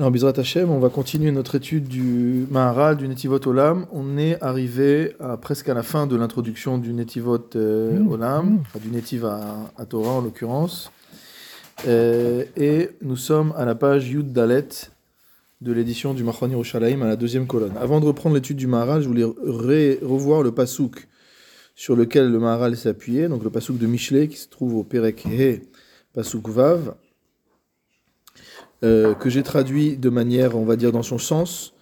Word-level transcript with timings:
Alors, 0.00 0.10
Bizrat 0.12 0.32
Hashem, 0.34 0.70
on 0.70 0.78
va 0.78 0.88
continuer 0.88 1.30
notre 1.30 1.56
étude 1.56 1.86
du 1.86 2.46
Maharal, 2.50 2.96
du 2.96 3.06
Netivot 3.06 3.46
Olam. 3.46 3.84
On 3.92 4.16
est 4.16 4.42
arrivé 4.42 5.14
à, 5.20 5.36
presque 5.36 5.68
à 5.68 5.74
la 5.74 5.82
fin 5.82 6.06
de 6.06 6.16
l'introduction 6.16 6.78
du 6.78 6.94
Netivot 6.94 7.50
euh, 7.54 8.02
Olam, 8.08 8.60
enfin, 8.62 8.78
du 8.78 8.88
Netiv 8.88 9.26
à, 9.26 9.70
à 9.76 9.84
Torah 9.84 10.12
en 10.12 10.20
l'occurrence. 10.22 10.90
Euh, 11.86 12.46
et 12.56 12.88
nous 13.02 13.16
sommes 13.16 13.52
à 13.58 13.66
la 13.66 13.74
page 13.74 14.08
Yud 14.08 14.32
Dalet 14.32 14.68
de 15.60 15.70
l'édition 15.70 16.14
du 16.14 16.24
Machon 16.24 16.48
Yerushalayim 16.48 17.02
à 17.02 17.06
la 17.06 17.16
deuxième 17.16 17.46
colonne. 17.46 17.74
Avant 17.78 18.00
de 18.00 18.06
reprendre 18.06 18.36
l'étude 18.36 18.56
du 18.56 18.68
Maharal, 18.68 19.02
je 19.02 19.06
voulais 19.06 19.98
revoir 20.00 20.42
le 20.42 20.50
pasouk 20.50 21.08
sur 21.74 21.94
lequel 21.94 22.32
le 22.32 22.38
Maharal 22.38 22.74
s'est 22.74 22.88
appuyé, 22.88 23.28
donc 23.28 23.44
le 23.44 23.50
pasouk 23.50 23.76
de 23.76 23.86
Michelet 23.86 24.28
qui 24.28 24.38
se 24.38 24.48
trouve 24.48 24.76
au 24.76 24.82
Perek 24.82 25.26
He, 25.26 25.60
Vav, 26.14 26.94
euh, 28.82 29.14
que 29.14 29.30
j'ai 29.30 29.42
traduit 29.42 29.96
de 29.96 30.10
manière, 30.10 30.56
on 30.56 30.64
va 30.64 30.76
dire, 30.76 30.92
dans 30.92 31.02
son 31.02 31.18
sens, 31.18 31.74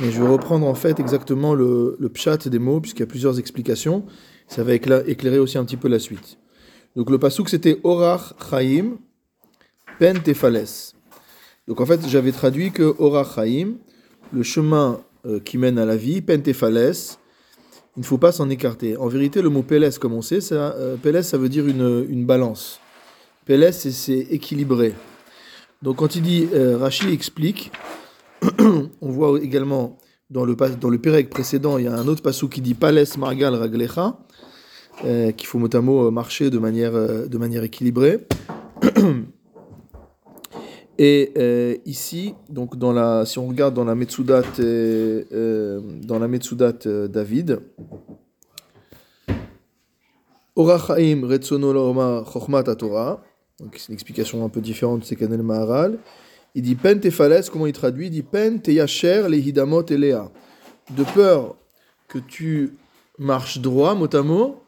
mais 0.00 0.10
je 0.10 0.20
vais 0.20 0.28
reprendre 0.28 0.66
en 0.66 0.74
fait 0.74 1.00
exactement 1.00 1.54
le, 1.54 1.96
le 1.98 2.08
pshat 2.08 2.48
des 2.48 2.58
mots, 2.58 2.80
puisqu'il 2.80 3.00
y 3.00 3.04
a 3.04 3.06
plusieurs 3.06 3.38
explications. 3.38 4.04
Ça 4.48 4.62
va 4.62 4.74
écla- 4.74 5.04
éclairer 5.06 5.38
aussi 5.38 5.58
un 5.58 5.64
petit 5.64 5.76
peu 5.76 5.88
la 5.88 5.98
suite. 5.98 6.38
Donc 6.96 7.10
le 7.10 7.18
pasouk 7.18 7.48
c'était 7.48 7.80
Orach 7.82 8.34
Chaim, 8.50 8.98
Pen 9.98 10.20
Tefales. 10.22 10.92
Donc 11.66 11.80
en 11.80 11.86
fait, 11.86 12.00
j'avais 12.08 12.32
traduit 12.32 12.72
que 12.72 12.94
Orach 12.98 13.36
Chaim, 13.36 13.74
le 14.32 14.42
chemin 14.42 15.00
euh, 15.26 15.40
qui 15.40 15.58
mène 15.58 15.78
à 15.78 15.86
la 15.86 15.96
vie, 15.96 16.20
Pen 16.20 16.42
Tefales, 16.42 16.94
il 17.96 18.00
ne 18.00 18.04
faut 18.04 18.18
pas 18.18 18.32
s'en 18.32 18.50
écarter. 18.50 18.96
En 18.96 19.06
vérité, 19.06 19.40
le 19.40 19.50
mot 19.50 19.62
Peles, 19.62 19.98
comme 20.00 20.14
on 20.14 20.22
sait, 20.22 20.40
ça, 20.40 20.74
euh, 20.76 21.22
ça 21.22 21.38
veut 21.38 21.48
dire 21.48 21.66
une, 21.66 22.24
balance. 22.26 22.80
Peles, 23.44 23.72
c'est 23.72 24.18
équilibré. 24.18 24.94
Donc 25.84 25.96
quand 25.96 26.16
il 26.16 26.22
dit, 26.22 26.48
euh, 26.54 26.78
Rashi 26.78 27.12
explique, 27.12 27.70
on 28.58 29.10
voit 29.10 29.38
également 29.38 29.98
dans 30.30 30.46
le, 30.46 30.56
dans 30.80 30.96
Pérec 30.96 31.28
précédent, 31.28 31.76
il 31.76 31.84
y 31.84 31.88
a 31.88 31.92
un 31.92 32.08
autre 32.08 32.22
passou 32.22 32.48
qui 32.48 32.62
dit 32.62 32.72
Pales 32.72 33.04
Margal 33.18 33.54
Raglecha, 33.54 34.18
euh, 35.04 35.30
qu'il 35.32 35.46
faut 35.46 35.58
mot 35.58 35.68
à 35.70 35.80
mot 35.82 36.06
euh, 36.06 36.10
marcher 36.10 36.48
de 36.48 36.58
manière, 36.58 37.62
équilibrée. 37.62 38.26
Et 40.98 41.82
ici, 41.84 42.34
donc 42.48 42.78
dans 42.78 42.92
la, 42.92 43.26
si 43.26 43.38
on 43.38 43.46
regarde 43.46 43.74
dans 43.74 43.84
la 43.84 43.94
Metsudat, 43.94 44.42
dans 44.56 46.18
la 46.18 46.28
Metsudat 46.28 46.78
David, 47.08 47.60
Orachaim 50.56 51.26
Retsono 51.26 51.72
Lorma 51.74 52.24
Torah, 52.78 53.22
donc 53.60 53.76
c'est 53.78 53.88
une 53.88 53.94
explication 53.94 54.44
un 54.44 54.48
peu 54.48 54.60
différente 54.60 55.00
de 55.00 55.04
Sekanel 55.04 55.42
Maharal. 55.42 55.98
Il 56.54 56.62
dit 56.62 56.74
Pen 56.74 57.00
Tefales, 57.00 57.44
comment 57.50 57.66
il 57.66 57.72
traduit? 57.72 58.06
Il 58.06 58.10
dit 58.10 58.22
Pen 58.22 58.60
Teyacher 58.60 59.26
Lehidamot 59.28 59.86
Elea. 59.86 60.30
De 60.96 61.04
peur 61.14 61.56
que 62.08 62.18
tu 62.18 62.74
marches 63.18 63.58
droit, 63.58 63.94
mot 63.94 64.14
à 64.14 64.22
mot, 64.22 64.62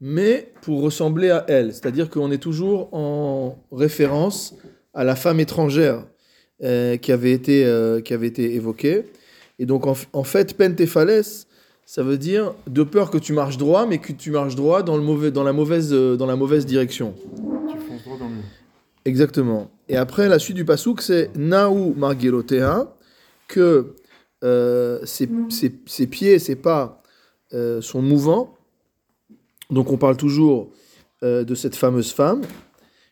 mais 0.00 0.52
pour 0.62 0.82
ressembler 0.82 1.30
à 1.30 1.44
elle. 1.48 1.72
C'est-à-dire 1.72 2.10
qu'on 2.10 2.30
est 2.30 2.38
toujours 2.38 2.88
en 2.92 3.58
référence 3.72 4.54
à 4.94 5.04
la 5.04 5.16
femme 5.16 5.40
étrangère 5.40 6.04
euh, 6.62 6.96
qui, 6.96 7.12
avait 7.12 7.32
été, 7.32 7.64
euh, 7.64 8.00
qui 8.00 8.14
avait 8.14 8.28
été 8.28 8.54
évoquée. 8.54 9.04
Et 9.58 9.66
donc, 9.66 9.86
en, 9.86 10.24
fait, 10.24 10.56
pentéphales, 10.56 11.22
ça 11.86 12.02
veut 12.02 12.18
dire 12.18 12.54
de 12.66 12.82
peur 12.82 13.10
que 13.10 13.18
tu 13.18 13.32
marches 13.32 13.56
droit, 13.56 13.86
mais 13.86 13.98
que 13.98 14.12
tu 14.12 14.30
marches 14.30 14.54
droit 14.54 14.82
dans, 14.82 14.96
le 14.96 15.02
mauvais, 15.02 15.30
dans, 15.30 15.44
la, 15.44 15.52
mauvaise, 15.52 15.92
euh, 15.92 16.16
dans 16.16 16.26
la 16.26 16.36
mauvaise 16.36 16.66
direction. 16.66 17.14
Exactement. 19.04 19.70
Et 19.88 19.96
après, 19.96 20.28
la 20.28 20.38
suite 20.38 20.56
du 20.56 20.64
pasouk, 20.64 21.00
c'est 21.00 21.30
Naou 21.36 21.94
Margelotea, 21.96 22.92
que 23.48 23.94
euh, 24.44 24.98
ses, 25.04 25.28
ses- 25.48 25.78
ses 25.86 26.06
pieds, 26.06 26.38
ses 26.38 26.56
pas 26.56 27.02
euh, 27.54 27.80
sont 27.80 28.02
mouvants. 28.02 28.54
Donc, 29.70 29.90
on 29.92 29.96
parle 29.96 30.16
toujours 30.16 30.70
euh, 31.22 31.44
de 31.44 31.54
cette 31.54 31.76
fameuse 31.76 32.12
femme. 32.12 32.42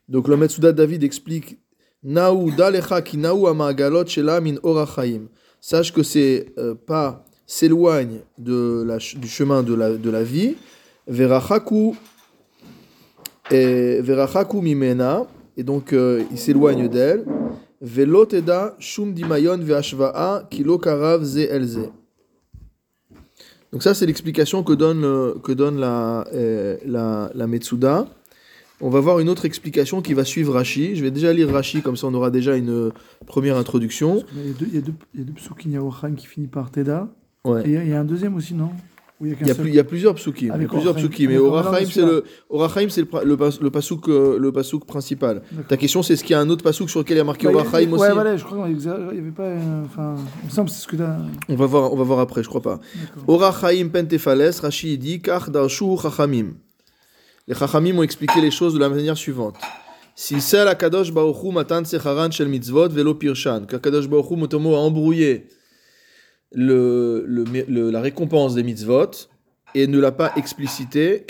Donc, 0.09 0.29
le 0.29 0.37
Metsuda 0.37 0.73
David 0.73 1.05
explique 1.05 1.59
Naou 2.03 2.51
dalecha 2.51 3.01
ki 3.01 3.17
naou 3.17 3.47
amagalot 3.49 4.07
shela 4.07 4.41
min 4.41 4.57
orachaim. 4.63 5.29
Sache 5.61 5.91
que 5.93 6.03
ces 6.03 6.53
euh, 6.59 6.75
pas 6.75 7.25
s'éloignent 7.47 8.21
de 8.37 8.85
la 8.87 8.99
du 8.99 9.27
chemin 9.29 9.63
de 9.63 9.73
la, 9.75 9.97
de 9.97 10.11
la 10.11 10.23
vie. 10.23 10.57
Verachaku 11.07 11.97
et 13.51 14.01
Verachaku 14.01 14.61
mimena, 14.61 15.27
et 15.57 15.63
donc 15.63 15.93
euh, 15.93 16.23
il 16.31 16.39
s'éloigne 16.39 16.89
d'elle. 16.89 17.25
Velo 17.81 18.25
teda 18.25 18.75
shum 18.79 19.13
dimayon 19.13 19.59
ve'ashva'a 19.59 20.47
kilo 20.51 20.79
karav 20.79 21.23
ze 21.25 21.41
elze. 21.51 21.91
Donc 23.73 23.83
ça 23.83 23.93
c'est 23.93 24.07
l'explication 24.07 24.63
que 24.63 24.73
donne, 24.73 25.41
que 25.43 25.53
donne 25.53 25.79
la, 25.81 26.25
euh, 26.33 26.77
la, 26.87 27.31
la 27.35 27.47
Metsuda. 27.47 28.07
On 28.81 28.89
va 28.91 29.01
voir 29.01 29.19
une 29.21 29.29
autre 29.29 29.45
explication 29.45 30.01
qui 30.03 30.15
va 30.15 30.25
suivre 30.25 30.55
Rashi. 30.55 30.97
Je 30.97 31.03
vais 31.03 31.11
déjà 31.11 31.33
lire 31.33 31.51
Rashi, 31.51 31.83
comme 31.83 31.97
ça 31.97 32.07
on 32.07 32.15
aura 32.15 32.31
déjà 32.31 32.57
une 32.57 32.71
euh, 32.71 32.91
première 33.27 33.57
introduction. 33.57 34.21
Parce 34.21 34.33
qu'il 34.33 34.47
y 34.47 34.51
a 34.51 34.53
deux- 34.55 34.67
Il 34.69 34.75
y 34.75 34.79
a 34.79 34.81
deux, 34.81 34.93
il 35.15 35.21
y 35.21 35.23
a 35.23 35.27
deux 35.27 36.15
qui 36.17 36.27
finit 36.27 36.47
par 36.47 36.71
Teda. 36.71 37.09
Ouais. 37.45 37.63
Et 37.67 37.73
il 37.73 37.89
y, 37.89 37.93
a- 37.93 38.01
un 38.01 38.05
deuxième 38.05 38.35
aussi, 38.37 38.55
non? 38.55 38.71
Il 39.21 39.29
y 39.29 39.33
a 39.33 39.37
Il 39.65 39.75
y, 39.75 39.79
a 39.79 39.85
plusieurs 39.85 40.15
psukim. 40.17 40.53
Il 40.57 40.63
y 40.63 40.65
a 40.65 40.69
plusieurs 40.69 40.95
psukim. 40.95 41.29
Mais 41.31 41.39
Orachaim, 41.39 41.87
c'est 41.87 42.01
le, 42.05 42.25
Orachaim, 42.51 42.89
c'est 42.89 43.03
le, 43.03 43.09
le, 43.25 43.37
le 43.63 43.71
pasouk, 43.71 44.09
euh, 44.09 44.39
le 44.39 44.53
pasouk 44.53 44.85
principal. 44.87 45.43
Ta 45.69 45.77
question, 45.77 46.03
c'est 46.03 46.15
est-ce 46.15 46.25
qu'il 46.25 46.33
y 46.33 46.35
a 46.35 46.41
un 46.41 46.51
autre 46.51 46.65
pasouk 46.65 46.91
sur 46.91 47.01
lequel 47.01 47.17
il 47.17 47.19
y 47.19 47.21
a 47.21 47.25
marqué 47.25 47.47
Bah, 47.47 47.53
Orachaim 47.55 47.93
aussi 47.93 48.03
Ouais, 48.03 48.13
voilà, 48.13 48.37
je 48.37 48.45
crois 48.45 48.67
qu'il 48.67 48.77
n'y 48.77 48.89
avait 48.89 49.31
pas. 49.31 49.45
euh, 49.45 49.85
Enfin, 49.85 50.17
il 50.43 50.47
me 50.47 50.51
semble 50.51 50.69
que 50.69 50.75
c'est 50.75 50.83
ce 50.83 50.89
que 50.89 50.97
tu 50.97 51.03
as. 51.03 51.17
on, 51.49 51.55
va 51.55 51.67
voir, 51.67 51.93
on 51.93 51.97
va 51.97 52.05
voir 52.05 52.19
après, 52.19 52.43
je 52.43 52.49
crois 52.49 52.61
pas. 52.63 52.81
Orachaim 53.29 53.89
pentefales, 53.89 54.51
Rashi 54.61 54.99
dit 54.99 55.21
Kach 55.23 55.49
darshu 55.49 55.97
chachamim. 56.03 56.55
Les 57.47 57.55
chachamim 57.55 57.99
ont 57.99 58.03
expliqué 58.03 58.41
les 58.41 58.51
choses 58.51 58.75
de 58.75 58.79
la 58.81 58.89
manière 58.89 59.17
suivante. 59.17 59.57
Si 60.17 60.41
c'est 60.41 60.65
la 60.65 60.75
kadosh 60.75 61.13
baruchu 61.13 61.51
matan 61.51 61.85
secharan 61.85 62.31
shel 62.31 62.49
mitzvot 62.49 62.89
velo 62.89 63.15
pirshan, 63.15 63.63
kadosh 63.67 64.07
baruchu 64.09 64.37
motomo 64.37 64.75
a 64.77 64.79
embrouillé 64.79 65.49
le, 66.55 67.91
la 67.91 68.01
récompense 68.01 68.55
des 68.55 68.63
mitzvot 68.63 69.11
et 69.75 69.87
ne 69.87 69.99
l'a 69.99 70.13
pas 70.13 70.33
explicité. 70.37 71.25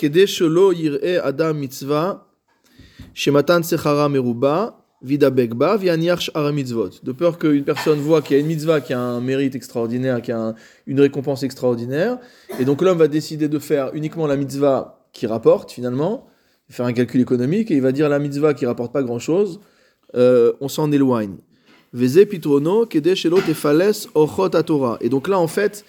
Adam 1.22 1.54
mitzvah 1.54 2.26
shematan 3.14 3.62
sechara 3.62 4.08
meruba 4.08 4.80
vida 5.02 5.30
begba 5.30 5.78
mitzvot. 6.52 6.90
De 7.02 7.12
peur 7.12 7.38
qu'une 7.38 7.64
personne 7.64 7.98
voit 7.98 8.22
qu'il 8.22 8.36
y 8.36 8.38
a 8.38 8.40
une 8.40 8.48
mitzvah 8.48 8.80
qui 8.80 8.92
a 8.92 9.00
un 9.00 9.20
mérite 9.20 9.54
extraordinaire, 9.54 10.22
qui 10.22 10.32
a 10.32 10.38
un- 10.38 10.54
une 10.86 11.00
récompense 11.00 11.42
extraordinaire, 11.42 12.18
et 12.58 12.64
donc 12.64 12.82
l'homme 12.82 12.98
va 12.98 13.08
décider 13.08 13.48
de 13.48 13.58
faire 13.58 13.90
uniquement 13.94 14.26
la 14.26 14.36
mitzvah 14.36 15.06
qui 15.12 15.26
rapporte 15.26 15.70
finalement, 15.72 16.26
faire 16.70 16.86
un 16.86 16.92
calcul 16.92 17.20
économique, 17.20 17.70
et 17.70 17.74
il 17.74 17.82
va 17.82 17.92
dire 17.92 18.08
la 18.08 18.18
mitzvah 18.18 18.54
qui 18.54 18.66
rapporte 18.66 18.92
pas 18.92 19.02
grand-chose, 19.02 19.60
euh, 20.16 20.52
on 20.60 20.68
s'en 20.68 20.90
éloigne. 20.90 21.36
Et 21.96 22.08
donc 25.08 25.28
là, 25.28 25.38
en 25.38 25.46
fait, 25.46 25.84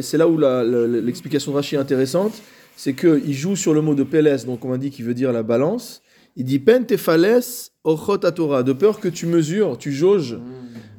c'est 0.00 0.16
là 0.16 0.28
où 0.28 0.38
l'explication 0.38 1.52
de 1.52 1.56
Rashi 1.56 1.76
est 1.76 1.78
intéressante, 1.78 2.32
c'est 2.76 2.94
qu'il 2.94 3.34
joue 3.34 3.56
sur 3.56 3.74
le 3.74 3.82
mot 3.82 3.94
de 3.94 4.02
peles, 4.02 4.44
donc 4.46 4.64
on 4.64 4.72
a 4.72 4.78
dit 4.78 4.90
qu'il 4.90 5.04
veut 5.04 5.14
dire 5.14 5.32
la 5.32 5.42
balance. 5.42 6.02
Il 6.36 6.44
dit 6.44 6.58
pen 6.58 6.86
tefales 6.86 7.42
ochot 7.84 8.18
Torah, 8.18 8.62
de 8.62 8.72
peur 8.72 9.00
que 9.00 9.08
tu 9.08 9.26
mesures, 9.26 9.76
tu 9.78 9.92
jauges 9.92 10.38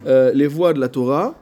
euh, 0.05 0.31
les 0.33 0.47
voies 0.47 0.73
de 0.73 0.79
la 0.79 0.89
Torah. 0.89 1.35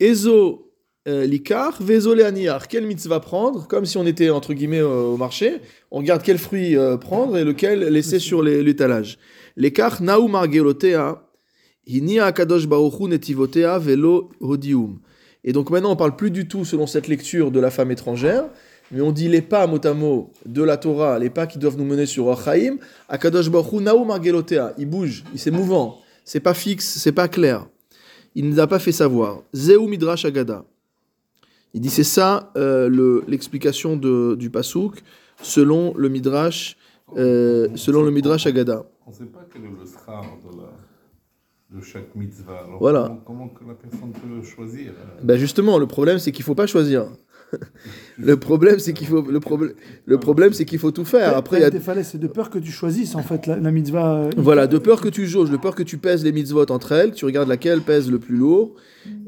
Ezo 0.00 0.72
euh, 1.06 1.26
likar, 1.26 1.82
vezo 1.82 2.14
leaniar. 2.14 2.68
Quelle 2.68 2.86
mitzvah 2.86 3.20
prendre 3.20 3.66
Comme 3.66 3.84
si 3.84 3.98
on 3.98 4.06
était 4.06 4.30
entre 4.30 4.54
guillemets 4.54 4.82
au 4.82 5.16
marché. 5.16 5.60
On 5.90 5.98
regarde 5.98 6.22
quel 6.22 6.38
fruit 6.38 6.76
euh, 6.76 6.96
prendre 6.96 7.36
et 7.36 7.44
lequel 7.44 7.80
laisser 7.80 8.18
sur 8.18 8.42
l'étalage. 8.42 9.18
L'écart 9.56 10.02
naou 10.02 10.28
margelotea, 10.28 11.12
hini 11.12 11.14
akadosh 11.14 11.14
baruchu 11.14 11.14
netivotea 11.14 11.22
Et 11.86 12.00
donc 15.52 15.70
maintenant 15.70 15.92
on 15.92 15.96
parle 15.96 16.16
plus 16.16 16.30
du 16.30 16.48
tout 16.48 16.64
selon 16.64 16.86
cette 16.86 17.08
lecture 17.08 17.50
de 17.50 17.60
la 17.60 17.70
femme 17.70 17.90
étrangère, 17.90 18.44
mais 18.90 19.00
on 19.02 19.12
dit 19.12 19.28
les 19.28 19.42
pas 19.42 19.66
mot 19.66 19.78
à 19.84 19.92
mot 19.92 20.30
de 20.46 20.62
la 20.62 20.76
Torah, 20.78 21.18
les 21.18 21.30
pas 21.30 21.46
qui 21.46 21.58
doivent 21.58 21.76
nous 21.76 21.84
mener 21.84 22.06
sur 22.06 22.30
Achaim. 22.30 22.76
Akadosh 23.08 23.50
naou 23.50 24.04
margelotea, 24.04 24.72
il 24.78 24.86
bouge, 24.86 25.24
il 25.32 25.38
c'est 25.38 25.50
mouvant, 25.50 25.98
c'est 26.24 26.40
pas 26.40 26.54
fixe, 26.54 26.98
c'est 26.98 27.12
pas 27.12 27.28
clair. 27.28 27.66
Il 28.34 28.48
ne 28.48 28.56
l'a 28.56 28.66
pas 28.66 28.78
fait 28.78 28.92
savoir. 28.92 29.42
Zeu 29.54 29.78
midrash 29.86 30.24
agada. 30.24 30.64
Il 31.74 31.80
dit 31.80 31.90
c'est 31.90 32.04
ça 32.04 32.50
euh, 32.56 32.88
le- 32.88 33.24
l'explication 33.28 33.96
de- 33.96 34.36
du 34.36 34.48
pasouk 34.48 35.02
selon 35.42 35.92
le 35.96 36.08
midrash, 36.08 36.76
euh, 37.16 37.68
selon 37.74 38.02
le 38.02 38.10
midrash 38.10 38.46
agada. 38.46 38.86
On 39.06 39.10
ne 39.10 39.14
sait 39.16 39.24
pas 39.24 39.46
quel 39.52 39.62
est 39.62 39.66
le 39.66 39.72
de 39.72 40.56
la, 40.56 40.70
de 41.74 41.80
chaque 41.82 42.14
mitzvah. 42.14 42.60
Alors, 42.66 42.78
Voilà. 42.78 43.18
Comment, 43.26 43.48
comment 43.48 43.70
la 43.70 43.74
personne 43.76 44.12
peut 44.12 44.42
choisir 44.42 44.92
euh, 44.92 45.20
Ben 45.22 45.36
justement, 45.36 45.78
le 45.78 45.86
problème 45.86 46.18
c'est 46.18 46.32
qu'il 46.32 46.44
faut 46.44 46.54
pas 46.54 46.66
choisir. 46.66 47.08
le 48.18 48.36
problème 48.36 48.78
c'est 48.78 48.92
qu'il 48.92 49.06
faut 49.06 49.22
le 49.22 49.40
problème 49.40 49.72
le 50.06 50.18
problème 50.18 50.52
c'est 50.52 50.64
qu'il 50.64 50.78
faut 50.78 50.90
tout 50.90 51.04
faire. 51.04 51.36
Après 51.36 51.58
il 51.58 51.62
y 51.62 51.64
a 51.64 52.02
c'est 52.02 52.18
de 52.18 52.26
peur 52.26 52.50
que 52.50 52.58
tu 52.58 52.70
choisisses 52.70 53.14
en 53.14 53.22
fait 53.22 53.46
la, 53.46 53.56
la 53.56 53.70
mitzvah. 53.70 54.16
euh, 54.16 54.30
Voilà, 54.36 54.66
de 54.66 54.78
peur 54.78 55.00
que 55.00 55.08
tu 55.08 55.26
jauges, 55.26 55.50
de 55.50 55.56
peur 55.56 55.74
que 55.74 55.82
tu 55.82 55.98
pèses 55.98 56.24
les 56.24 56.32
mitzvot 56.32 56.70
entre 56.70 56.92
elles, 56.92 57.10
que 57.12 57.16
tu 57.16 57.24
regardes 57.24 57.48
laquelle 57.48 57.80
pèse 57.80 58.10
le 58.10 58.18
plus 58.18 58.36
lourd, 58.36 58.74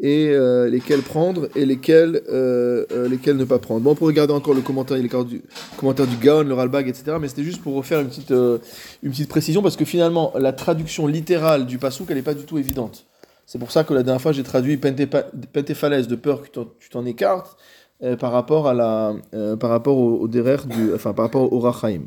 et 0.01 0.29
euh, 0.31 0.69
lesquelles 0.69 1.03
prendre, 1.03 1.49
et 1.55 1.67
lesquelles, 1.67 2.23
euh, 2.29 2.85
euh, 2.93 3.09
lesquelles 3.09 3.37
ne 3.37 3.45
pas 3.45 3.59
prendre. 3.59 3.81
Bon, 3.83 3.91
on 3.91 3.95
peut 3.95 4.05
regarder 4.05 4.33
encore 4.33 4.55
le 4.55 4.61
commentaire, 4.61 4.97
le 4.97 5.25
du, 5.25 5.43
commentaire 5.77 6.07
du 6.07 6.17
Gaon, 6.17 6.45
le 6.45 6.55
Ralbag, 6.55 6.89
etc. 6.89 7.17
Mais 7.21 7.29
c'était 7.29 7.43
juste 7.43 7.63
pour 7.63 7.75
refaire 7.75 8.01
une 8.01 8.09
petite, 8.09 8.31
une 8.31 9.11
petite 9.11 9.29
précision, 9.29 9.63
parce 9.63 9.77
que 9.77 9.85
finalement, 9.85 10.33
la 10.39 10.53
traduction 10.53 11.07
littérale 11.07 11.67
du 11.67 11.79
Passouk, 11.79 12.07
elle 12.11 12.17
n'est 12.17 12.23
pas 12.23 12.35
du 12.35 12.45
tout 12.45 12.59
évidente. 12.59 13.07
C'est 13.47 13.59
pour 13.59 13.71
ça 13.71 13.85
que 13.85 13.95
la 13.95 14.03
dernière 14.03 14.21
fois, 14.21 14.33
j'ai 14.33 14.43
traduit 14.43 14.77
pentéphalès, 14.77 16.09
de 16.09 16.17
peur 16.17 16.43
que 16.43 16.49
tu 16.81 16.89
t'en 16.91 17.05
écartes, 17.07 17.57
euh, 18.03 18.17
par 18.17 18.33
rapport, 18.33 18.69
à 18.69 18.75
la, 18.75 19.15
euh, 19.35 19.57
par 19.57 19.71
rapport 19.71 19.97
au, 19.97 20.19
au 20.19 20.29
derer 20.29 20.57
du, 20.67 20.93
enfin, 20.95 21.13
par 21.13 21.25
rapport 21.25 21.53
au 21.53 21.59
Rachaim. 21.61 22.03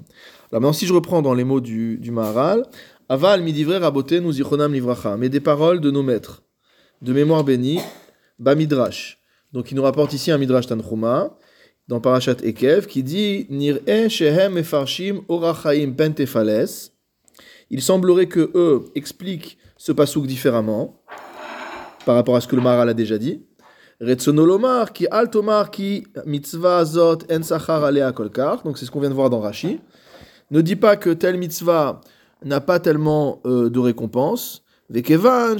Alors 0.51 0.61
maintenant, 0.61 0.73
si 0.73 0.85
je 0.85 0.93
reprends 0.93 1.21
dans 1.21 1.33
les 1.33 1.43
mots 1.43 1.61
du, 1.61 1.97
du 1.97 2.11
Maharal, 2.11 2.63
Aval 3.11 3.41
midivre 3.41 3.73
raboté 3.73 4.19
nous 4.19 4.33
zichronam 4.33 4.71
livracha, 4.71 5.17
mais 5.17 5.29
des 5.29 5.39
paroles 5.39 5.81
de 5.81 5.89
nos 5.89 6.03
maîtres, 6.03 6.43
de 7.01 7.11
mémoire 7.11 7.43
bénie, 7.43 7.79
Bamidrash. 8.37 9.17
Donc 9.51 9.71
il 9.71 9.75
nous 9.75 9.81
rapporte 9.81 10.13
ici 10.13 10.29
un 10.29 10.37
Midrash 10.37 10.67
Tanchuma, 10.67 11.35
dans 11.87 11.99
Parashat 11.99 12.35
Ekev, 12.43 12.85
qui 12.85 13.01
dit 13.01 13.47
Nir'e 13.49 14.09
shehem 14.09 14.59
efarshim 14.59 15.21
orachaim 15.27 15.93
pentefales. 15.93 16.91
Il 17.71 17.81
semblerait 17.81 18.27
que 18.27 18.51
eux 18.53 18.85
expliquent 18.93 19.57
ce 19.75 19.91
pasouk 19.91 20.27
différemment, 20.27 21.01
par 22.05 22.13
rapport 22.13 22.35
à 22.35 22.41
ce 22.41 22.47
que 22.47 22.55
le 22.55 22.61
Maharal 22.61 22.89
a 22.89 22.93
déjà 22.93 23.17
dit. 23.17 23.43
Retsonolomar 24.01 24.93
ki 24.93 25.09
altomar 25.11 25.71
ki 25.71 26.05
mitzvah 26.25 26.85
zot 26.85 27.31
en 27.31 27.43
sachar 27.43 27.83
alea 27.83 28.13
kolkar. 28.13 28.63
Donc 28.63 28.77
c'est 28.77 28.85
ce 28.85 28.91
qu'on 28.91 29.01
vient 29.01 29.09
de 29.09 29.15
voir 29.15 29.29
dans 29.29 29.41
Rashi. 29.41 29.81
Ne 30.51 30.61
dis 30.61 30.77
pas 30.77 30.95
que 30.95 31.09
telle 31.09 31.37
mitzvah 31.37 31.99
n'a 32.45 32.61
pas 32.61 32.79
tellement 32.79 33.41
euh, 33.45 33.69
de 33.69 33.79
récompense. 33.79 34.63
Vekevan 34.89 35.57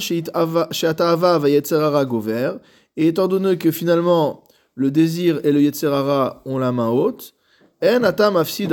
vayetzerara 1.38 2.04
gover. 2.06 2.52
Et 2.96 3.08
étant 3.08 3.28
donné 3.28 3.58
que 3.58 3.70
finalement 3.70 4.42
le 4.74 4.90
désir 4.90 5.40
et 5.44 5.52
le 5.52 5.60
yetzerara 5.60 6.40
ont 6.46 6.56
la 6.58 6.72
main 6.72 6.88
haute, 6.88 7.34
en 7.84 8.02
atam. 8.02 8.42
Il 8.58 8.68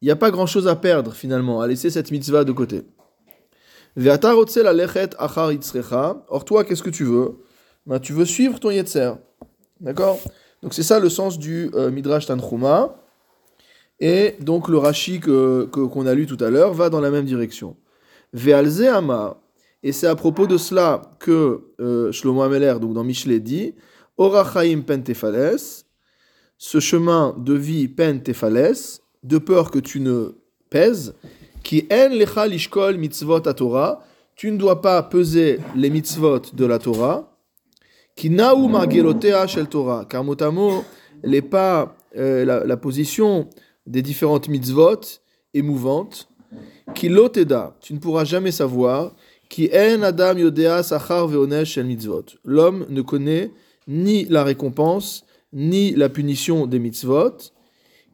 n'y 0.00 0.10
a 0.10 0.16
pas 0.16 0.30
grand 0.30 0.46
chose 0.46 0.68
à 0.68 0.76
perdre 0.76 1.12
finalement, 1.12 1.60
à 1.60 1.66
laisser 1.66 1.90
cette 1.90 2.12
mitzvah 2.12 2.44
de 2.44 2.52
côté. 2.52 2.82
Or 3.96 4.18
toi, 6.44 6.64
qu'est-ce 6.64 6.82
que 6.82 6.90
tu 6.90 7.04
veux? 7.04 7.36
Ben, 7.86 7.98
Tu 8.00 8.12
veux 8.12 8.24
suivre 8.24 8.58
ton 8.60 8.70
yetzer. 8.70 9.12
D'accord? 9.80 10.18
Donc 10.62 10.74
c'est 10.74 10.82
ça 10.82 11.00
le 11.00 11.08
sens 11.08 11.38
du 11.38 11.70
euh, 11.74 11.90
Midrash 11.90 12.26
Tanchuma. 12.26 12.96
Et 14.00 14.36
donc 14.40 14.68
le 14.68 14.78
Rashi 14.78 15.20
que, 15.20 15.66
que- 15.72 15.80
qu'on 15.86 16.06
a 16.06 16.14
lu 16.14 16.26
tout 16.26 16.42
à 16.42 16.50
l'heure 16.50 16.72
va 16.72 16.90
dans 16.90 17.00
la 17.00 17.10
même 17.10 17.24
direction. 17.24 17.76
Ve'alze 18.32 18.82
ama. 18.82 19.38
Et 19.82 19.92
c'est 19.92 20.06
à 20.06 20.14
propos 20.14 20.46
de 20.46 20.56
cela 20.56 21.02
que 21.18 21.62
euh, 21.80 22.12
Shlomo 22.12 22.42
Ameler, 22.42 22.74
donc 22.80 22.94
dans 22.94 23.02
Michelet, 23.04 23.40
dit 23.40 23.74
Orachaim 24.16 24.82
pentefales, 24.82 25.56
ce 26.58 26.78
chemin 26.78 27.34
de 27.38 27.54
vie 27.54 27.88
pentefales, 27.88 28.74
de 29.24 29.38
peur 29.38 29.70
que 29.72 29.80
tu 29.80 29.98
ne 30.00 30.36
pèses, 30.70 31.14
qui 31.64 31.86
en 31.92 32.08
lecha 32.10 32.46
lishkol 32.46 32.96
mitzvot 32.96 33.46
à 33.48 33.54
Torah, 33.54 34.04
tu 34.36 34.50
ne 34.52 34.56
dois 34.56 34.80
pas 34.80 35.02
peser 35.02 35.58
les 35.74 35.90
mitzvot 35.90 36.40
de 36.52 36.64
la 36.64 36.78
Torah, 36.78 37.31
qui 38.16 38.30
naou 38.30 38.68
margelotea 38.68 39.46
shel 39.46 39.68
Torah, 39.68 40.04
car 40.08 40.24
mot 40.24 40.40
à 40.40 40.50
les 41.24 41.42
pas, 41.42 41.96
euh, 42.16 42.44
la, 42.44 42.76
position 42.76 43.48
des 43.86 44.02
différentes 44.02 44.48
mitzvot 44.48 45.00
émouvantes, 45.54 46.28
qui 46.94 47.08
loteda, 47.08 47.76
tu 47.80 47.94
ne 47.94 47.98
pourras 47.98 48.24
jamais 48.24 48.50
savoir, 48.50 49.14
qui 49.48 49.70
en 49.74 50.02
adam 50.02 50.36
yodea 50.38 50.82
sachar 50.82 51.26
veonesh 51.26 51.72
shel 51.72 51.86
mitzvot. 51.86 52.24
L'homme 52.44 52.86
ne 52.88 53.02
connaît 53.02 53.50
ni 53.86 54.24
la 54.24 54.44
récompense, 54.44 55.24
ni 55.52 55.92
la 55.92 56.08
punition 56.08 56.66
des 56.66 56.78
mitzvot, 56.78 57.52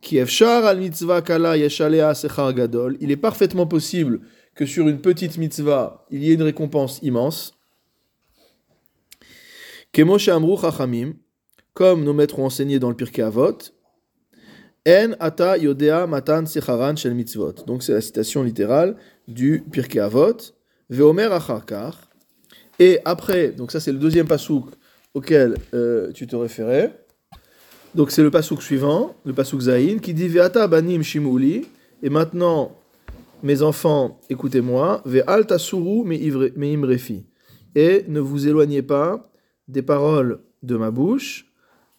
qui 0.00 0.18
efshar 0.18 0.64
al 0.64 0.78
mitzvah 0.78 1.22
kala 1.22 1.56
yeshalea 1.56 2.14
sechar 2.14 2.52
gadol. 2.54 2.96
Il 3.00 3.10
est 3.10 3.16
parfaitement 3.16 3.66
possible 3.66 4.20
que 4.54 4.66
sur 4.66 4.88
une 4.88 5.00
petite 5.00 5.38
mitzvah, 5.38 6.04
il 6.10 6.22
y 6.22 6.30
ait 6.30 6.34
une 6.34 6.42
récompense 6.42 7.00
immense. 7.02 7.57
Kemoshe 9.92 10.28
amru 10.28 10.56
chachamim, 10.60 11.14
comme 11.74 12.04
nos 12.04 12.12
maîtres 12.12 12.38
ont 12.38 12.46
enseigné 12.46 12.78
dans 12.78 12.90
le 12.90 12.96
Pirkei 12.96 13.22
Avot, 13.22 13.58
en 14.86 15.12
ata 15.20 15.56
yodea 15.58 16.06
matan 16.06 16.46
secharan 16.46 16.96
shel 16.96 17.14
mitzvot. 17.14 17.64
Donc 17.66 17.82
c'est 17.82 17.92
la 17.92 18.00
citation 18.00 18.42
littérale 18.42 18.96
du 19.26 19.64
Pirkei 19.70 20.00
Avot. 20.00 20.36
Veomer 20.90 21.30
acharkar. 21.30 22.08
Et 22.78 23.00
après, 23.04 23.48
donc 23.50 23.72
ça 23.72 23.80
c'est 23.80 23.92
le 23.92 23.98
deuxième 23.98 24.26
pasouk 24.26 24.70
auquel 25.12 25.56
euh, 25.74 26.12
tu 26.12 26.26
te 26.26 26.34
référais. 26.34 27.04
Donc 27.94 28.10
c'est 28.10 28.22
le 28.22 28.30
pasouk 28.30 28.62
suivant, 28.62 29.14
le 29.24 29.32
pasouk 29.32 29.60
Zayin, 29.60 29.98
qui 29.98 30.14
dit 30.14 30.28
Ve'ata 30.28 30.66
banim 30.66 31.02
shimuli. 31.02 31.66
Et 32.02 32.10
maintenant, 32.10 32.76
mes 33.42 33.62
enfants, 33.62 34.20
écoutez-moi. 34.30 35.02
Ve'al 35.04 35.46
tasuru 35.46 36.04
me'im 36.04 36.84
refi. 36.84 37.26
Et 37.74 38.04
ne 38.08 38.20
vous 38.20 38.48
éloignez 38.48 38.82
pas 38.82 39.27
des 39.68 39.82
paroles 39.82 40.40
de 40.62 40.76
ma 40.76 40.90
bouche. 40.90 41.46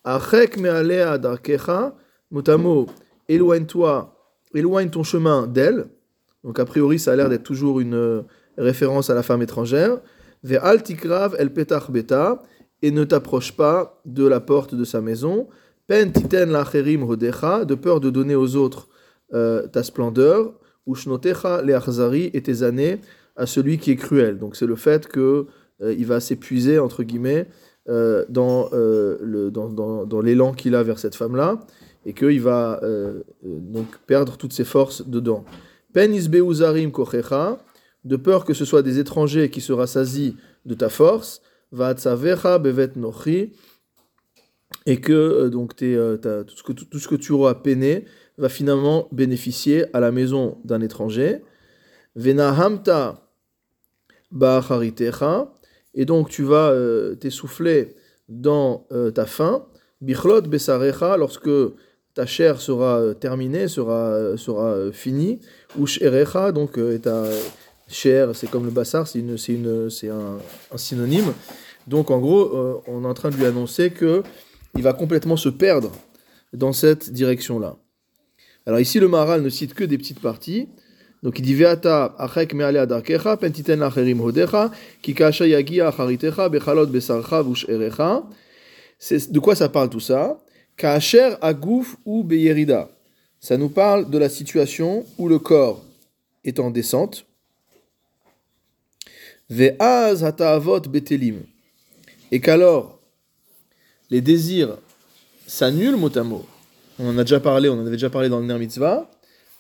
Achek 0.04 0.58
me'alea 0.58 1.18
darkecha. 1.18 1.96
Motamo, 2.32 2.88
éloigne-toi, 3.28 4.16
éloigne 4.54 4.90
ton 4.90 5.04
chemin 5.04 5.48
d'elle. 5.48 5.88
Donc 6.44 6.60
a 6.60 6.66
priori, 6.66 7.00
ça 7.00 7.14
a 7.14 7.16
l'air 7.16 7.30
d'être 7.30 7.44
toujours 7.44 7.80
une 7.80 7.96
euh, 7.96 8.22
référence 8.58 9.10
à 9.10 9.16
la 9.16 9.24
femme 9.24 9.42
étrangère. 9.42 10.00
Ve'al 10.44 10.84
tikrav 10.84 11.36
el 11.38 11.52
petach 11.54 11.90
beta. 11.90 12.42
Et 12.82 12.92
ne 12.92 13.04
t'approche 13.04 13.52
pas 13.52 14.00
de 14.06 14.26
la 14.26 14.40
porte 14.40 14.74
de 14.74 14.86
sa 14.86 15.02
maison. 15.02 15.50
Pen 15.88 16.14
titen 16.14 16.52
lacherim 16.52 17.04
hodecha. 17.04 17.66
De 17.66 17.76
peur 17.76 18.00
de 18.00 18.10
donner 18.10 18.36
aux 18.36 18.56
autres 18.56 18.88
euh, 19.34 19.68
ta 19.68 19.84
splendeur. 19.84 20.54
Ou 20.86 20.96
shnotecha 20.96 21.62
le 21.62 21.76
achzari 21.76 22.32
et 22.34 22.42
tes 22.42 22.64
années 22.64 23.02
à 23.36 23.46
celui 23.46 23.78
qui 23.78 23.92
est 23.92 23.96
cruel. 23.96 24.38
Donc 24.38 24.56
c'est 24.56 24.66
le 24.66 24.76
fait 24.76 25.08
que 25.08 25.48
il 25.82 26.06
va 26.06 26.20
s'épuiser 26.20 26.80
entre 26.80 27.04
guillemets 27.04 27.48
euh, 27.88 28.26
dans, 28.30 28.70
euh, 28.74 29.18
le, 29.22 29.52
dans, 29.52 29.70
dans, 29.70 30.06
dans 30.06 30.22
l'élan 30.22 30.54
qu'il 30.54 30.76
a 30.76 30.84
vers 30.84 31.00
cette 31.00 31.16
femme-là 31.16 31.60
et 32.06 32.14
qu'il 32.14 32.42
va 32.42 32.80
euh, 32.84 33.24
euh, 33.46 33.60
donc 33.60 33.88
perdre 34.08 34.38
toutes 34.38 34.54
ses 34.54 34.66
forces 34.66 35.08
dedans. 35.08 35.44
Pen 35.94 36.14
isbeuzarim 36.14 36.92
kochecha, 36.92 37.58
de 38.04 38.16
peur 38.16 38.46
que 38.46 38.54
ce 38.54 38.66
soit 38.66 38.84
des 38.84 39.00
étrangers 39.00 39.50
qui 39.50 39.62
se 39.62 39.74
rassasient 39.74 40.36
de 40.66 40.76
ta 40.76 40.90
force, 40.90 41.42
va 41.72 41.94
bevet 42.60 42.92
nochi, 42.96 43.52
et 44.86 45.02
que 45.02 45.14
euh, 45.14 45.50
donc 45.50 45.76
tes, 45.76 45.96
euh, 45.96 46.18
ta- 46.18 46.44
tout, 46.44 46.56
ce 46.56 46.64
que, 46.64 46.74
tout 46.74 47.00
ce 47.00 47.08
que 47.08 47.16
tu 47.16 47.32
auras 47.32 47.56
peiné 47.56 48.06
va 48.38 48.50
finalement 48.50 49.08
bénéficier 49.12 49.86
à 49.96 50.00
la 50.00 50.12
maison 50.12 50.58
d'un 50.64 50.82
étranger. 50.82 51.42
Venahamta 52.16 53.28
ba'acharitecha, 54.32 55.52
et 55.94 56.06
donc 56.06 56.30
tu 56.30 56.44
vas 56.44 56.70
euh, 56.70 57.16
t'essouffler 57.16 57.96
dans 58.28 58.86
euh, 58.92 59.12
ta 59.12 59.26
faim. 59.26 59.66
Bichlot 60.02 60.44
besarecha, 60.44 61.18
lorsque 61.18 61.50
ta 62.14 62.26
chair 62.26 62.62
sera 62.62 63.00
euh, 63.00 63.14
terminée, 63.14 63.68
sera, 63.68 64.38
sera 64.38 64.92
finie. 64.92 65.40
Ou 65.78 65.88
sherecha, 65.88 66.52
donc 66.52 66.80
ta 67.02 67.26
chair, 67.88 68.36
c'est 68.36 68.50
comme 68.50 68.66
le 68.66 68.72
bassar, 68.72 69.08
c'est 69.08 69.20
une, 69.20 69.38
c'est 69.38 69.54
une, 69.54 69.90
c'est 69.90 70.10
un, 70.10 70.38
synonyme. 70.78 71.34
Donc 71.88 72.12
en 72.12 72.20
gros, 72.20 72.84
on 72.88 73.04
est 73.04 73.08
en 73.08 73.14
train 73.14 73.30
de 73.30 73.36
lui 73.36 73.46
annoncer 73.46 73.90
que 73.90 74.24
il 74.76 74.84
va 74.84 74.94
complètement 74.94 75.38
se 75.38 75.50
perdre 75.50 75.92
dans 76.54 76.74
cette 76.74 77.12
direction-là. 77.12 77.78
Alors 78.66 78.80
ici, 78.80 79.00
le 79.00 79.08
Maharal 79.08 79.42
ne 79.42 79.50
cite 79.50 79.74
que 79.74 79.84
des 79.84 79.98
petites 79.98 80.22
parties. 80.22 80.70
Donc 81.22 81.38
il 81.40 81.42
dit 81.42 81.56
Veata 81.56 82.16
achek 82.18 82.54
me'alea 82.54 82.86
darkecha, 82.86 83.36
pentiten 83.38 83.80
lacherim 83.80 84.22
hodecha, 84.22 84.72
ki 85.02 85.14
kasha 85.14 85.46
yagia 85.48 85.90
acharitecha, 85.90 86.50
bechalot 86.50 86.88
besarcha 86.88 87.42
vusherecha. 87.42 88.24
De 89.30 89.40
quoi 89.40 89.56
ça 89.56 89.70
parle 89.70 89.90
tout 89.90 90.00
ça? 90.00 90.40
Agouf 91.42 91.98
ou. 92.06 92.26
Ça 93.42 93.58
nous 93.58 93.70
parle 93.70 94.10
de 94.10 94.18
la 94.18 94.30
situation 94.30 95.06
où 95.18 95.28
le 95.28 95.40
corps 95.40 95.84
est 96.44 96.60
en 96.60 96.70
descente. 96.70 97.26
Ve'az 99.50 100.24
hataavot 100.24 100.82
betelim. 100.82 101.42
Et 102.32 102.40
qu'alors, 102.40 103.00
les 104.10 104.22
désirs 104.22 104.78
s'annulent 105.48 105.98
mot 105.98 106.10
à. 106.18 106.24
On 107.00 107.10
en 107.10 107.18
a 107.18 107.24
déjà 107.24 107.40
parlé, 107.40 107.70
on 107.70 107.74
en 107.74 107.82
avait 107.82 107.92
déjà 107.92 108.10
parlé 108.10 108.30
dans 108.30 108.40
le 108.40 108.46
Ner 108.46 108.60
Mitzvah. 108.60 109.10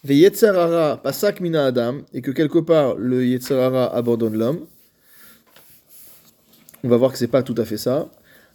Ve 0.03 0.15
yetzerara 0.15 0.97
pasak 1.03 1.41
mina 1.41 1.65
adam, 1.65 2.01
et 2.13 2.21
que 2.21 2.31
quelque 2.31 2.59
part 2.59 2.95
le 2.95 3.25
yetzerara 3.25 3.93
abandonne 3.93 4.37
l'homme. 4.37 4.65
On 6.83 6.87
va 6.89 6.97
voir 6.97 7.11
que 7.11 7.17
c'est 7.17 7.27
pas 7.27 7.43
tout 7.43 7.55
à 7.57 7.65
fait 7.65 7.77
ça. 7.77 8.09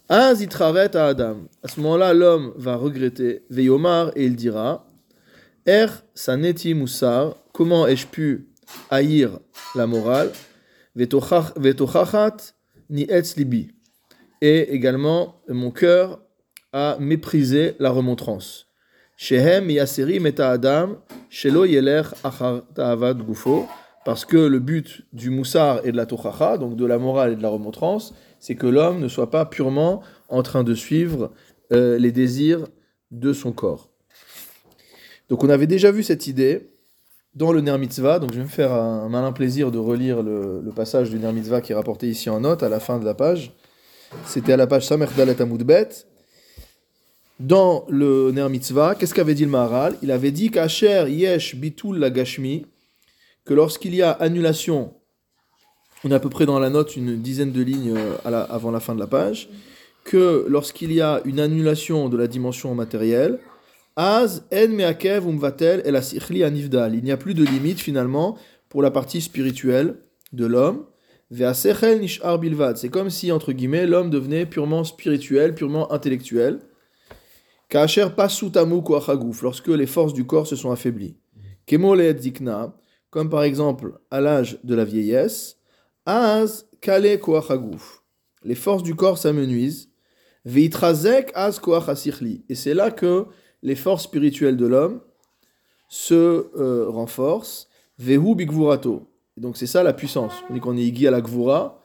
Az 0.09 0.41
itraret 0.41 0.95
à 0.95 1.07
Adam. 1.07 1.47
À 1.63 1.67
ce 1.67 1.79
moment-là, 1.79 2.13
l'homme 2.13 2.53
va 2.57 2.75
regretter. 2.75 3.43
Veyomar 3.49 4.11
et 4.15 4.25
il 4.25 4.35
dira 4.35 4.87
Er 5.65 5.87
saneti 6.15 6.73
moussar. 6.73 7.35
Comment 7.53 7.87
ai-je 7.87 8.07
pu 8.07 8.47
haïr 8.89 9.39
la 9.75 9.85
morale? 9.87 10.31
Vetochach- 10.97 11.53
Vetochachat 11.57 12.37
ni 12.89 13.03
etz 13.09 13.35
libi. 13.35 13.71
Et 14.41 14.73
également, 14.73 15.41
mon 15.47 15.71
cœur 15.71 16.19
a 16.73 16.97
méprisé 16.99 17.75
la 17.79 17.89
remontrance. 17.91 18.64
Adam, 20.37 20.97
shelo 21.29 21.65
gufo. 23.27 23.67
Parce 24.05 24.23
que 24.23 24.37
le 24.37 24.59
but 24.59 25.01
du 25.13 25.31
moussar 25.31 25.81
et 25.83 25.91
de 25.91 25.97
la 25.97 26.05
tochacha, 26.05 26.59
donc 26.59 26.75
de 26.75 26.85
la 26.85 26.99
morale 26.99 27.33
et 27.33 27.35
de 27.35 27.41
la 27.41 27.49
remontrance, 27.49 28.13
c'est 28.39 28.53
que 28.53 28.67
l'homme 28.67 28.99
ne 28.99 29.07
soit 29.07 29.31
pas 29.31 29.45
purement 29.45 30.03
en 30.29 30.43
train 30.43 30.63
de 30.63 30.75
suivre 30.75 31.31
euh, 31.73 31.97
les 31.97 32.11
désirs 32.11 32.67
de 33.09 33.33
son 33.33 33.51
corps. 33.51 33.89
Donc 35.29 35.43
on 35.43 35.49
avait 35.49 35.65
déjà 35.65 35.91
vu 35.91 36.03
cette 36.03 36.27
idée 36.27 36.69
dans 37.33 37.51
le 37.51 37.61
Ner 37.61 37.79
Mitzvah, 37.79 38.19
donc 38.19 38.31
je 38.31 38.37
vais 38.37 38.43
me 38.43 38.49
faire 38.49 38.71
un 38.73 39.09
malin 39.09 39.31
plaisir 39.31 39.71
de 39.71 39.79
relire 39.79 40.21
le, 40.21 40.61
passage 40.75 41.09
du 41.09 41.17
Ner 41.17 41.33
Mitzvah 41.33 41.61
qui 41.61 41.71
est 41.71 41.75
rapporté 41.75 42.07
ici 42.07 42.29
en 42.29 42.41
note 42.41 42.61
à 42.61 42.69
la 42.69 42.79
fin 42.79 42.99
de 42.99 43.05
la 43.05 43.15
page. 43.15 43.53
C'était 44.25 44.53
à 44.53 44.57
la 44.57 44.67
page 44.67 44.85
Samer 44.85 45.07
Dalet 45.17 45.41
Amud 45.41 45.63
Bet. 45.63 45.89
Dans 47.39 47.85
le 47.89 48.31
Ner 48.31 48.49
Mitzvah, 48.49 48.95
qu'est-ce 48.95 49.13
qu'avait 49.13 49.33
dit 49.33 49.45
le 49.45 49.51
Maharal? 49.51 49.97
Il 50.01 50.11
avait 50.11 50.31
dit 50.31 50.51
qu'Asher 50.51 51.05
Yesh 51.09 51.55
Bitul 51.55 51.97
la 51.99 52.09
Gashmi, 52.09 52.65
que 53.43 53.53
lorsqu'il 53.53 53.93
y 53.93 54.01
a 54.01 54.11
annulation, 54.11 54.93
on 56.03 56.11
est 56.11 56.15
à 56.15 56.19
peu 56.19 56.29
près 56.29 56.45
dans 56.45 56.59
la 56.59 56.69
note 56.69 56.95
une 56.95 57.21
dizaine 57.21 57.51
de 57.51 57.61
lignes 57.61 57.95
euh, 57.95 58.45
avant 58.49 58.71
la 58.71 58.79
fin 58.79 58.95
de 58.95 58.99
la 58.99 59.07
page, 59.07 59.49
que 60.05 60.45
lorsqu'il 60.47 60.93
y 60.93 61.01
a 61.01 61.21
une 61.25 61.39
annulation 61.39 62.09
de 62.09 62.17
la 62.17 62.27
dimension 62.27 62.73
matérielle, 62.73 63.39
Az 63.95 64.43
en 64.51 64.75
meakev 64.75 65.25
umvatel 65.25 65.81
el 65.85 65.95
asichli 65.95 66.43
anivdal. 66.43 66.95
Il 66.95 67.03
n'y 67.03 67.11
a 67.11 67.17
plus 67.17 67.33
de 67.33 67.45
limite 67.45 67.79
finalement 67.79 68.37
pour 68.67 68.81
la 68.81 68.91
partie 68.91 69.21
spirituelle 69.21 69.95
de 70.33 70.45
l'homme. 70.45 70.85
C'est 71.31 72.89
comme 72.89 73.09
si, 73.09 73.31
entre 73.31 73.53
guillemets, 73.53 73.87
l'homme 73.87 74.09
devenait 74.09 74.45
purement 74.45 74.83
spirituel, 74.83 75.55
purement 75.55 75.91
intellectuel. 75.93 76.59
Ka'asher 77.69 78.07
pasutamu 78.15 78.81
koachaguf. 78.81 79.41
Lorsque 79.41 79.67
les 79.67 79.87
forces 79.87 80.13
du 80.13 80.25
corps 80.25 80.47
se 80.47 80.55
sont 80.55 80.71
affaiblies. 80.71 81.17
Kemo 81.65 81.95
le'et 81.95 82.17
zikna. 82.19 82.75
Comme 83.09 83.29
par 83.29 83.43
exemple 83.43 83.99
à 84.11 84.21
l'âge 84.21 84.59
de 84.63 84.75
la 84.75 84.85
vieillesse. 84.85 85.57
Az 86.05 86.67
kale 86.81 87.19
koachaguf. 87.19 88.03
Les 88.43 88.55
forces 88.55 88.83
du 88.83 88.95
corps 88.95 89.17
s'amenuisent. 89.17 89.89
Veitrazek 90.45 91.31
az 91.33 91.59
koach 91.59 91.89
asichli. 91.89 92.45
Et 92.49 92.55
c'est 92.55 92.75
là 92.75 92.91
que 92.91 93.25
les 93.63 93.75
forces 93.75 94.03
spirituelles 94.03 94.57
de 94.57 94.67
l'homme 94.67 95.01
se 95.89 96.47
euh, 96.55 96.87
renforcent. 96.89 97.67
Vehu 97.97 98.35
bigvurato. 98.35 99.09
Et 99.37 99.41
donc 99.41 99.57
c'est 99.57 99.67
ça 99.67 99.81
la 99.81 99.93
puissance. 99.93 100.33
On 100.49 100.53
dit 100.53 100.59
qu'on 100.59 100.77
est 100.77 100.83
Iggy 100.83 101.07
à 101.07 101.11
la 101.11 101.21
Gvura. 101.21 101.81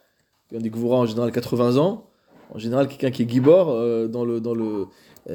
On 0.52 0.58
dit 0.58 0.70
Gvura 0.70 0.98
en 0.98 1.06
général 1.06 1.32
80 1.32 1.76
ans. 1.78 2.10
En 2.52 2.58
général, 2.58 2.88
quelqu'un 2.88 3.10
qui 3.10 3.22
est 3.22 3.30
Gibor, 3.30 3.70
euh, 3.70 4.08
dans 4.08 4.24
le, 4.24 4.40
dans 4.40 4.54
le, 4.54 4.86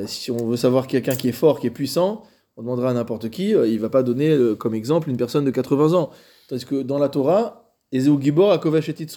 si 0.05 0.31
on 0.31 0.47
veut 0.47 0.57
savoir 0.57 0.87
quelqu'un 0.87 1.15
qui 1.15 1.29
est 1.29 1.33
fort, 1.33 1.59
qui 1.59 1.67
est 1.67 1.71
puissant, 1.71 2.23
on 2.57 2.61
demandera 2.61 2.89
à 2.89 2.93
n'importe 2.93 3.29
qui, 3.29 3.53
euh, 3.53 3.67
il 3.67 3.79
va 3.79 3.89
pas 3.89 4.03
donner 4.03 4.29
euh, 4.29 4.55
comme 4.55 4.75
exemple 4.75 5.09
une 5.09 5.17
personne 5.17 5.45
de 5.45 5.51
80 5.51 5.93
ans. 5.93 6.09
Tandis 6.47 6.65
que 6.65 6.81
dans 6.81 6.97
la 6.97 7.09
Torah, 7.09 7.73
Ezeu 7.91 8.17
Gibor 8.19 8.51
à 8.51 8.57
Kovesh 8.57 8.89
et. 8.89 9.07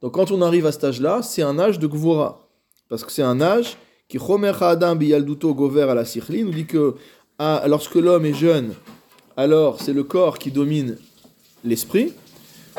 Donc 0.00 0.14
quand 0.14 0.30
on 0.30 0.42
arrive 0.42 0.66
à 0.66 0.72
cet 0.72 0.84
âge-là, 0.84 1.22
c'est 1.22 1.42
un 1.42 1.58
âge 1.58 1.78
de 1.78 1.86
Gvura. 1.86 2.48
Parce 2.88 3.04
que 3.04 3.12
c'est 3.12 3.22
un 3.22 3.40
âge 3.40 3.76
qui 4.08 4.18
Chomer 4.18 4.52
Adam 4.60 4.96
biyalduto 4.96 5.54
gover 5.54 5.92
la 5.94 6.04
sikhli 6.04 6.44
nous 6.44 6.52
dit 6.52 6.66
que 6.66 6.94
ah, 7.38 7.64
lorsque 7.66 7.96
l'homme 7.96 8.24
est 8.24 8.34
jeune, 8.34 8.74
alors 9.36 9.80
c'est 9.82 9.92
le 9.92 10.04
corps 10.04 10.38
qui 10.38 10.50
domine 10.50 10.96
l'esprit. 11.64 12.12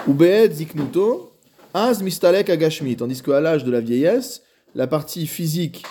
Ou 0.07 0.15
ziknuto 0.51 1.31
az 1.73 2.01
mistalek 2.01 2.49
agashmi. 2.49 2.95
Tandis 2.95 3.21
qu'à 3.21 3.41
l'âge 3.41 3.63
de 3.63 3.71
la 3.71 3.81
vieillesse, 3.81 4.41
la 4.75 4.87
partie 4.87 5.27
physique 5.27 5.83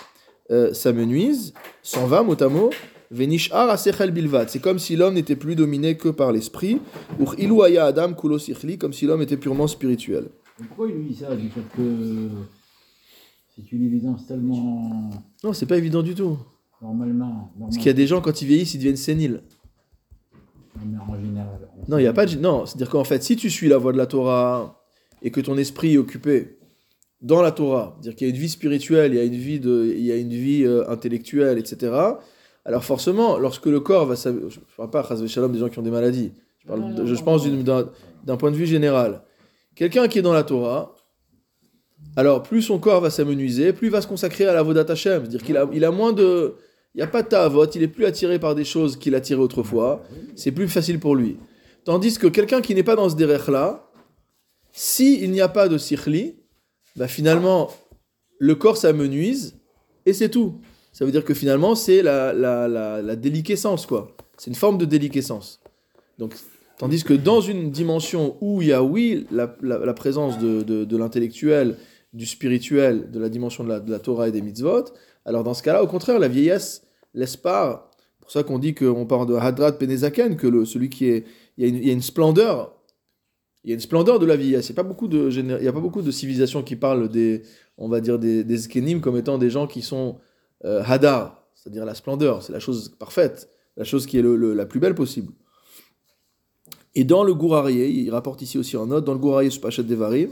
euh, 0.50 0.72
s'amenuise, 0.72 1.52
s'en 1.82 2.06
va 2.06 2.22
mot 2.22 2.40
à 2.42 2.48
mot. 2.48 2.70
Venishar 3.10 3.70
asechel 3.70 4.10
bilvad. 4.10 4.48
C'est 4.48 4.58
comme 4.58 4.78
si 4.78 4.94
l'homme 4.94 5.14
n'était 5.14 5.36
plus 5.36 5.56
dominé 5.56 5.96
que 5.96 6.08
par 6.10 6.30
l'esprit. 6.32 6.80
Ilu 7.38 7.62
adam 7.78 8.12
kulo 8.14 8.38
comme 8.78 8.92
si 8.92 9.06
l'homme 9.06 9.22
était 9.22 9.36
purement 9.36 9.66
spirituel. 9.66 10.28
Pourquoi 10.58 10.88
il 10.88 10.94
lui 10.96 11.08
dit 11.08 11.14
ça 11.14 11.34
Du 11.34 11.48
fait 11.48 11.62
que 11.74 12.28
c'est 13.56 13.72
une 13.72 13.84
évidence 13.84 14.26
tellement 14.26 15.10
Non, 15.42 15.52
c'est 15.52 15.66
pas 15.66 15.78
évident 15.78 16.02
du 16.02 16.14
tout. 16.14 16.38
normalement. 16.82 17.52
Parce 17.58 17.76
qu'il 17.76 17.86
y 17.86 17.90
a 17.90 17.94
des 17.94 18.06
gens, 18.06 18.20
quand 18.20 18.42
ils 18.42 18.46
vieillissent, 18.46 18.74
ils 18.74 18.78
deviennent 18.78 18.96
séniles. 18.96 19.42
Mais 20.76 20.98
en 20.98 21.20
général. 21.20 21.68
on 21.76 21.90
Non, 21.90 21.98
il 21.98 22.02
n'y 22.02 22.08
a 22.08 22.12
pas 22.12 22.26
de... 22.26 22.36
Non, 22.36 22.66
c'est-à-dire 22.66 22.90
qu'en 22.90 23.04
fait, 23.04 23.22
si 23.22 23.36
tu 23.36 23.50
suis 23.50 23.68
la 23.68 23.78
voie 23.78 23.92
de 23.92 23.98
la 23.98 24.06
Torah 24.06 24.84
et 25.22 25.30
que 25.30 25.40
ton 25.40 25.56
esprit 25.56 25.94
est 25.94 25.98
occupé 25.98 26.57
dans 27.20 27.42
la 27.42 27.50
Torah, 27.50 27.96
c'est-à-dire 27.96 28.16
qu'il 28.16 28.28
y 28.28 28.30
a 28.30 28.34
une 28.34 28.40
vie 28.40 28.48
spirituelle, 28.48 29.12
il 29.12 29.16
y 29.16 29.20
a 29.20 29.24
une 29.24 29.34
vie, 29.34 29.60
de... 29.60 29.92
il 29.96 30.04
y 30.04 30.12
a 30.12 30.16
une 30.16 30.30
vie 30.30 30.64
euh, 30.64 30.88
intellectuelle, 30.88 31.58
etc., 31.58 31.92
alors 32.64 32.84
forcément, 32.84 33.38
lorsque 33.38 33.66
le 33.66 33.80
corps 33.80 34.04
va... 34.04 34.14
Je 34.14 34.28
ne 34.28 34.48
parle 34.76 34.90
pas, 34.90 35.02
Chazvé 35.02 35.26
Shalom, 35.26 35.52
des 35.52 35.58
gens 35.58 35.70
qui 35.70 35.78
ont 35.78 35.82
des 35.82 35.90
maladies. 35.90 36.32
Je, 36.58 36.68
parle 36.68 36.94
de- 36.94 37.06
je 37.06 37.22
pense 37.22 37.46
d'un 37.46 37.88
d'un 38.24 38.36
point 38.36 38.50
de 38.50 38.56
vue 38.56 38.66
général. 38.66 39.22
Quelqu'un 39.74 40.06
qui 40.06 40.18
est 40.18 40.22
dans 40.22 40.34
la 40.34 40.42
Torah, 40.42 40.94
alors 42.14 42.42
plus 42.42 42.60
son 42.62 42.78
corps 42.78 43.00
va 43.00 43.08
s'amenuiser, 43.10 43.72
plus 43.72 43.86
il 43.86 43.90
va 43.90 44.02
se 44.02 44.06
consacrer 44.06 44.44
à 44.44 44.52
la 44.52 44.62
Vodat 44.62 44.84
Hashem. 44.92 45.22
C'est-à-dire 45.22 45.42
qu'il 45.42 45.56
a, 45.56 45.66
il 45.72 45.84
a 45.84 45.90
moins 45.90 46.12
de... 46.12 46.56
Il 46.94 46.98
n'y 46.98 47.04
a 47.04 47.06
pas 47.06 47.22
de 47.22 47.28
ta'avot, 47.28 47.64
il 47.66 47.82
est 47.82 47.88
plus 47.88 48.04
attiré 48.04 48.38
par 48.38 48.54
des 48.54 48.64
choses 48.64 48.96
qu'il 48.96 49.14
attirait 49.14 49.40
autrefois. 49.40 50.02
C'est 50.36 50.52
plus 50.52 50.68
facile 50.68 50.98
pour 50.98 51.14
lui. 51.14 51.38
Tandis 51.84 52.18
que 52.18 52.26
quelqu'un 52.26 52.60
qui 52.60 52.74
n'est 52.74 52.82
pas 52.82 52.96
dans 52.96 53.08
ce 53.08 53.14
derech-là, 53.14 53.88
s'il 54.72 55.30
n'y 55.30 55.40
a 55.40 55.48
pas 55.48 55.68
de 55.68 55.78
sikhli, 55.78 56.36
bah 56.98 57.08
finalement, 57.08 57.70
le 58.38 58.54
corps 58.54 58.76
s'amenuise 58.76 59.56
et 60.04 60.12
c'est 60.12 60.28
tout. 60.28 60.60
Ça 60.92 61.04
veut 61.04 61.12
dire 61.12 61.24
que 61.24 61.34
finalement, 61.34 61.74
c'est 61.74 62.02
la, 62.02 62.32
la, 62.32 62.66
la, 62.66 63.00
la 63.00 63.16
déliquescence, 63.16 63.86
quoi. 63.86 64.16
C'est 64.36 64.50
une 64.50 64.56
forme 64.56 64.78
de 64.78 64.84
déliquescence. 64.84 65.60
Donc, 66.18 66.34
tandis 66.78 67.04
que 67.04 67.14
dans 67.14 67.40
une 67.40 67.70
dimension 67.70 68.36
où 68.40 68.62
il 68.62 68.68
y 68.68 68.72
a, 68.72 68.82
oui, 68.82 69.26
la, 69.30 69.46
présence 69.94 70.38
de, 70.38 70.62
de, 70.62 70.96
l'intellectuel, 70.96 71.76
du 72.12 72.26
spirituel, 72.26 73.10
de 73.10 73.20
la 73.20 73.28
dimension 73.28 73.62
de 73.62 73.68
la, 73.68 73.80
de 73.80 73.90
la 73.90 74.00
Torah 74.00 74.28
et 74.28 74.32
des 74.32 74.42
mitzvot, 74.42 74.86
alors 75.24 75.44
dans 75.44 75.54
ce 75.54 75.62
cas-là, 75.62 75.82
au 75.82 75.86
contraire, 75.86 76.18
la 76.18 76.28
vieillesse 76.28 76.82
laisse 77.14 77.36
part. 77.36 77.90
C'est 78.00 78.22
pour 78.22 78.30
ça 78.30 78.42
qu'on 78.42 78.58
dit 78.58 78.74
qu'on 78.74 79.06
parle 79.06 79.26
de 79.26 79.34
Hadrat 79.34 79.72
Penezaken, 79.72 80.36
que 80.36 80.46
le, 80.46 80.64
celui 80.64 80.88
qui 80.90 81.06
est. 81.06 81.24
Il 81.56 81.84
y 81.84 81.90
a 81.90 81.92
une 81.92 82.02
splendeur. 82.02 82.77
Il 83.64 83.70
y 83.70 83.72
a 83.72 83.74
une 83.74 83.80
splendeur 83.80 84.18
de 84.18 84.26
la 84.26 84.36
vieillesse. 84.36 84.68
Il 84.68 84.72
n'y 84.72 84.78
a, 84.78 84.82
pas 85.72 85.80
beaucoup 85.80 86.02
de 86.02 86.10
civilisations 86.10 86.62
qui 86.62 86.76
parlent 86.76 87.08
des, 87.08 87.42
on 87.76 87.88
va 87.88 88.00
dire, 88.00 88.18
des, 88.18 88.44
des 88.44 89.00
comme 89.00 89.16
étant 89.16 89.38
des 89.38 89.50
gens 89.50 89.66
qui 89.66 89.82
sont 89.82 90.18
euh, 90.64 90.82
hadar, 90.84 91.44
c'est-à-dire 91.54 91.84
la 91.84 91.94
splendeur. 91.94 92.42
C'est 92.42 92.52
la 92.52 92.60
chose 92.60 92.94
parfaite, 92.98 93.50
la 93.76 93.84
chose 93.84 94.06
qui 94.06 94.18
est 94.18 94.22
la 94.22 94.66
plus 94.66 94.80
belle 94.80 94.94
possible. 94.94 95.32
Et 96.94 97.04
dans 97.04 97.24
le 97.24 97.34
Gourarié, 97.34 97.88
il 97.88 98.10
rapporte 98.10 98.42
ici 98.42 98.58
aussi 98.58 98.76
en 98.76 98.86
note, 98.86 99.04
dans 99.04 99.12
le 99.12 99.18
Gourarié 99.18 99.50
sur 99.50 99.60
Pachet 99.60 99.82
Devarim, 99.82 100.30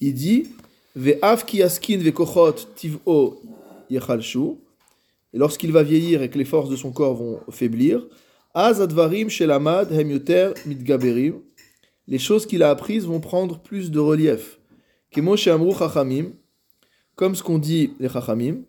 il 0.00 0.14
dit. 0.14 0.48
Et 0.94 1.18
lorsqu'il 5.38 5.72
va 5.72 5.82
vieillir 5.82 6.22
et 6.22 6.28
que 6.28 6.36
les 6.36 6.44
forces 6.44 6.68
de 6.68 6.76
son 6.76 6.92
corps 6.92 7.14
vont 7.14 7.40
faiblir, 7.50 8.06
Az 8.54 8.80
advarim 8.80 9.30
shelamad 9.30 9.90
hem. 9.90 10.20
Les 12.08 12.18
choses 12.18 12.46
qu'il 12.46 12.62
a 12.62 12.70
apprises 12.70 13.06
vont 13.06 13.20
prendre 13.20 13.60
plus 13.60 13.90
de 13.90 14.00
relief. 14.00 14.58
Comme 17.14 17.34
ce 17.34 17.42
qu'on 17.42 17.58
dit 17.58 17.92
les 18.00 18.08
chachamim, 18.08 18.62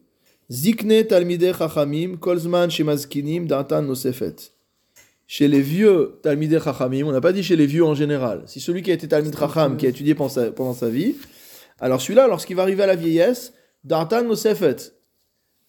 zikne 0.50 1.06
talmidei 1.08 1.54
chachamim 1.54 2.18
kolzman 2.18 2.70
shemazkinim 2.70 3.48
datan 3.48 3.84
nosefet. 3.84 4.36
Chez 5.26 5.48
les 5.48 5.62
vieux 5.62 6.20
talmidei 6.22 6.60
chachamim, 6.60 7.06
on 7.06 7.12
n'a 7.12 7.22
pas 7.22 7.34
dit 7.34 7.44
chez 7.44 7.56
les 7.56 7.66
vieux 7.66 7.86
en 7.86 7.96
général. 7.96 8.44
Si 8.46 8.60
celui 8.60 8.82
qui 8.82 8.92
a 8.92 8.94
été 8.94 9.08
talmid 9.08 9.36
chacham, 9.38 9.78
qui 9.78 9.86
a 9.86 9.90
étudié 9.90 10.14
pendant 10.14 10.74
sa, 10.74 10.90
vie, 10.90 11.16
alors 11.80 12.02
celui-là, 12.02 12.28
lorsqu'il 12.28 12.56
va 12.56 12.64
arriver 12.64 12.84
à 12.84 12.88
la 12.88 12.96
vieillesse, 12.96 13.54
datan 13.84 14.24
nosefet, 14.24 14.93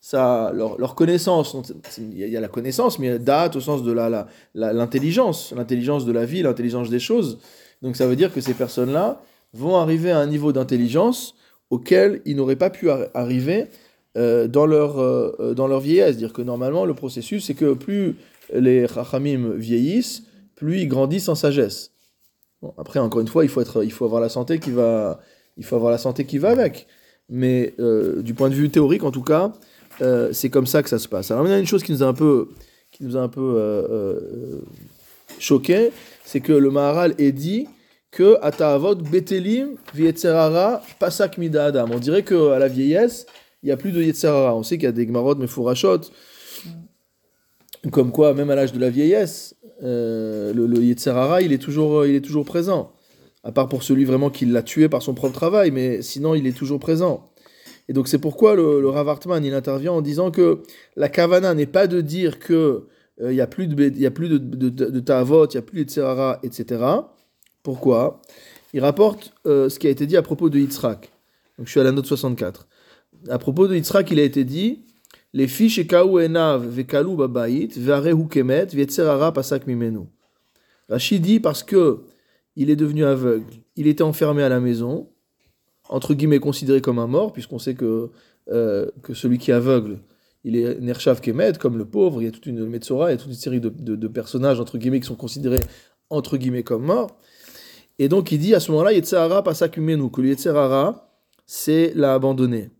ça, 0.05 0.53
leur, 0.55 0.95
connaissance, 0.95 1.57
il 1.97 2.19
y, 2.19 2.37
a- 2.37 2.41
la 2.41 2.49
connaissance, 2.49 2.99
mais 2.99 3.19
date 3.19 3.57
au 3.57 3.61
sens 3.61 3.83
de 3.83 3.91
la, 3.91 4.11
la- 4.55 4.73
l'intelligence, 4.75 5.55
l'intelligence 5.57 6.05
de 6.05 6.13
la 6.13 6.27
vie, 6.27 6.43
l'intelligence 6.43 6.91
des 6.91 6.99
choses. 6.99 7.39
Donc 7.81 7.97
ça 7.97 8.07
veut 8.07 8.15
dire 8.15 8.31
que 8.31 8.43
ces 8.43 8.53
personnes-là 8.53 9.23
vont 9.55 9.77
arriver 9.77 10.11
à 10.11 10.19
un 10.19 10.27
niveau 10.27 10.53
d'intelligence 10.53 11.37
auquel 11.71 12.21
ils 12.27 12.37
n'auraient 12.37 12.55
pas 12.55 12.69
pu 12.69 12.89
arri- 12.89 13.09
arriver 13.15 13.69
euh, 14.19 14.47
dans, 14.47 14.67
leur, 14.67 14.99
euh, 14.99 15.35
euh, 15.41 15.55
dans 15.55 15.69
leur 15.69 15.81
vieillesse. 15.81 16.09
C'est-à-dire 16.19 16.35
que 16.35 16.43
normalement, 16.43 16.85
le 16.85 16.93
processus, 16.93 17.47
c'est 17.47 17.55
que 17.55 17.73
plus 17.73 18.17
les 18.53 18.87
chachamim 18.87 19.55
vieillissent, 19.57 20.25
plus 20.55 20.81
ils 20.83 20.89
grandissent 20.89 21.31
en 21.31 21.35
sagesse. 21.35 21.93
Bon, 22.61 22.75
après, 22.77 23.01
encore 23.01 23.23
une 23.23 23.29
fois, 23.29 23.43
il 23.43 23.49
faut, 23.49 23.63
être, 23.63 23.83
il 23.83 23.91
faut 23.91 24.05
avoir 24.05 24.21
la 24.21 24.29
santé 24.29 24.59
qui 24.59 24.71
va, 24.71 25.19
il 25.57 25.65
faut 25.65 25.77
avoir 25.77 25.91
la 25.91 25.99
santé 25.99 26.27
qui 26.27 26.37
va 26.37 26.51
avec. 26.51 26.87
Mais 27.31 27.73
euh, 27.79 28.21
du 28.21 28.35
point 28.35 28.51
de 28.51 28.55
vue 28.55 28.69
théorique, 28.69 29.03
en 29.03 29.11
tout 29.11 29.23
cas, 29.23 29.55
euh, 30.01 30.33
c'est 30.33 30.51
comme 30.51 30.67
ça 30.67 30.83
que 30.83 30.89
ça 30.89 30.99
se 30.99 31.09
passe. 31.09 31.31
Alors, 31.31 31.47
il 31.47 31.51
y 31.51 31.55
a 31.55 31.59
une 31.59 31.67
chose 31.67 31.83
qui 31.83 31.93
nous 31.93 32.03
a 32.03 32.07
un 32.07 32.15
peu, 32.15 32.49
qui 32.91 33.05
nous 33.05 33.17
a 33.17 33.21
un 33.21 33.29
peu 33.29 33.41
euh, 33.41 33.89
euh, 33.91 34.61
choqué, 35.39 35.91
c'est 36.25 36.41
que 36.41 36.53
le 36.53 36.71
Maharal 36.71 37.15
est 37.19 37.33
dit 37.33 37.67
que 38.11 38.39
Ata'avot 38.43 38.95
Betelim 38.97 39.77
Vietzerara 39.95 40.83
Pasak 40.99 41.39
Mida 41.39 41.67
Adam. 41.67 41.89
On 41.93 41.99
dirait 41.99 42.23
qu'à 42.23 42.59
la 42.59 42.69
vieillesse, 42.69 43.27
il 43.63 43.67
n'y 43.67 43.73
a 43.73 43.77
plus 43.77 43.93
de 43.93 44.03
Yetzerara. 44.03 44.55
On 44.55 44.63
sait 44.63 44.77
qu'il 44.77 44.85
y 44.85 44.89
a 44.89 44.93
des 44.93 45.07
Gmarot 45.07 45.35
Mefourachot, 45.37 46.01
comme 47.91 48.13
quoi, 48.13 48.35
même 48.35 48.51
à 48.51 48.55
l'âge 48.55 48.73
de 48.73 48.79
la 48.79 48.91
vieillesse, 48.91 49.57
euh, 49.83 50.53
le, 50.55 50.67
le 50.67 50.83
Yetzerara, 50.83 51.43
il 51.43 51.53
est, 51.53 51.59
toujours, 51.59 52.07
il 52.07 52.15
est 52.15 52.21
toujours 52.21 52.45
présent. 52.45 52.93
À 53.43 53.53
part 53.53 53.69
pour 53.69 53.83
celui 53.83 54.05
vraiment 54.05 54.31
qui 54.31 54.47
l'a 54.47 54.63
tué 54.63 54.89
par 54.89 55.03
son 55.03 55.13
propre 55.13 55.35
travail, 55.35 55.71
mais 55.71 56.01
sinon, 56.01 56.35
il 56.35 56.47
est 56.47 56.57
toujours 56.57 56.81
présent. 56.81 57.27
Et 57.89 57.93
donc, 57.93 58.09
c'est 58.09 58.19
pourquoi 58.19 58.55
le, 58.55 58.81
le 58.81 58.89
Rav 58.89 59.09
Hartman, 59.09 59.45
il 59.45 59.55
intervient 59.55 59.93
en 59.93 60.01
disant 60.01 60.31
que 60.31 60.63
la 60.97 61.09
kavana 61.09 61.55
n'est 61.55 61.67
pas 61.67 61.87
de 61.87 62.01
dire 62.01 62.39
que 62.39 62.87
euh, 63.21 63.33
il 63.33 63.35
n'y 63.35 63.41
a 63.41 63.47
plus 63.47 63.67
de, 63.67 63.99
y 63.99 64.07
a 64.07 64.11
plus 64.11 64.29
de, 64.29 64.39
de, 64.39 64.69
il 64.89 64.93
n'y 64.93 65.57
a 65.57 65.63
plus 65.63 65.77
de 65.77 65.81
Yetzerara, 65.81 66.41
etc. 66.43 66.83
Pourquoi? 67.63 68.21
Il 68.73 68.81
rapporte 68.81 69.33
euh, 69.47 69.69
ce 69.69 69.79
qui 69.79 69.87
a 69.87 69.91
été 69.91 70.07
dit 70.07 70.17
à 70.17 70.23
propos 70.23 70.51
de 70.51 70.59
Yitzhak. 70.59 71.13
Donc, 71.59 71.67
je 71.67 71.71
suis 71.71 71.81
à 71.81 71.85
la 71.85 71.93
note 71.93 72.07
64. 72.07 72.67
À 73.29 73.39
propos 73.39 73.69
de 73.69 73.77
Yitzhak, 73.77 74.11
il 74.11 74.19
a 74.19 74.25
été 74.25 74.45
dit 74.45 74.83
les 75.33 75.49
fiches 75.49 75.79
ekaou 75.79 76.19
enav 76.21 76.67
vekalu 76.67 77.17
babayit 77.17 77.77
ve'arehu 77.77 78.29
kemet 78.29 78.67
v'yetzerara 78.67 79.33
pasak 79.33 79.67
mimenu. 79.67 80.07
Rachid 80.89 81.23
dit 81.23 81.41
parce 81.41 81.63
que 81.63 82.05
il 82.57 82.71
est 82.71 82.77
devenu 82.77 83.05
aveugle, 83.05 83.53
il 83.75 83.89
était 83.89 84.03
enfermé 84.03 84.43
à 84.43 84.49
la 84.49 84.61
maison, 84.61 85.09
entre 85.89 86.15
guillemets 86.15 86.39
considéré 86.39 86.81
comme 86.81 86.99
un 86.99 87.07
mort, 87.07 87.33
puisqu'on 87.33 87.59
sait 87.59 87.75
que, 87.75 88.11
euh, 88.51 88.91
que 89.03 89.15
celui 89.15 89.39
qui 89.39 89.51
est 89.51 89.55
aveugle, 89.55 89.99
il 90.45 90.57
est 90.57 90.79
Nershav 90.81 91.21
Kemet, 91.21 91.55
comme 91.55 91.79
le 91.79 91.85
pauvre, 91.85 92.21
il 92.21 92.27
y 92.27 92.29
a 92.29 92.31
toute 92.31 92.47
une 92.47 92.67
Metzora, 92.67 93.11
il 93.11 93.13
y 93.13 93.15
a 93.15 93.17
toute 93.19 93.29
une 93.31 93.35
série 93.35 93.61
de, 93.61 93.71
de- 93.71 94.09
personnages, 94.09 94.61
entre 94.61 94.77
guillemets, 94.79 95.01
qui 95.01 95.07
sont 95.07 95.15
considérés, 95.15 95.63
entre 96.11 96.37
guillemets, 96.37 96.63
comme 96.63 96.85
morts. 96.85 97.17
Et 97.99 98.09
donc 98.09 98.33
il 98.33 98.39
dit 98.39 98.55
à 98.55 98.61
ce 98.61 98.71
moment-là, 98.73 98.93
Yetzerara 98.93 99.43
pasak 99.43 99.79
mimenu, 99.79 100.11
que 100.11 100.21
le 100.21 100.29
Yetzerara, 100.29 101.11
c'est 101.47 101.93
l'a 101.95 102.15
abandonné. 102.15 102.71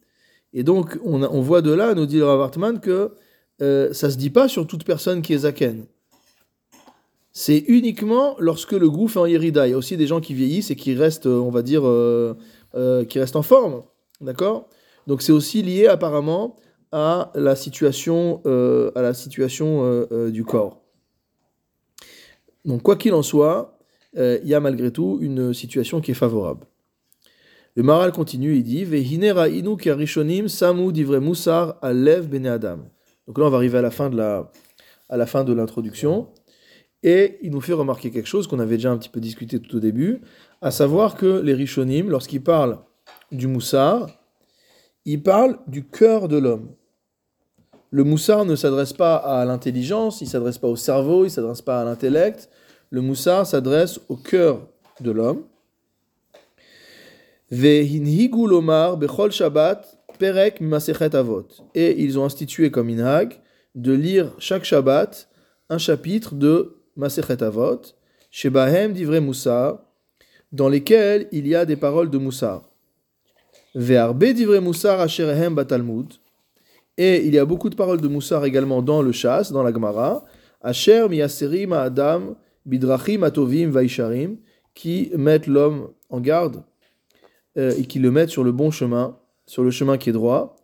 Et 0.53 0.63
donc, 0.63 0.99
on, 1.05 1.23
on 1.23 1.41
voit 1.41 1.63
de 1.63 1.73
là, 1.73 1.95
nous 1.95 2.07
dit 2.07 2.19
le 2.19 2.27
Rav 2.27 2.41
Hartman, 2.41 2.81
que 2.81 3.13
euh, 3.63 3.93
ça 3.93 4.11
se 4.11 4.17
dit 4.17 4.31
pas 4.31 4.49
sur 4.49 4.67
toute 4.67 4.85
personne 4.85 5.23
qui 5.23 5.33
est 5.33 5.39
Zaken. 5.39 5.87
C'est 7.33 7.59
uniquement 7.67 8.37
lorsque 8.39 8.73
le 8.73 8.89
groupe 8.89 9.11
est 9.11 9.17
en 9.19 9.27
Yerida. 9.27 9.67
Il 9.67 9.71
y 9.71 9.75
a 9.75 9.77
aussi 9.77 9.97
des 9.97 10.07
gens 10.07 10.21
qui 10.21 10.35
vieillissent 10.35 10.71
et 10.71 10.77
qui 10.77 10.95
restent, 10.95 11.27
euh, 11.27 11.39
on 11.39 11.51
va 11.51 11.63
dire, 11.63 11.83
euh, 12.75 13.05
qui 13.05 13.19
restent 13.19 13.37
en 13.37 13.43
forme. 13.43 13.83
D'accord? 14.21 14.69
Donc, 15.07 15.23
c'est 15.23 15.33
aussi 15.33 15.63
lié 15.63 15.87
apparemment 15.87 16.57
à 16.93 17.31
la 17.35 17.57
situation, 17.57 18.41
euh, 18.47 18.91
à 18.95 19.03
la 19.03 19.15
situation 19.15 19.81
euh, 19.83 20.31
du 20.31 20.45
corps. 20.45 20.81
Donc, 22.65 22.83
quoi 22.83 22.97
qu'il 22.97 23.15
en 23.15 23.23
soit, 23.23 23.79
il 24.17 24.47
y 24.47 24.55
a 24.55 24.61
malgré 24.61 24.93
tout 24.93 25.19
une 25.21 25.53
situation 25.53 26.01
qui 26.01 26.13
est 26.13 26.15
favorable. 26.15 26.67
Le 27.77 27.83
Maral 27.83 28.13
continue, 28.13 28.55
il 28.55 28.63
dit 28.63 28.85
Vehine 28.85 29.33
ra'inu 29.33 29.77
ki 29.77 29.91
arishonim 29.91 30.47
samu 30.47 30.93
divre 30.93 31.19
musar 31.19 31.75
alev 31.83 32.29
bene 32.29 32.47
adam. 32.47 32.79
Donc 33.27 33.39
là, 33.39 33.47
on 33.47 33.51
va 33.51 33.57
arriver 33.57 33.79
à 33.79 33.83
la 33.83 33.91
fin 33.91 34.11
de 34.11 34.17
la, 34.17 34.49
à 35.09 35.17
la 35.17 35.27
fin 35.27 35.43
de 35.43 35.53
l'introduction. 35.53 36.29
Et 37.05 37.39
il 37.43 37.51
nous 37.51 37.61
fait 37.61 37.75
remarquer 37.75 38.11
quelque 38.11 38.27
chose 38.27 38.47
qu'on 38.47 38.59
avait 38.59 38.77
déjà 38.77 38.91
un 38.91 38.97
petit 38.97 39.11
peu 39.11 39.21
discuté 39.21 39.61
tout 39.61 39.77
au 39.77 39.81
début, 39.81 40.23
à 40.63 40.71
savoir 40.71 41.17
que 41.17 41.41
les 41.43 41.53
Rishonim, 41.53 42.09
lorsqu'ils 42.09 42.43
parlent 42.43 42.79
du 43.31 43.47
moussar, 43.47 44.09
ils 45.05 45.23
parlent 45.23 45.59
du 45.67 45.85
cœur 45.87 46.29
de 46.29 46.39
l'homme. 46.39 46.71
Le 47.91 48.05
moussar 48.05 48.47
ne 48.47 48.57
s'adresse 48.57 48.95
pas 48.95 49.17
à 49.17 49.45
l'intelligence, 49.45 50.23
il 50.23 50.25
ne 50.25 50.31
s'adresse 50.31 50.57
pas 50.57 50.67
au 50.67 50.77
cerveau, 50.77 51.25
il 51.25 51.27
ne 51.27 51.33
s'adresse 51.33 51.61
pas 51.61 51.83
à 51.83 51.85
l'intellect. 51.85 52.49
Le 52.89 53.03
moussar 53.03 53.47
s'adresse 53.47 54.01
au 54.09 54.17
cœur 54.17 54.67
de 55.01 55.11
l'homme. 55.11 55.45
Et 61.75 62.03
ils 62.03 62.19
ont 62.19 62.25
institué 62.25 62.71
comme 62.71 62.89
inhag 62.89 63.43
de 63.75 63.93
lire 63.93 64.33
chaque 64.39 64.65
Shabbat 64.65 65.29
un 65.69 65.79
chapitre 65.79 66.35
de 66.35 66.84
Masechet 66.97 67.43
Avot, 67.43 67.83
Shebahem 68.31 68.93
divrei 68.93 69.21
Moussar, 69.21 69.79
dans 70.53 70.69
lesquels 70.69 71.29
il 71.33 71.47
y 71.49 71.55
a 71.55 71.65
des 71.65 71.77
paroles 71.77 72.11
de 72.11 72.19
Moussar. 72.19 72.63
Ve'arbe 73.75 74.25
divrei 74.25 74.61
Moussar 74.61 75.01
asherehem 75.01 75.55
batalmud. 75.55 76.13
Et 76.97 77.27
il 77.27 77.35
y 77.35 77.39
a 77.39 77.45
beaucoup 77.45 77.71
de 77.71 77.75
paroles 77.75 78.01
de 78.01 78.07
Moussar 78.07 78.45
également 78.45 78.81
dans 78.83 79.03
le 79.03 79.11
Shas, 79.11 79.51
dans 79.53 79.65
la 79.65 79.73
Gemara. 79.73 80.25
Asher 80.63 81.09
miyaserim 81.09 81.73
adam 81.73 82.37
bidrachim 82.65 83.25
atovim 83.25 83.71
vaisharim, 83.71 84.37
qui 84.75 85.11
mettent 85.17 85.49
l'homme 85.49 85.91
en 86.11 86.21
garde 86.21 86.63
euh, 87.57 87.73
et 87.77 87.85
qui 87.85 87.99
le 87.99 88.11
mettent 88.11 88.31
sur 88.31 88.45
le 88.45 88.53
bon 88.53 88.71
chemin, 88.71 89.17
sur 89.47 89.65
le 89.65 89.71
chemin 89.71 89.99
qui 89.99 90.11
est 90.11 90.13
droit. 90.13 90.57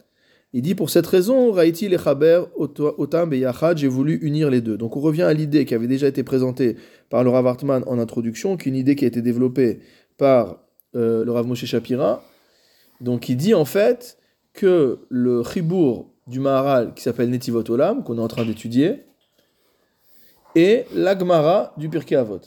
Il 0.52 0.62
dit 0.62 0.74
pour 0.74 0.90
cette 0.90 1.06
raison, 1.06 1.52
Raïti 1.52 1.88
le 1.88 1.96
Chaber 1.96 2.42
Otam 2.56 3.30
Beyachad, 3.30 3.78
j'ai 3.78 3.86
voulu 3.86 4.16
unir 4.22 4.50
les 4.50 4.60
deux. 4.60 4.76
Donc 4.76 4.96
on 4.96 5.00
revient 5.00 5.22
à 5.22 5.32
l'idée 5.32 5.64
qui 5.64 5.74
avait 5.74 5.86
déjà 5.86 6.08
été 6.08 6.24
présentée 6.24 6.76
par 7.08 7.22
le 7.22 7.30
Rav 7.30 7.46
en 7.66 7.98
introduction, 7.98 8.56
qui 8.56 8.68
est 8.68 8.72
une 8.72 8.76
idée 8.76 8.96
qui 8.96 9.04
a 9.04 9.08
été 9.08 9.22
développée 9.22 9.78
par 10.16 10.58
euh, 10.96 11.24
le 11.24 11.30
Rav 11.30 11.46
Moshe 11.46 11.64
Shapira. 11.64 12.24
Donc 13.00 13.28
il 13.28 13.36
dit 13.36 13.54
en 13.54 13.64
fait 13.64 14.18
que 14.52 14.98
le 15.08 15.44
Chibour 15.44 16.10
du 16.26 16.40
Maharal 16.40 16.94
qui 16.94 17.02
s'appelle 17.02 17.30
Netivot 17.30 17.68
Olam, 17.70 18.02
qu'on 18.02 18.18
est 18.18 18.22
en 18.22 18.28
train 18.28 18.44
d'étudier, 18.44 19.04
est 20.56 20.86
l'Agmara 20.92 21.74
du 21.76 21.88
Pirkei 21.88 22.16
Avot. 22.16 22.40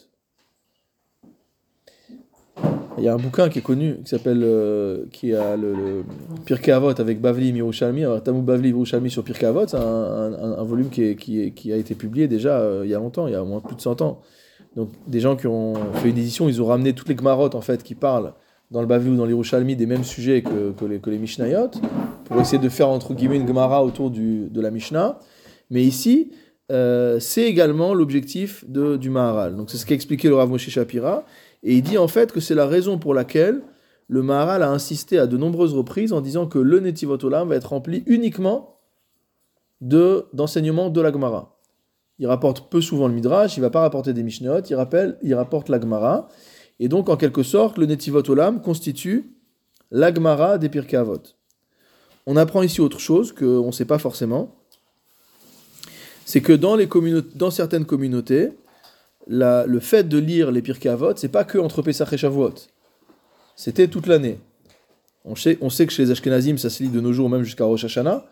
Il 2.98 3.04
y 3.04 3.08
a 3.08 3.14
un 3.14 3.18
bouquin 3.18 3.50
qui 3.50 3.60
est 3.60 3.64
connu, 3.64 3.98
qui 4.04 4.10
s'appelle, 4.10 4.42
euh, 4.44 5.06
qui 5.12 5.34
a 5.34 5.56
le, 5.58 5.74
le 5.74 6.04
Pirkei 6.46 6.72
Avot 6.72 7.00
avec 7.00 7.20
Bavli 7.22 7.52
Mirushalmi, 7.52 8.04
Talmud 8.24 8.46
Bavli 8.46 8.72
Mirushalmi 8.72 9.10
sur 9.10 9.24
Pirkei 9.24 9.48
Avot, 9.48 9.68
c'est 9.68 9.78
un, 9.78 10.64
volume 10.64 10.90
qui, 10.90 11.72
a 11.72 11.76
été 11.76 11.96
publié 11.96 12.28
déjà 12.28 12.60
euh, 12.60 12.82
il 12.84 12.92
y 12.92 12.96
a 12.96 13.00
longtemps, 13.00 13.28
il 13.28 13.34
y 13.34 13.36
a 13.36 13.42
au 13.42 13.46
moins 13.46 13.62
plus 13.62 13.76
de 13.76 13.82
100 13.82 14.02
ans. 14.02 14.22
Donc 14.76 14.90
des 15.08 15.20
gens 15.20 15.36
qui 15.36 15.48
ont 15.48 15.74
fait 15.96 16.10
une 16.10 16.18
édition, 16.18 16.48
ils 16.48 16.62
ont 16.62 16.66
ramené 16.66 16.94
toutes 16.94 17.10
les 17.10 17.16
Gmarot 17.16 17.56
en 17.56 17.62
fait 17.62 17.84
qui 17.84 17.96
parlent 17.96 18.34
dans 18.72 18.82
le 18.82 18.88
Bavli 18.88 19.12
ou 19.12 19.16
dans 19.16 19.26
l'Irushalmi 19.26 19.76
des 19.76 19.86
mêmes 19.86 20.04
sujets 20.04 20.42
que, 20.42 20.86
les, 20.86 21.00
que 21.00 21.10
Mishnayot, 21.12 21.72
pour 22.26 22.42
essayer 22.42 22.62
de 22.62 22.70
faire 22.70 22.90
entre 22.90 23.14
guillemets 23.14 23.38
une 23.38 23.48
Gemara 23.48 23.84
autour 23.84 24.10
de 24.10 24.62
la 24.62 24.72
Mishnah. 24.72 25.20
Mais 25.70 25.84
ici, 25.84 26.32
euh, 26.72 27.20
c'est 27.20 27.44
également 27.44 27.94
l'objectif 27.94 28.66
du 28.68 29.10
Maharal. 29.10 29.56
Donc 29.56 29.70
c'est 29.70 29.78
ce 29.78 29.86
qu'a 29.86 29.96
expliqué 29.96 30.28
le 30.28 30.36
Rav 30.36 30.50
Moshe 30.50 30.70
Shapira. 30.70 31.24
Et 31.64 31.76
il 31.76 31.82
dit 31.82 31.98
en 31.98 32.08
fait 32.08 32.32
que 32.32 32.40
c'est 32.40 32.56
la 32.56 32.68
raison 32.68 32.98
pour 32.98 33.14
laquelle 33.14 33.62
le 34.08 34.22
Maharal 34.22 34.64
a 34.64 34.70
insisté 34.70 35.18
à 35.18 35.28
de 35.28 35.38
nombreuses 35.38 35.74
reprises 35.74 36.14
en 36.14 36.22
disant 36.22 36.46
que 36.46 36.60
le 36.60 36.80
Netivot 36.80 37.24
Olam 37.24 37.50
va 37.50 37.56
être 37.56 37.70
rempli 37.70 38.04
uniquement 38.06 38.80
de 39.82 40.26
d'enseignements 40.34 40.90
de 40.90 41.02
la 41.02 41.12
Gemara. 41.12 41.58
Il 42.20 42.28
rapporte 42.28 42.70
peu 42.70 42.82
souvent 42.82 43.08
le 43.08 43.14
Midrash, 43.14 43.58
il 43.58 43.62
va 43.62 43.70
pas 43.70 43.82
rapporter 43.82 44.14
des 44.14 44.24
Mishnayot, 44.24 44.62
il, 44.70 44.76
rappelle, 44.76 45.18
il 45.24 45.34
rapporte 45.34 45.70
la 45.70 45.80
Gemara. 45.80 46.30
Et 46.80 46.88
donc, 46.88 47.10
en 47.10 47.18
quelque 47.18 47.44
sorte, 47.44 47.78
le 47.78 47.86
Netivot 47.86 48.30
Olam 48.30 48.62
constitue 48.62 49.34
la 49.92 50.14
Gemara 50.14 50.58
des 50.58 50.70
Pirkei 50.70 50.98
Avot. 50.98 51.22
On 52.26 52.38
apprend 52.38 52.62
ici 52.62 52.82
autre 52.82 53.00
chose 53.00 53.32
qu'on 53.32 53.68
ne 53.68 53.72
sait 53.72 53.86
pas 53.86 53.98
forcément. 53.98 54.56
C'est 56.26 56.42
que 56.42 56.54
dans, 56.54 56.76
les 56.76 56.88
dans 57.36 57.52
certaines 57.52 57.86
communautés, 57.86 58.52
le 59.28 59.80
fait 59.80 60.08
de 60.08 60.18
lire 60.18 60.52
les 60.52 60.62
Pirkei 60.62 60.90
Avot, 60.90 61.16
c'est 61.16 61.30
pas 61.30 61.44
que 61.44 61.58
entre 61.58 61.82
Pesach 61.82 62.12
et 62.14 62.18
Shavuot. 62.18 62.54
C'était 63.56 63.88
toute 63.88 64.08
l'année. 64.08 64.40
On 65.26 65.36
sait, 65.36 65.56
que 65.56 65.92
chez 65.92 66.04
les 66.04 66.12
Ashkenazim, 66.12 66.58
ça 66.58 66.70
se 66.70 66.84
lit 66.84 66.90
de 66.90 67.00
nos 67.00 67.14
jours 67.14 67.30
même 67.30 67.44
jusqu'à 67.44 67.64
Rosh 67.64 67.86
Hashanah. 67.86 68.26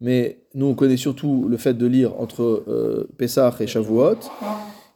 Mais 0.00 0.38
nous, 0.54 0.66
on 0.66 0.74
connaît 0.74 0.96
surtout 0.96 1.46
le 1.48 1.56
fait 1.56 1.74
de 1.74 1.86
lire 1.86 2.20
entre 2.20 2.64
euh, 2.66 3.08
Pesach 3.16 3.60
et 3.60 3.68
Shavuot. 3.68 4.18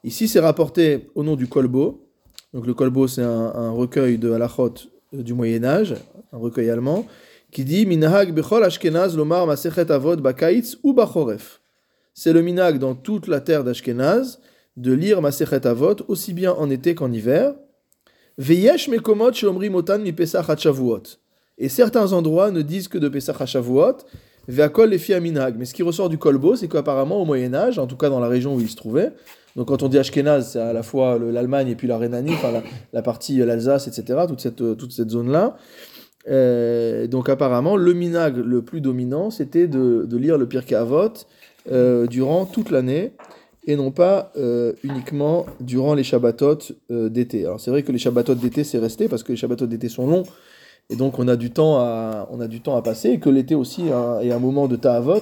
Ici, 0.03 0.27
c'est 0.27 0.41
rapporté 0.41 1.09
au 1.15 1.23
nom 1.23 1.37
du 1.37 1.47
Kolbo. 1.47 2.09
Donc 2.53 2.67
le 2.67 2.75
Kolbo, 2.75 3.07
c'est 3.07 3.23
un, 3.23 3.71
recueil 3.71 4.19
de 4.19 4.33
halachot 4.33 4.75
euh, 5.15 5.23
du 5.23 5.35
Moyen-Âge, 5.35 5.95
un 6.33 6.39
recueil 6.39 6.69
allemand, 6.71 7.07
qui 7.53 7.65
dit 7.65 7.87
Minhag 7.87 8.33
bechol 8.35 8.65
Ashkenaz 8.65 9.17
lomar 9.17 9.47
masechet 9.47 9.93
avot 9.93 10.17
bakaitz 10.17 10.79
ou 10.83 10.93
bachoref. 10.93 11.61
C'est 12.13 12.33
le 12.33 12.43
minhag 12.43 12.79
dans 12.79 12.95
toute 12.95 13.29
la 13.29 13.41
terre 13.41 13.63
d'Ashkenaz 13.63 14.39
de 14.77 14.93
lire 14.93 15.23
Masechet 15.23 15.67
Avot 15.67 15.97
aussi 16.09 16.33
bien 16.33 16.53
en 16.53 16.69
été 16.71 16.95
qu'en 16.95 17.13
hiver. 17.13 17.55
Veyesh 18.39 18.89
mekomot 18.89 19.33
sheomri 19.33 19.71
motan 19.71 19.99
mi 19.99 20.13
Pesach. 20.13 20.47
Et 21.59 21.69
certains 21.69 22.13
endroits 22.13 22.51
ne 22.51 22.61
disent 22.63 22.89
que 22.89 22.99
de 22.99 23.09
Pesach 23.09 23.41
à 23.41 23.47
Shavuot, 23.47 23.97
veakol. 24.47 24.91
Mais 24.91 25.65
ce 25.65 25.73
qui 25.73 25.83
ressort 25.83 26.11
du 26.11 26.19
Kolbo, 26.19 26.55
c'est 26.55 26.69
qu'apparemment 26.69 27.21
au 27.23 27.25
Moyen-Âge, 27.25 27.79
en 27.79 27.87
tout 27.87 27.97
cas 27.97 28.11
dans 28.11 28.21
la 28.21 28.29
région 28.29 28.55
où 28.55 28.61
il 28.61 28.69
se 28.69 28.77
trouvait, 28.77 29.13
Donc 29.57 29.69
quand 29.69 29.83
on 29.83 29.89
dit 29.89 29.99
Ashkenaz, 29.99 30.51
c'est 30.53 30.61
à 30.61 30.75
la 30.75 30.83
fois 30.83 31.17
le- 31.17 31.31
l'Allemagne 31.31 31.69
et 31.69 31.75
puis 31.77 31.89
la 31.89 31.97
Rhénanie, 31.97 32.35
enfin 32.35 32.63
la, 32.93 33.03
partie 33.03 33.41
euh, 33.41 33.47
l'Alsace, 33.47 33.89
etc., 33.89 34.21
toute 34.29 34.41
cette, 34.41 34.61
euh, 34.61 34.75
toute 34.75 34.93
cette 34.93 35.09
zone-là. 35.09 35.57
Euh, 36.29 37.07
donc 37.07 37.31
apparemment, 37.31 37.77
le 37.77 37.95
minag 37.95 38.37
le 38.37 38.61
plus 38.61 38.83
dominant, 38.83 39.31
c'était 39.31 39.67
de, 39.67 40.05
de 40.07 40.17
lire 40.19 40.37
le 40.37 40.47
Pirkei 40.47 40.75
Avot 40.75 41.13
durant 42.11 42.45
toute 42.45 42.71
l'année 42.71 43.13
et 43.67 43.77
non 43.77 43.91
pas 43.91 44.33
euh, 44.37 44.73
uniquement 44.83 45.47
durant 45.61 45.95
les 45.95 46.05
Shabbatot 46.05 46.59
euh, 46.91 47.09
d'été. 47.09 47.45
Alors 47.45 47.61
c'est 47.61 47.71
vrai 47.71 47.83
que 47.83 47.93
les 47.93 47.99
Shabbatot 47.99 48.35
d'été 48.37 48.65
c'est 48.65 48.79
resté 48.79 49.09
parce 49.09 49.23
que 49.23 49.33
les 49.33 49.37
Shabbatot 49.37 49.67
d'été 49.67 49.89
sont 49.89 50.07
longs 50.07 50.25
et 50.89 50.97
donc 50.97 51.19
on 51.19 51.27
a 51.27 51.37
du 51.37 51.51
temps 51.51 51.79
à, 51.79 52.29
on 52.31 52.41
a 52.41 52.47
du 52.47 52.61
temps 52.61 52.77
à 52.77 52.83
passer 52.83 53.11
et 53.11 53.21
que 53.21 53.29
l'été 53.29 53.55
aussi 53.55 53.89
est 53.89 54.33
un 54.33 54.39
moment 54.39 54.69
de 54.69 54.77
Ta'avot 54.77 55.21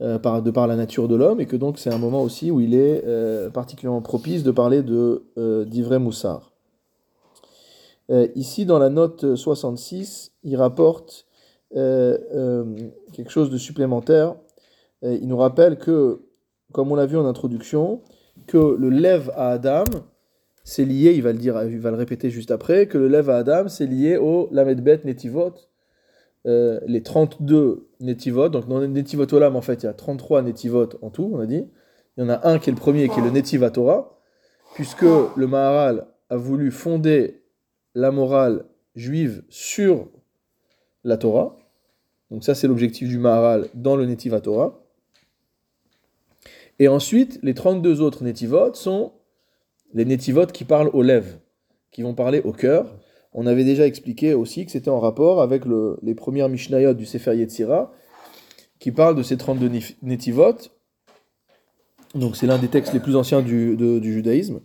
euh, 0.00 0.18
de 0.18 0.50
par 0.50 0.66
la 0.66 0.74
nature 0.74 1.06
de 1.06 1.14
l'homme 1.14 1.40
et 1.40 1.46
que 1.46 1.56
donc 1.56 1.78
c'est 1.78 1.92
un 1.92 1.98
moment 1.98 2.22
aussi 2.22 2.50
où 2.50 2.60
il 2.60 2.74
est 2.74 3.04
euh, 3.04 3.50
particulièrement 3.50 4.02
propice 4.02 4.42
de 4.42 4.50
parler 4.50 4.82
de 4.82 5.22
Moussard. 5.98 6.50
Ici, 8.34 8.66
dans 8.66 8.78
la 8.78 8.90
note 8.90 9.34
66, 9.34 10.32
il 10.42 10.56
rapporte 10.56 11.26
quelque 11.72 13.30
chose 13.30 13.48
de 13.48 13.56
supplémentaire. 13.56 14.34
Il 15.02 15.26
nous 15.26 15.38
rappelle 15.38 15.78
que, 15.78 16.20
comme 16.74 16.90
on 16.90 16.96
l'a 16.96 17.06
vu 17.06 17.16
en 17.16 17.24
introduction, 17.24 18.02
que 18.48 18.76
le 18.76 18.90
lève 18.90 19.30
à 19.36 19.50
Adam, 19.50 19.84
c'est 20.64 20.84
lié, 20.84 21.12
il 21.14 21.22
va 21.22 21.32
le 21.32 21.38
dire, 21.38 21.62
il 21.62 21.78
va 21.78 21.92
le 21.92 21.96
répéter 21.96 22.30
juste 22.30 22.50
après, 22.50 22.88
que 22.88 22.98
le 22.98 23.06
lève 23.06 23.30
à 23.30 23.36
Adam, 23.36 23.68
c'est 23.68 23.86
lié 23.86 24.16
au 24.16 24.48
Lamedbet 24.50 25.02
Netivot, 25.04 25.54
euh, 26.46 26.80
les 26.88 27.00
32 27.00 27.86
Netivot. 28.00 28.48
Donc 28.48 28.66
dans 28.66 28.80
Netivot 28.80 29.32
Olam, 29.32 29.54
en 29.54 29.62
fait, 29.62 29.84
il 29.84 29.86
y 29.86 29.88
a 29.88 29.92
33 29.92 30.42
Netivot 30.42 30.88
en 31.00 31.10
tout, 31.10 31.30
on 31.32 31.38
a 31.38 31.46
dit. 31.46 31.64
Il 32.16 32.24
y 32.24 32.26
en 32.26 32.28
a 32.28 32.48
un 32.48 32.58
qui 32.58 32.70
est 32.70 32.72
le 32.72 32.78
premier, 32.78 33.08
qui 33.08 33.20
est 33.20 33.22
le 33.22 33.30
Netiva 33.30 33.70
Torah, 33.70 34.18
puisque 34.74 35.02
le 35.02 35.46
Maharal 35.46 36.08
a 36.28 36.36
voulu 36.36 36.72
fonder 36.72 37.44
la 37.94 38.10
morale 38.10 38.64
juive 38.96 39.44
sur 39.48 40.08
la 41.04 41.18
Torah. 41.18 41.56
Donc 42.32 42.42
ça, 42.42 42.56
c'est 42.56 42.66
l'objectif 42.66 43.08
du 43.08 43.18
Maharal 43.18 43.68
dans 43.74 43.94
le 43.94 44.06
Netiva 44.06 44.40
Torah. 44.40 44.83
Et 46.78 46.88
ensuite, 46.88 47.38
les 47.42 47.54
32 47.54 48.00
autres 48.00 48.24
Netivot 48.24 48.74
sont 48.74 49.12
les 49.92 50.04
Netivot 50.04 50.46
qui 50.46 50.64
parlent 50.64 50.90
aux 50.92 51.02
lèvres, 51.02 51.38
qui 51.92 52.02
vont 52.02 52.14
parler 52.14 52.40
au 52.44 52.52
cœur. 52.52 52.86
On 53.32 53.46
avait 53.46 53.64
déjà 53.64 53.86
expliqué 53.86 54.34
aussi 54.34 54.64
que 54.64 54.72
c'était 54.72 54.90
en 54.90 55.00
rapport 55.00 55.40
avec 55.42 55.64
le- 55.64 55.98
les 56.02 56.14
premières 56.14 56.48
Mishnayot 56.48 56.94
du 56.94 57.06
Sefer 57.06 57.36
Yetzira, 57.36 57.92
qui 58.80 58.90
parlent 58.90 59.16
de 59.16 59.22
ces 59.22 59.36
32 59.36 59.68
nif- 59.68 59.94
Netivot. 60.02 60.54
Donc 62.14 62.36
c'est 62.36 62.46
l'un 62.46 62.58
des 62.58 62.68
textes 62.68 62.92
les 62.92 63.00
plus 63.00 63.16
anciens 63.16 63.42
du 63.42 63.76
judaïsme. 64.02 64.60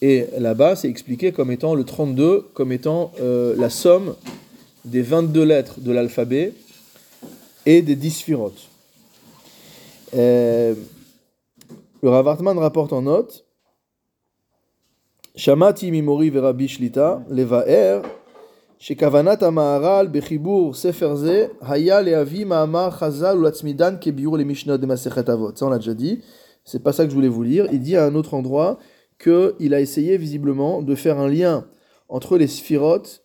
Et 0.00 0.26
là-bas, 0.38 0.76
c'est 0.76 0.88
expliqué 0.88 1.32
comme 1.32 1.50
étant 1.50 1.74
le 1.74 1.84
32, 1.84 2.42
comme 2.54 2.72
étant 2.72 3.12
euh, 3.20 3.54
la 3.58 3.68
somme 3.68 4.14
des 4.84 5.02
22 5.02 5.42
lettres 5.44 5.80
de 5.80 5.90
l'alphabet 5.92 6.52
et 7.66 7.82
des 7.82 7.96
10 7.96 8.10
sphirotes. 8.10 8.68
Euh, 10.14 10.74
le 12.01 12.09
Rav 12.09 12.27
Hartman 12.27 12.57
rapporte 12.57 12.93
en 12.93 13.03
note 13.03 13.45
Shamati 15.35 15.89
mimori 15.91 16.29
verabi 16.29 16.67
shlita 16.67 17.23
levaer 17.29 18.01
shekavanat 18.79 19.43
המהר"ל 19.43 20.07
בחיבור 20.11 20.73
ספר 20.73 21.15
זה 21.15 21.47
היה 21.61 22.01
להביא 22.01 22.45
מאמר 22.45 22.89
חז"ל 22.89 23.37
ולהצמידן 23.37 23.95
כביאור 24.01 24.37
למשנות 24.37 24.81
במסכת 24.81 25.29
אבות. 25.29 25.57
Ça 25.57 25.65
on 25.65 25.69
l'a 25.69 25.77
déjà 25.77 25.93
dit, 25.93 26.19
c'est 26.65 26.83
pas 26.83 26.91
ça 26.91 27.05
que 27.05 27.09
je 27.09 27.15
voulais 27.15 27.29
vous 27.29 27.43
lire. 27.43 27.67
Il 27.71 27.79
dit 27.79 27.95
à 27.95 28.05
un 28.05 28.13
autre 28.15 28.33
endroit 28.33 28.77
qu'il 29.17 29.73
a 29.73 29.79
essayé 29.79 30.17
visiblement 30.17 30.81
de 30.81 30.95
faire 30.95 31.17
un 31.17 31.29
lien 31.29 31.65
entre 32.09 32.37
les 32.37 32.47
sphirotes 32.47 33.23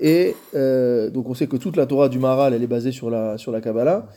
et 0.00 0.34
euh, 0.54 1.10
donc 1.10 1.28
on 1.28 1.34
sait 1.34 1.46
que 1.46 1.56
toute 1.56 1.76
la 1.76 1.86
Torah 1.86 2.08
du 2.08 2.18
Maharal 2.18 2.52
elle 2.54 2.62
est 2.62 2.68
basée 2.68 2.92
sur 2.92 3.08
la, 3.08 3.38
sur 3.38 3.52
la 3.52 3.60
Kabbalah 3.60 4.08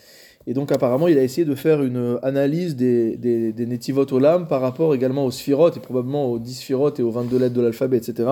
et 0.46 0.54
donc 0.54 0.72
apparemment 0.72 1.08
il 1.08 1.18
a 1.18 1.22
essayé 1.22 1.44
de 1.44 1.54
faire 1.54 1.82
une 1.82 2.18
analyse 2.22 2.76
des, 2.76 3.16
des, 3.16 3.52
des 3.52 3.66
Netivot 3.66 4.06
Olam 4.12 4.46
par 4.46 4.60
rapport 4.60 4.94
également 4.94 5.24
aux 5.24 5.30
sphirotes 5.30 5.76
et 5.76 5.80
probablement 5.80 6.30
aux 6.30 6.38
10 6.38 6.54
sphirotes 6.54 7.00
et 7.00 7.02
aux 7.02 7.10
22 7.10 7.38
lettres 7.38 7.54
de 7.54 7.62
l'alphabet 7.62 7.96
etc. 7.96 8.28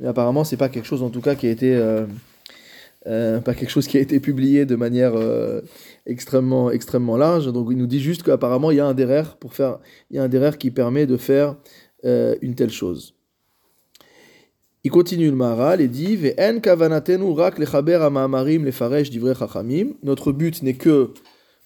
Mais 0.00 0.06
apparemment 0.06 0.44
c'est 0.44 0.56
pas 0.56 0.68
quelque 0.68 0.86
chose 0.86 1.02
en 1.02 1.10
tout 1.10 1.20
cas 1.20 1.34
qui 1.34 1.46
a 1.46 1.50
été 1.50 1.74
euh, 1.74 2.06
euh, 3.06 3.40
pas 3.40 3.54
quelque 3.54 3.70
chose 3.70 3.86
qui 3.86 3.98
a 3.98 4.00
été 4.00 4.20
publié 4.20 4.64
de 4.64 4.76
manière 4.76 5.12
euh, 5.14 5.60
extrêmement 6.06 6.70
extrêmement 6.70 7.16
large 7.16 7.52
donc 7.52 7.68
il 7.70 7.76
nous 7.76 7.86
dit 7.86 8.00
juste 8.00 8.22
qu'apparemment 8.22 8.70
il 8.70 8.78
y 8.78 8.80
a 8.80 8.86
un 8.86 8.94
derrière 8.94 9.36
pour 9.36 9.54
faire 9.54 9.78
il 10.10 10.16
y 10.16 10.18
a 10.20 10.24
un 10.24 10.52
qui 10.52 10.70
permet 10.70 11.06
de 11.06 11.16
faire 11.16 11.56
euh, 12.04 12.34
une 12.42 12.56
telle 12.56 12.70
chose. 12.70 13.14
Il 14.82 14.90
continue 14.90 15.30
le 15.30 15.36
Maharal 15.36 15.80
et 15.80 15.86
dit. 15.86 16.18
Notre 20.02 20.32
but 20.32 20.62
n'est 20.64 20.74
que, 20.74 21.10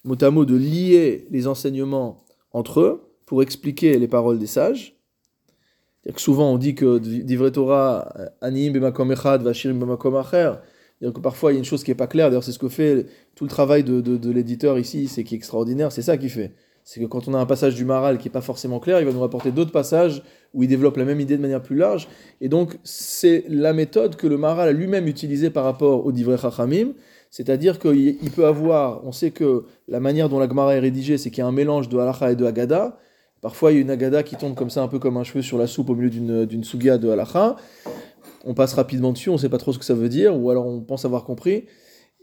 mot 0.07 0.15
à 0.21 0.31
mot, 0.31 0.45
de 0.45 0.55
lier 0.55 1.27
les 1.29 1.47
enseignements 1.47 2.23
entre 2.51 2.79
eux 2.79 3.01
pour 3.25 3.43
expliquer 3.43 3.99
les 3.99 4.07
paroles 4.07 4.39
des 4.39 4.47
sages. 4.47 4.95
Que 6.13 6.21
souvent 6.21 6.53
on 6.53 6.57
dit 6.57 6.73
que 6.73 6.99
divrei 6.99 7.51
Torah, 7.51 8.13
anim 8.39 8.71
b'makom 8.71 9.11
echad, 9.11 9.43
vashirim 9.43 9.97
acher. 10.17 10.53
Parfois 11.21 11.51
il 11.51 11.55
y 11.55 11.57
a 11.57 11.59
une 11.59 11.65
chose 11.65 11.83
qui 11.83 11.91
n'est 11.91 11.95
pas 11.95 12.07
claire. 12.07 12.29
D'ailleurs, 12.29 12.45
c'est 12.45 12.53
ce 12.53 12.59
que 12.59 12.69
fait 12.69 13.05
tout 13.35 13.43
le 13.43 13.49
travail 13.49 13.83
de, 13.83 14.31
l'éditeur 14.31 14.79
ici, 14.79 15.07
c'est 15.07 15.25
qui 15.25 15.35
est 15.35 15.37
extraordinaire. 15.37 15.91
C'est 15.91 16.01
ça 16.01 16.17
qu'il 16.17 16.29
fait. 16.29 16.53
C'est 16.85 17.01
que 17.01 17.05
quand 17.05 17.27
on 17.27 17.33
a 17.33 17.37
un 17.37 17.45
passage 17.45 17.75
du 17.75 17.83
Maharal 17.83 18.17
qui 18.17 18.29
n'est 18.29 18.31
pas 18.31 18.41
forcément 18.41 18.79
clair, 18.79 19.01
il 19.01 19.05
va 19.05 19.11
nous 19.11 19.19
rapporter 19.19 19.51
d'autres 19.51 19.73
passages 19.73 20.23
où 20.53 20.63
il 20.63 20.69
développe 20.69 20.95
la 20.95 21.03
même 21.03 21.19
idée 21.19 21.35
de 21.35 21.41
manière 21.41 21.61
plus 21.61 21.75
large. 21.75 22.07
Et 22.39 22.47
donc, 22.47 22.79
c'est 22.85 23.43
la 23.49 23.73
méthode 23.73 24.15
que 24.15 24.25
le 24.25 24.37
Maharal 24.37 24.69
a 24.69 24.71
lui-même 24.71 25.07
utilisée 25.07 25.49
par 25.49 25.65
rapport 25.65 26.05
au 26.05 26.13
Divrei 26.13 26.37
Chachamim. 26.37 26.93
C'est-à-dire 27.37 27.77
qu'il 27.77 28.17
il 28.23 28.31
peut 28.31 28.47
avoir, 28.47 29.05
on 29.05 29.11
sait 29.11 29.29
que 29.29 29.65
la 29.87 29.99
manière 29.99 30.27
dont 30.27 30.39
la 30.39 30.49
Gemara 30.49 30.73
est 30.75 30.79
rédigée, 30.79 31.19
c'est 31.19 31.29
qu'il 31.29 31.43
y 31.43 31.43
a 31.43 31.47
un 31.47 31.51
mélange 31.51 31.87
de 31.87 31.95
halacha 31.99 32.31
et 32.31 32.35
de 32.35 32.43
haggadah. 32.43 32.97
Parfois, 33.41 33.71
il 33.71 33.75
y 33.75 33.77
a 33.77 33.81
une 33.81 33.91
haggadah 33.91 34.23
qui 34.23 34.35
tombe 34.37 34.55
comme 34.55 34.71
ça, 34.71 34.81
un 34.81 34.87
peu 34.87 34.97
comme 34.97 35.17
un 35.17 35.23
cheveu 35.23 35.43
sur 35.43 35.59
la 35.59 35.67
soupe 35.67 35.91
au 35.91 35.93
milieu 35.93 36.09
d'une 36.47 36.63
sugia 36.63 36.97
de 36.97 37.07
halacha. 37.09 37.55
On 38.43 38.55
passe 38.55 38.73
rapidement 38.73 39.11
dessus, 39.11 39.29
on 39.29 39.33
ne 39.33 39.37
sait 39.37 39.49
pas 39.49 39.59
trop 39.59 39.71
ce 39.71 39.77
que 39.77 39.85
ça 39.85 39.93
veut 39.93 40.09
dire, 40.09 40.35
ou 40.35 40.49
alors 40.49 40.65
on 40.65 40.81
pense 40.81 41.05
avoir 41.05 41.25
compris. 41.25 41.65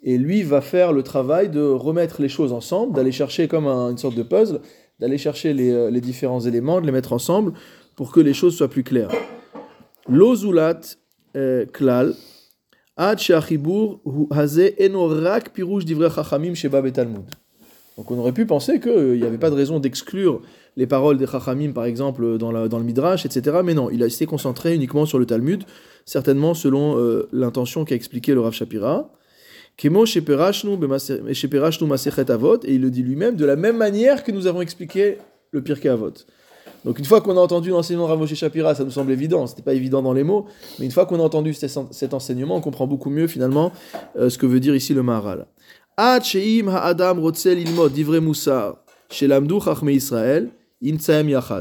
Et 0.03 0.19
lui 0.19 0.43
va 0.43 0.61
faire 0.61 0.93
le 0.93 1.05
travail 1.05 1.49
de 1.49 1.63
remettre 1.63 2.21
les 2.21 2.29
choses 2.29 2.53
ensemble, 2.53 2.97
d'aller 2.97 3.13
chercher 3.13 3.47
comme 3.47 3.69
un- 3.69 3.91
une 3.93 3.99
sorte 3.99 4.17
de 4.17 4.25
puzzle, 4.25 4.63
d'aller 4.99 5.17
chercher 5.19 5.53
les, 5.55 5.71
euh, 5.71 5.91
les 5.91 6.01
différents 6.01 6.41
éléments, 6.41 6.81
de 6.81 6.87
les 6.87 6.93
mettre 6.93 7.13
ensemble 7.13 7.53
pour 7.95 8.11
que 8.11 8.19
les 8.19 8.35
choses 8.35 8.57
soient 8.57 8.67
plus 8.77 8.83
claires. 8.83 9.13
Lozulat 10.09 10.81
euh, 11.37 11.67
klal, 11.67 12.15
Donc 17.97 18.11
on 18.11 18.19
aurait 18.19 18.33
pu 18.33 18.45
penser 18.47 18.81
qu'il 18.81 19.13
n'y 19.15 19.25
avait 19.25 19.39
pas 19.39 19.51
de 19.51 19.55
raison 19.57 19.79
d'exclure 19.81 20.41
les 20.77 20.87
paroles 20.87 21.17
des 21.17 21.27
chachamim, 21.27 21.73
par 21.73 21.85
exemple, 21.85 22.39
dans, 22.39 22.51
la- 22.51 22.67
dans 22.69 22.79
le 22.79 22.85
midrash, 22.85 23.25
etc. 23.27 23.59
Mais 23.65 23.75
non, 23.75 23.91
il 23.91 24.03
a 24.03 24.07
été 24.07 24.27
concentré 24.27 24.75
uniquement 24.75 25.07
sur 25.07 25.19
le 25.21 25.27
Talmud, 25.27 25.63
certainement 26.05 26.55
selon 26.55 26.99
euh, 26.99 27.29
l'intention 27.33 27.85
qu'a 27.85 27.95
expliqué 27.95 28.35
le 28.35 28.41
Rav 28.41 28.53
Shapira. 28.53 29.11
Et 32.65 32.75
il 32.75 32.81
le 32.81 32.91
dit 32.91 33.03
lui-même, 33.03 33.37
de 33.37 33.45
la 33.45 33.57
même 33.57 33.77
manière 33.77 34.23
que 34.25 34.33
nous 34.33 34.47
avons 34.47 34.61
expliqué 34.61 35.19
le 35.53 35.63
Pirkei 35.63 35.89
Avot. 35.89 36.13
Donc 36.85 36.99
une 36.99 37.05
fois 37.05 37.21
qu'on 37.21 37.37
a 37.37 37.41
entendu 37.41 37.71
l'enseignement 37.71 38.05
de 38.05 38.11
Rav 38.11 38.19
Moshe 38.19 38.35
Shapira, 38.35 38.75
ça 38.75 38.85
nous 38.85 38.91
semble 38.91 39.13
évident, 39.13 39.47
c'était 39.47 39.63
pas 39.63 39.73
évident 39.73 40.03
dans 40.03 40.13
les 40.13 40.25
mots, 40.25 40.47
mais 40.79 40.85
une 40.85 40.91
fois 40.91 41.07
qu'on 41.07 41.19
a 41.19 41.23
entendu 41.23 41.55
cet 41.55 42.15
enseignement, 42.15 42.57
on 42.57 42.61
comprend 42.61 42.87
beaucoup 42.87 43.11
mieux 43.11 43.27
finalement 43.27 43.73
euh, 44.17 44.29
ce 44.29 44.37
que 44.37 44.47
veut 44.47 44.61
dire 44.61 44.75
ici 44.75 44.93
le 44.93 45.03
Maharal. 45.03 45.47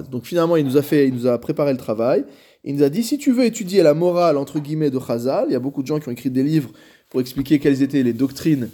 Donc 0.10 0.26
finalement, 0.26 0.58
il 0.58 0.66
nous 0.66 0.78
a 0.78 0.82
fait, 0.82 1.08
il 1.08 1.14
nous 1.14 1.28
a 1.28 1.38
préparé 1.38 1.72
le 1.72 1.78
travail. 1.78 2.26
Il 2.66 2.76
nous 2.76 2.84
a 2.84 2.90
dit 2.90 3.04
si 3.04 3.18
tu 3.18 3.32
veux 3.32 3.46
étudier 3.46 3.84
la 3.84 3.94
morale 3.94 4.38
entre 4.38 4.60
guillemets 4.60 4.90
de 4.90 5.00
Chazal, 5.00 5.46
il 5.50 5.54
y 5.54 5.56
a 5.56 5.60
beaucoup 5.60 5.82
de 5.82 5.88
gens 5.88 6.00
qui 6.00 6.10
ont 6.10 6.12
écrit 6.12 6.30
des 6.30 6.44
livres 6.44 6.72
pour 7.10 7.22
expliquer 7.22 7.60
quelles 7.60 7.82
étaient 7.82 8.04
les 8.04 8.14
doctrines 8.14 8.70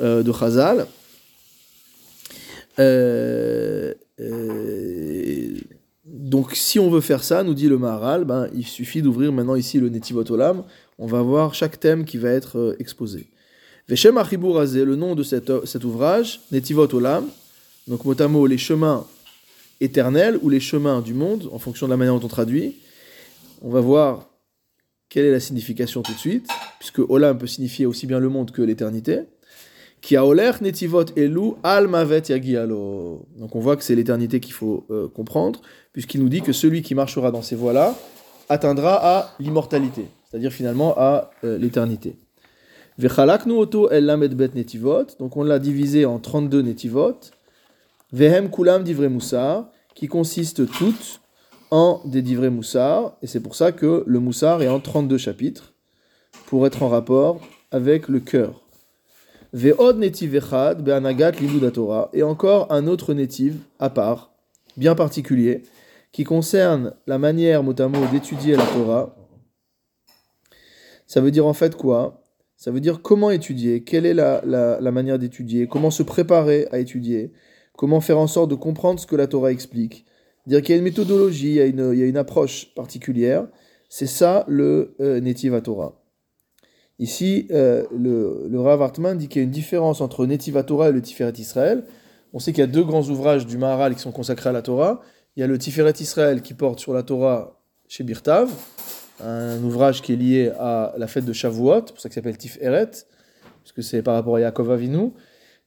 euh, 0.00 0.22
de 0.22 0.32
Chazal. 0.32 0.86
Euh, 2.78 3.92
donc, 6.28 6.54
si 6.54 6.78
on 6.78 6.90
veut 6.90 7.00
faire 7.00 7.24
ça, 7.24 7.42
nous 7.42 7.54
dit 7.54 7.68
le 7.68 7.78
Maharal, 7.78 8.24
ben, 8.24 8.48
il 8.54 8.66
suffit 8.66 9.00
d'ouvrir 9.00 9.32
maintenant 9.32 9.54
ici 9.54 9.78
le 9.78 9.88
Netivot 9.88 10.30
Olam. 10.30 10.62
On 10.98 11.06
va 11.06 11.22
voir 11.22 11.54
chaque 11.54 11.80
thème 11.80 12.04
qui 12.04 12.18
va 12.18 12.28
être 12.28 12.58
euh, 12.58 12.76
exposé. 12.78 13.28
Veshem 13.88 14.18
Achibur 14.18 14.60
Hazeh, 14.60 14.84
le 14.84 14.94
nom 14.94 15.14
de 15.14 15.22
cet, 15.22 15.50
cet 15.64 15.84
ouvrage, 15.84 16.40
Netivot 16.52 16.94
Olam, 16.94 17.24
donc 17.86 18.04
mot 18.04 18.20
à 18.20 18.28
mot 18.28 18.46
les 18.46 18.58
chemins 18.58 19.06
éternels 19.80 20.38
ou 20.42 20.50
les 20.50 20.60
chemins 20.60 21.00
du 21.00 21.14
monde, 21.14 21.48
en 21.50 21.58
fonction 21.58 21.86
de 21.86 21.92
la 21.92 21.96
manière 21.96 22.14
dont 22.18 22.26
on 22.26 22.28
traduit. 22.28 22.76
On 23.62 23.70
va 23.70 23.80
voir 23.80 24.28
quelle 25.08 25.24
est 25.24 25.32
la 25.32 25.40
signification 25.40 26.02
tout 26.02 26.12
de 26.12 26.18
suite, 26.18 26.46
puisque 26.78 26.98
Olam 26.98 27.38
peut 27.38 27.46
signifier 27.46 27.86
aussi 27.86 28.06
bien 28.06 28.18
le 28.18 28.28
monde 28.28 28.50
que 28.50 28.60
l'éternité. 28.60 29.20
Qui 30.00 30.16
a 30.16 30.22
netivot 30.60 31.06
elu 31.16 31.54
yagialo. 31.64 33.26
Donc 33.36 33.56
on 33.56 33.60
voit 33.60 33.76
que 33.76 33.82
c'est 33.82 33.96
l'éternité 33.96 34.40
qu'il 34.40 34.52
faut 34.52 34.86
euh, 34.90 35.08
comprendre, 35.08 35.60
puisqu'il 35.92 36.20
nous 36.20 36.28
dit 36.28 36.42
que 36.42 36.52
celui 36.52 36.82
qui 36.82 36.94
marchera 36.94 37.30
dans 37.30 37.42
ces 37.42 37.56
voies-là 37.56 37.94
atteindra 38.48 39.18
à 39.18 39.34
l'immortalité, 39.40 40.06
c'est-à-dire 40.24 40.52
finalement 40.52 40.94
à 40.96 41.30
euh, 41.44 41.58
l'éternité. 41.58 42.16
Vechalaknu 42.98 43.52
oto 43.52 43.88
bet 43.88 44.50
netivot. 44.54 45.06
Donc 45.18 45.36
on 45.36 45.44
l'a 45.44 45.58
divisé 45.58 46.04
en 46.04 46.18
32 46.18 46.62
netivot. 46.62 47.18
Vehem 48.12 48.50
kulam 48.50 48.82
divrei 48.82 49.08
moussar, 49.08 49.70
qui 49.94 50.08
consistent 50.08 50.68
toutes 50.70 51.20
en 51.70 52.00
des 52.04 52.22
divrei 52.22 52.50
moussar, 52.50 53.16
et 53.22 53.26
c'est 53.26 53.40
pour 53.40 53.54
ça 53.54 53.72
que 53.72 54.02
le 54.06 54.18
moussar 54.18 54.62
est 54.62 54.68
en 54.68 54.80
32 54.80 55.18
chapitres, 55.18 55.74
pour 56.46 56.66
être 56.66 56.82
en 56.82 56.88
rapport 56.88 57.40
avec 57.70 58.08
le 58.08 58.20
cœur. 58.20 58.67
Ve'od 59.52 59.98
netiv 59.98 60.34
echad 60.34 60.82
be'anagat 60.82 61.32
Torah, 61.72 62.10
et 62.12 62.22
encore 62.22 62.70
un 62.70 62.86
autre 62.86 63.14
netiv 63.14 63.56
à 63.78 63.88
part, 63.88 64.32
bien 64.76 64.94
particulier, 64.94 65.62
qui 66.12 66.24
concerne 66.24 66.94
la 67.06 67.18
manière 67.18 67.62
mot 67.62 67.74
à 67.78 67.88
mot 67.88 68.06
d'étudier 68.12 68.56
la 68.56 68.66
Torah. 68.66 69.16
Ça 71.06 71.20
veut 71.20 71.30
dire 71.30 71.46
en 71.46 71.54
fait 71.54 71.76
quoi? 71.76 72.22
Ça 72.56 72.70
veut 72.70 72.80
dire 72.80 73.00
comment 73.00 73.30
étudier, 73.30 73.84
quelle 73.84 74.04
est 74.04 74.14
la, 74.14 74.42
la- 74.44 74.80
la 74.80 74.90
manière 74.90 75.18
d'étudier, 75.18 75.66
comment 75.66 75.90
se 75.90 76.02
préparer 76.02 76.66
à 76.72 76.78
étudier, 76.78 77.32
comment 77.76 78.00
faire 78.00 78.18
en 78.18 78.26
sorte 78.26 78.50
de 78.50 78.54
comprendre 78.56 79.00
ce 79.00 79.06
que 79.06 79.16
la 79.16 79.28
Torah 79.28 79.52
explique. 79.52 80.04
Dire 80.46 80.60
qu'il 80.60 80.70
y 80.70 80.74
a 80.74 80.78
une 80.78 80.84
méthodologie, 80.84 81.50
il 81.50 81.54
y 81.54 81.60
a 81.60 81.66
une, 81.66 81.90
il 81.92 81.98
y 81.98 82.02
a 82.02 82.06
une 82.06 82.16
approche 82.16 82.74
particulière. 82.74 83.46
C'est 83.88 84.06
ça 84.06 84.44
le 84.48 84.94
euh, 85.00 85.20
Netiv 85.20 85.54
à 85.54 85.60
Torah. 85.60 85.97
Ici, 86.98 87.46
euh, 87.50 87.84
le, 87.96 88.48
le 88.48 88.60
Rav 88.60 88.82
Hartman 88.82 89.16
dit 89.16 89.28
qu'il 89.28 89.40
y 89.40 89.42
a 89.42 89.44
une 89.44 89.52
différence 89.52 90.00
entre 90.00 90.26
Netiv 90.26 90.56
à 90.56 90.64
Torah 90.64 90.88
et 90.88 90.92
le 90.92 91.00
Tiferet 91.00 91.32
Israël. 91.38 91.84
On 92.32 92.40
sait 92.40 92.52
qu'il 92.52 92.60
y 92.60 92.64
a 92.64 92.66
deux 92.66 92.82
grands 92.82 93.04
ouvrages 93.04 93.46
du 93.46 93.56
Maharal 93.56 93.94
qui 93.94 94.00
sont 94.00 94.12
consacrés 94.12 94.50
à 94.50 94.52
la 94.52 94.62
Torah. 94.62 95.00
Il 95.36 95.40
y 95.40 95.42
a 95.42 95.46
le 95.46 95.56
Tiferet 95.58 95.94
Israël 96.00 96.42
qui 96.42 96.54
porte 96.54 96.80
sur 96.80 96.92
la 96.92 97.04
Torah 97.04 97.60
chez 97.86 98.02
Birtav, 98.04 98.50
un 99.24 99.62
ouvrage 99.62 100.02
qui 100.02 100.12
est 100.12 100.16
lié 100.16 100.52
à 100.58 100.94
la 100.98 101.06
fête 101.06 101.24
de 101.24 101.32
Shavuot, 101.32 101.82
pour 101.82 102.00
ça 102.00 102.08
qu'il 102.08 102.14
s'appelle 102.14 102.36
Tiferet, 102.36 102.90
puisque 103.62 103.82
c'est 103.82 104.02
par 104.02 104.14
rapport 104.14 104.36
à 104.36 104.40
Yaakov 104.40 104.70
Avinu. 104.72 105.12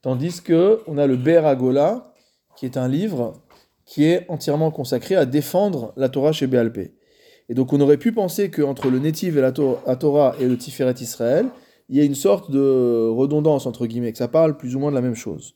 Tandis 0.01 0.41
que 0.41 0.81
on 0.87 0.97
a 0.97 1.07
le 1.07 1.15
Ber 1.15 1.45
Agola, 1.45 2.13
qui 2.57 2.65
est 2.65 2.77
un 2.77 2.87
livre 2.87 3.41
qui 3.85 4.05
est 4.05 4.25
entièrement 4.29 4.71
consacré 4.71 5.15
à 5.15 5.25
défendre 5.25 5.93
la 5.95 6.09
Torah 6.09 6.31
chez 6.31 6.47
BLP. 6.47 6.93
Et 7.51 7.53
donc 7.53 7.73
on 7.73 7.81
aurait 7.81 7.97
pu 7.97 8.13
penser 8.13 8.49
qu'entre 8.49 8.89
le 8.89 8.99
Netiv 8.99 9.37
et 9.37 9.41
la 9.41 9.51
To- 9.51 9.79
la 9.85 9.97
Torah 9.97 10.35
et 10.39 10.47
le 10.47 10.57
Tiferet 10.57 10.95
Israël, 11.01 11.47
il 11.89 11.97
y 11.97 11.99
a 11.99 12.05
une 12.05 12.15
sorte 12.15 12.49
de 12.49 13.09
redondance 13.09 13.65
entre 13.65 13.87
guillemets, 13.87 14.13
que 14.13 14.17
ça 14.17 14.29
parle 14.29 14.55
plus 14.55 14.77
ou 14.77 14.79
moins 14.79 14.89
de 14.89 14.95
la 14.95 15.01
même 15.01 15.15
chose. 15.15 15.53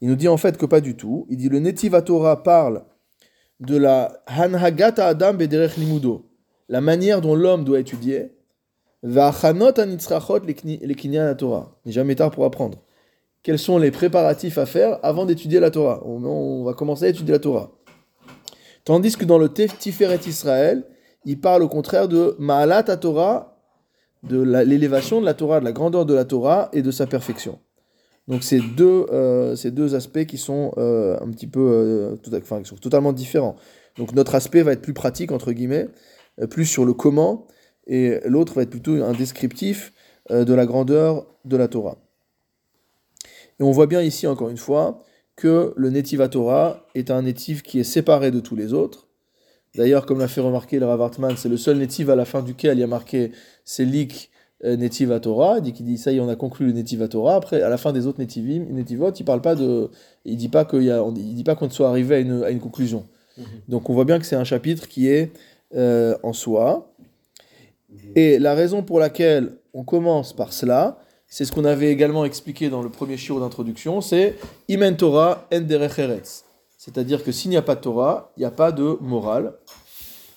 Il 0.00 0.08
nous 0.08 0.14
dit 0.14 0.28
en 0.28 0.36
fait 0.36 0.56
que 0.56 0.66
pas 0.66 0.80
du 0.80 0.96
tout. 0.96 1.26
Il 1.28 1.36
dit 1.36 1.48
le 1.48 1.58
Netiv 1.58 1.96
à 1.96 2.02
Torah 2.02 2.44
parle 2.44 2.84
de 3.58 3.76
la 3.76 4.22
Hanhagata 4.28 5.04
Adam 5.04 5.34
Bederech 5.34 5.76
Limudo, 5.76 6.30
la 6.68 6.80
manière 6.80 7.20
dont 7.20 7.34
l'homme 7.34 7.64
doit 7.64 7.80
étudier, 7.80 8.30
Torah. 11.34 11.76
Il 11.84 11.88
n'est 11.88 11.92
jamais 11.92 12.14
tard 12.14 12.30
pour 12.30 12.44
apprendre. 12.44 12.78
Quels 13.42 13.58
sont 13.58 13.78
les 13.78 13.90
préparatifs 13.90 14.58
à 14.58 14.66
faire 14.66 15.00
avant 15.02 15.26
d'étudier 15.26 15.58
la 15.58 15.72
Torah? 15.72 16.04
On, 16.06 16.24
on 16.24 16.62
va 16.62 16.74
commencer 16.74 17.06
à 17.06 17.08
étudier 17.08 17.32
la 17.32 17.40
Torah. 17.40 17.72
Tandis 18.84 19.16
que 19.16 19.24
dans 19.24 19.38
le 19.38 19.52
Tiferet 19.52 20.20
Israël, 20.28 20.84
il 21.26 21.40
parle 21.40 21.62
au 21.62 21.68
contraire 21.68 22.08
de 22.08 22.36
Ma'alat 22.38 22.84
Torah, 22.96 23.60
de 24.22 24.40
l'élévation 24.40 25.20
de 25.20 25.26
la 25.26 25.34
Torah, 25.34 25.60
de 25.60 25.64
la 25.64 25.72
grandeur 25.72 26.06
de 26.06 26.14
la 26.14 26.24
Torah 26.24 26.70
et 26.72 26.82
de 26.82 26.90
sa 26.90 27.06
perfection. 27.06 27.58
Donc 28.28 28.42
c'est 28.42 28.60
deux, 28.60 29.06
euh, 29.10 29.54
ces 29.54 29.70
deux 29.70 29.94
aspects 29.94 30.24
qui 30.24 30.38
sont 30.38 30.72
euh, 30.78 31.16
un 31.20 31.30
petit 31.30 31.46
peu, 31.46 31.60
euh, 31.60 32.16
tout 32.16 32.34
enfin, 32.34 32.62
qui 32.62 32.68
sont 32.68 32.76
totalement 32.76 33.12
différents. 33.12 33.56
Donc 33.98 34.14
notre 34.14 34.34
aspect 34.34 34.62
va 34.62 34.72
être 34.72 34.82
plus 34.82 34.94
pratique 34.94 35.32
entre 35.32 35.52
guillemets, 35.52 35.88
plus 36.50 36.64
sur 36.64 36.84
le 36.84 36.92
comment, 36.92 37.46
et 37.86 38.20
l'autre 38.24 38.54
va 38.54 38.62
être 38.62 38.70
plutôt 38.70 39.02
un 39.02 39.12
descriptif 39.12 39.92
de 40.28 40.54
la 40.54 40.66
grandeur 40.66 41.26
de 41.44 41.56
la 41.56 41.68
Torah. 41.68 41.98
Et 43.58 43.62
on 43.62 43.70
voit 43.70 43.86
bien 43.86 44.02
ici 44.02 44.26
encore 44.26 44.50
une 44.50 44.58
fois 44.58 45.02
que 45.34 45.72
le 45.76 45.90
Netiv 45.90 46.20
à 46.20 46.28
Torah 46.28 46.86
est 46.94 47.10
un 47.10 47.22
Netiv 47.22 47.62
qui 47.62 47.78
est 47.78 47.84
séparé 47.84 48.30
de 48.30 48.40
tous 48.40 48.56
les 48.56 48.74
autres. 48.74 49.05
D'ailleurs, 49.76 50.06
comme 50.06 50.18
l'a 50.18 50.28
fait 50.28 50.40
remarquer 50.40 50.78
le 50.78 50.86
Rav 50.86 51.00
Hartman, 51.02 51.34
c'est 51.36 51.48
le 51.48 51.56
seul 51.56 51.78
Netiv 51.78 52.08
à 52.10 52.16
la 52.16 52.24
fin 52.24 52.42
duquel 52.42 52.78
il 52.78 52.80
y 52.80 52.84
a 52.84 52.86
marqué 52.86 53.32
Selik 53.64 54.30
euh, 54.64 54.76
Netiv 54.76 55.12
à 55.12 55.20
Torah. 55.20 55.58
Il 55.58 55.62
dit 55.62 55.72
qu'il 55.72 55.84
dit 55.86 55.98
ça 55.98 56.12
y 56.12 56.16
est, 56.16 56.20
on 56.20 56.28
a 56.28 56.36
conclu 56.36 56.66
le 56.66 56.72
Netiv 56.72 57.02
à 57.02 57.08
Torah. 57.08 57.34
Après, 57.36 57.60
à 57.62 57.68
la 57.68 57.76
fin 57.76 57.92
des 57.92 58.06
autres 58.06 58.18
Netivim, 58.20 58.64
Netivot, 58.70 59.10
il 59.12 59.24
parle 59.24 59.42
pas 59.42 59.54
de, 59.54 59.90
il 60.24 60.36
dit 60.36 60.48
pas 60.48 60.64
qu'il 60.64 60.84
y 60.84 60.90
a, 60.90 61.02
on- 61.04 61.14
il 61.14 61.34
dit 61.34 61.44
pas 61.44 61.54
qu'on 61.54 61.68
soit 61.70 61.88
arrivé 61.88 62.14
à 62.16 62.18
une, 62.20 62.42
à 62.44 62.50
une 62.50 62.60
conclusion. 62.60 63.04
Donc 63.68 63.90
on 63.90 63.92
voit 63.92 64.06
bien 64.06 64.18
que 64.18 64.24
c'est 64.24 64.36
un 64.36 64.44
chapitre 64.44 64.88
qui 64.88 65.08
est 65.08 65.30
euh, 65.74 66.16
en 66.22 66.32
soi. 66.32 66.90
Et 68.14 68.38
la 68.38 68.54
raison 68.54 68.82
pour 68.82 68.98
laquelle 68.98 69.52
on 69.74 69.84
commence 69.84 70.32
par 70.32 70.52
cela, 70.54 70.98
c'est 71.28 71.44
ce 71.44 71.52
qu'on 71.52 71.64
avait 71.66 71.90
également 71.92 72.24
expliqué 72.24 72.70
dans 72.70 72.82
le 72.82 72.88
premier 72.88 73.16
shiur 73.18 73.40
d'introduction, 73.40 74.00
c'est 74.00 74.36
Imen 74.68 74.96
Torah 74.96 75.46
en. 75.50 76.45
C'est-à-dire 76.76 77.24
que 77.24 77.32
s'il 77.32 77.50
n'y 77.50 77.56
a 77.56 77.62
pas 77.62 77.74
de 77.74 77.80
Torah, 77.80 78.32
il 78.36 78.40
n'y 78.40 78.46
a 78.46 78.50
pas 78.50 78.72
de 78.72 78.98
morale. 79.00 79.54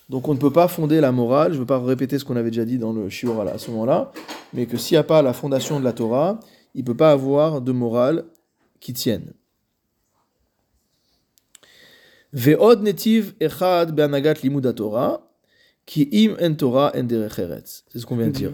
Donc 0.10 0.28
on 0.28 0.34
ne 0.34 0.40
peut 0.40 0.52
pas 0.52 0.68
fonder 0.68 1.02
la 1.02 1.12
morale, 1.12 1.52
je 1.52 1.58
ne 1.58 1.62
veux 1.62 1.68
pas 1.68 1.80
répéter 1.80 2.18
ce 2.18 2.26
qu'on 2.26 2.36
avait 2.36 2.50
déjà 2.50 2.66
dit 2.66 2.80
dans 2.80 2.94
le 2.94 3.10
shiur 3.10 3.40
à 3.42 3.58
ce 3.58 3.70
moment-là, 3.72 4.12
mais 4.54 4.66
que 4.66 4.76
s'il 4.76 4.96
n'y 4.96 5.00
a 5.00 5.04
pas 5.04 5.22
la 5.22 5.34
fondation 5.34 5.80
de 5.80 5.86
la 5.86 5.94
Torah, 5.94 6.40
il 6.74 6.82
ne 6.82 6.86
peut 6.86 6.98
pas 6.98 7.12
avoir 7.12 7.62
de 7.62 7.72
morale 7.72 8.26
qui 8.80 8.94
tienne. 8.94 9.34
C'est 17.90 18.00
ce 18.00 18.06
qu'on 18.06 18.16
vient 18.16 18.28
de 18.28 18.32
dire. 18.32 18.52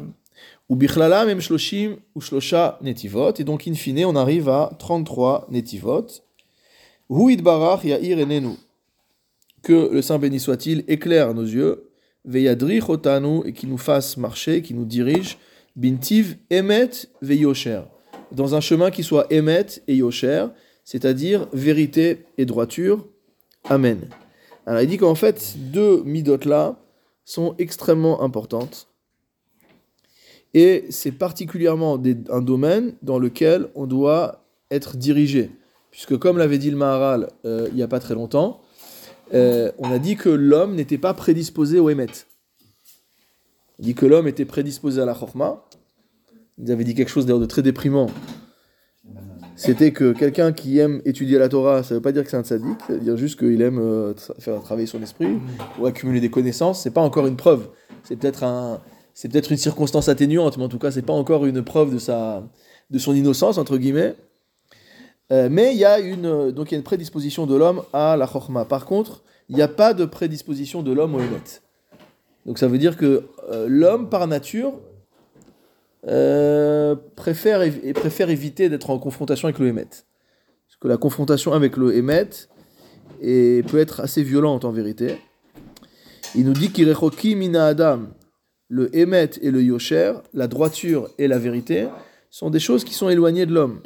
Ou 0.69 0.75
bichlala 0.75 1.39
shloshim 1.39 1.97
ou 2.15 2.21
shlosha. 2.21 2.79
Et 2.83 3.43
donc, 3.43 3.67
in 3.67 3.73
fine, 3.73 4.05
on 4.05 4.15
arrive 4.15 4.47
à 4.47 4.71
33 4.79 5.47
netivot. 5.49 6.07
Hu 7.09 7.31
idbarach 7.31 7.83
ya'ir. 7.83 8.17
Que 9.61 9.89
le 9.91 10.01
Saint 10.01 10.19
béni 10.19 10.39
soit-il 10.39 10.83
éclaire 10.87 11.33
nos 11.33 11.43
yeux. 11.43 11.89
Veyadrich 12.23 12.89
otanu 12.89 13.41
et 13.45 13.53
qui 13.53 13.67
nous 13.67 13.77
fasse 13.77 14.17
marcher, 14.17 14.61
qui 14.61 14.73
nous 14.73 14.85
dirige. 14.85 15.37
Bintiv 15.75 16.37
emet 16.49 16.89
veyosher. 17.21 17.81
Dans 18.31 18.55
un 18.55 18.61
chemin 18.61 18.89
qui 18.89 19.03
soit 19.03 19.27
emet 19.31 19.67
et 19.87 19.95
yosher, 19.95 20.47
c'est-à-dire 20.83 21.47
vérité 21.53 22.25
et 22.37 22.45
droiture. 22.45 23.05
Amen. 23.65 24.07
Alors, 24.65 24.81
il 24.81 24.87
dit 24.87 24.97
qu'en 24.97 25.15
fait, 25.15 25.55
deux 25.57 26.03
midot-là 26.03 26.79
sont 27.23 27.55
extrêmement 27.57 28.21
importantes. 28.23 28.87
Et 30.53 30.85
c'est 30.89 31.11
particulièrement 31.11 32.01
un 32.29 32.41
domaine 32.41 32.93
dans 33.01 33.19
lequel 33.19 33.67
on 33.75 33.87
doit 33.87 34.45
être 34.71 34.95
dirigé. 34.95 35.51
Puisque 35.95 36.17
comme 36.17 36.37
l'avait 36.37 36.57
dit 36.57 36.69
le 36.69 36.75
Maharal 36.75 37.29
euh, 37.45 37.69
il 37.69 37.75
n'y 37.75 37.81
a 37.81 37.87
pas 37.87 38.01
très 38.01 38.15
longtemps, 38.15 38.59
euh, 39.33 39.71
on 39.77 39.89
a 39.91 39.97
dit 39.97 40.17
que 40.17 40.27
l'homme 40.27 40.75
n'était 40.75 40.97
pas 40.97 41.13
prédisposé 41.13 41.79
au 41.79 41.89
Hémet. 41.89 42.07
Il 43.79 43.85
dit 43.85 43.95
que 43.95 44.05
l'homme 44.05 44.27
était 44.27 44.43
prédisposé 44.43 45.01
à 45.01 45.05
la 45.05 45.13
Chorma. 45.13 45.63
Il 46.57 46.69
avait 46.69 46.83
dit 46.83 46.95
quelque 46.95 47.07
chose 47.07 47.25
d'ailleurs 47.25 47.39
de 47.39 47.45
très 47.45 47.61
déprimant. 47.61 48.07
C'était 49.55 49.93
que 49.93 50.11
quelqu'un 50.11 50.51
qui 50.51 50.79
aime 50.79 51.01
étudier 51.05 51.37
la 51.37 51.47
Torah, 51.47 51.81
ça 51.81 51.93
ne 51.93 51.99
veut 51.99 52.01
pas 52.01 52.11
dire 52.11 52.25
que 52.25 52.29
c'est 52.29 52.35
un 52.35 52.43
tzaddik, 52.43 52.77
ça 52.85 52.93
veut 52.93 52.99
dire 52.99 53.15
juste 53.15 53.39
qu'il 53.39 53.61
aime 53.61 53.79
euh, 53.79 54.13
faire 54.39 54.61
travailler 54.61 54.87
son 54.87 55.01
esprit 55.01 55.37
ou 55.79 55.85
accumuler 55.85 56.19
des 56.19 56.29
connaissances. 56.29 56.83
C'est 56.83 56.91
pas 56.91 56.99
encore 56.99 57.25
une 57.25 57.37
preuve. 57.37 57.69
C'est 58.03 58.17
peut-être 58.17 58.43
un, 58.43 58.81
c'est 59.13 59.31
peut-être 59.31 59.49
une 59.49 59.57
circonstance 59.57 60.09
atténuante, 60.09 60.57
mais 60.57 60.65
en 60.65 60.69
tout 60.69 60.77
cas, 60.77 60.91
c'est 60.91 61.03
pas 61.03 61.13
encore 61.13 61.45
une 61.45 61.63
preuve 61.63 61.93
de 61.93 61.99
sa, 61.99 62.43
de 62.91 62.99
son 62.99 63.15
innocence 63.15 63.57
entre 63.57 63.77
guillemets. 63.77 64.17
Euh, 65.31 65.49
mais 65.51 65.73
il 65.73 65.77
y 65.77 65.85
a 65.85 65.99
une, 65.99 66.51
donc 66.51 66.71
y 66.71 66.75
a 66.75 66.77
une 66.77 66.83
prédisposition 66.83 67.45
de 67.47 67.55
l'homme 67.55 67.83
à 67.93 68.15
la 68.15 68.27
chorma. 68.27 68.65
Par 68.65 68.85
contre, 68.85 69.23
il 69.49 69.55
n'y 69.55 69.61
a 69.61 69.67
pas 69.67 69.93
de 69.93 70.05
prédisposition 70.05 70.83
de 70.83 70.91
l'homme 70.91 71.15
au 71.15 71.19
émet. 71.19 71.61
Donc 72.45 72.59
ça 72.59 72.67
veut 72.67 72.77
dire 72.77 72.95
que 72.95 73.23
euh, 73.51 73.65
l'homme 73.67 74.09
par 74.09 74.27
nature 74.27 74.73
euh, 76.07 76.95
préfère, 77.15 77.61
préfère 77.95 78.29
éviter 78.29 78.69
d'être 78.69 78.89
en 78.91 78.99
confrontation 78.99 79.47
avec 79.47 79.59
le 79.59 79.67
émet. 79.67 79.85
Parce 79.85 80.77
que 80.79 80.87
la 80.87 80.97
confrontation 80.97 81.53
avec 81.53 81.77
le 81.77 81.95
émet 81.95 82.29
peut 83.19 83.79
être 83.79 84.01
assez 84.01 84.21
violente 84.21 84.65
en 84.65 84.71
vérité. 84.71 85.17
Il 86.35 86.45
nous 86.45 86.53
dit 86.53 86.69
qu'Irechoki 86.69 87.35
mina 87.35 87.67
adam, 87.67 88.01
le 88.67 88.95
émet 88.95 89.29
et 89.41 89.51
le 89.51 89.63
yosher, 89.63 90.13
la 90.33 90.47
droiture 90.47 91.09
et 91.17 91.27
la 91.27 91.39
vérité, 91.39 91.87
sont 92.29 92.49
des 92.49 92.59
choses 92.59 92.83
qui 92.83 92.93
sont 92.93 93.09
éloignées 93.09 93.45
de 93.45 93.53
l'homme. 93.53 93.81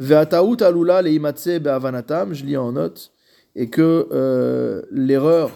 Alula 0.00 1.02
be'avanatam, 1.02 2.32
je 2.34 2.44
lis 2.44 2.56
en 2.56 2.72
note, 2.72 3.12
et 3.54 3.68
que 3.68 4.08
euh, 4.12 4.82
l'erreur 4.90 5.50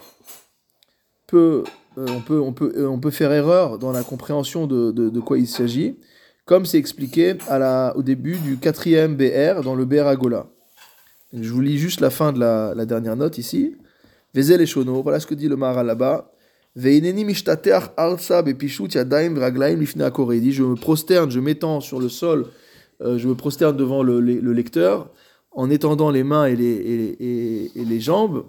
peut, 1.27 1.65
euh, 1.99 2.07
on 2.09 2.21
peut, 2.21 2.41
on 2.41 2.53
peut, 2.53 2.73
euh, 2.77 2.87
on 2.87 2.99
peut 2.99 3.11
faire 3.11 3.33
erreur 3.33 3.79
dans 3.79 3.93
la 3.93 4.03
compréhension 4.03 4.67
de, 4.67 4.91
de, 4.91 5.21
quoi 5.21 5.39
il 5.39 5.47
s'agit, 5.47 5.97
comme 6.45 6.67
c'est 6.67 6.79
expliqué 6.79 7.37
au 7.95 8.03
début 8.03 8.37
du 8.37 8.59
quatrième 8.59 9.17
BR 9.17 9.63
dans 9.63 9.75
le 9.75 9.85
BR 9.85 10.07
Agola. 10.07 10.47
Je 11.33 11.51
vous 11.51 11.61
lis 11.61 11.79
juste 11.79 12.01
la 12.01 12.11
fin 12.11 12.33
de 12.33 12.39
la, 12.39 12.75
dernière 12.85 13.17
note 13.17 13.39
ici. 13.39 13.77
Vezel 14.35 14.61
et 14.61 14.67
Shono, 14.67 15.03
voilà 15.03 15.21
ce 15.21 15.27
que 15.27 15.35
dit 15.35 15.49
le 15.49 15.57
Maharal 15.57 15.87
là-bas. 15.87 16.31
Je 16.77 16.91
me 20.63 20.75
prosterne, 20.75 21.31
je 21.31 21.41
m'étends 21.41 21.81
sur 21.81 22.01
le 22.01 22.09
sol, 22.09 22.47
euh, 23.01 23.19
je 23.19 23.29
me 23.29 23.35
prosterne 23.35 23.77
devant 23.77 24.03
le, 24.03 24.21
le- 24.21 24.41
le 24.41 24.53
lecteur, 24.53 25.11
en 25.53 25.71
étendant 25.71 26.11
les 26.11 26.25
mains 26.25 26.47
et 26.47 26.57
les, 26.57 26.65
et, 26.65 27.25
et- 27.25 27.81
et 27.81 27.85
les 27.85 28.01
jambes. 28.01 28.45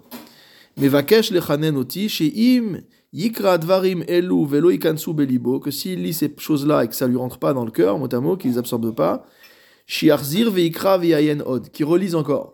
Mevakesh 0.76 1.30
lechanen 1.30 1.76
oti, 1.76 2.08
she'im 2.08 2.82
yikra 3.12 3.56
dvarim 3.58 4.02
elu 4.08 4.44
velo 4.46 4.70
ikansu 4.70 5.14
belibo, 5.14 5.58
que 5.60 5.70
s'il 5.70 6.02
lit 6.02 6.12
ces 6.12 6.34
choses-là 6.36 6.84
et 6.84 6.88
que 6.88 6.94
ça 6.94 7.06
lui 7.06 7.16
rentre 7.16 7.38
pas 7.38 7.54
dans 7.54 7.64
le 7.64 7.70
cœur, 7.70 7.98
mot 7.98 8.08
à 8.12 8.20
mot, 8.20 8.36
qu'il 8.36 8.50
les 8.50 8.58
absorbe 8.58 8.94
pas, 8.94 9.24
shiarzir 9.86 10.50
veikra 10.50 10.98
veyayen 10.98 11.40
od, 11.46 11.70
qui 11.70 11.84
relise 11.84 12.14
encore. 12.14 12.52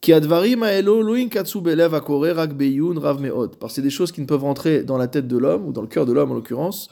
Ki 0.00 0.14
advarim 0.14 0.62
haelo 0.62 1.02
lo 1.02 1.14
inkatsu 1.14 1.60
belev 1.60 1.92
akore 1.94 2.32
rak 2.32 2.54
beyun 2.56 2.96
rav 2.98 3.20
meod. 3.20 3.56
Parce 3.58 3.72
que 3.72 3.76
c'est 3.76 3.82
des 3.82 3.90
choses 3.90 4.12
qui 4.12 4.22
ne 4.22 4.26
peuvent 4.26 4.44
rentrer 4.44 4.82
dans 4.82 4.96
la 4.96 5.08
tête 5.08 5.28
de 5.28 5.36
l'homme, 5.36 5.66
ou 5.66 5.72
dans 5.72 5.82
le 5.82 5.88
cœur 5.88 6.06
de 6.06 6.12
l'homme 6.14 6.30
en 6.30 6.34
l'occurrence, 6.34 6.88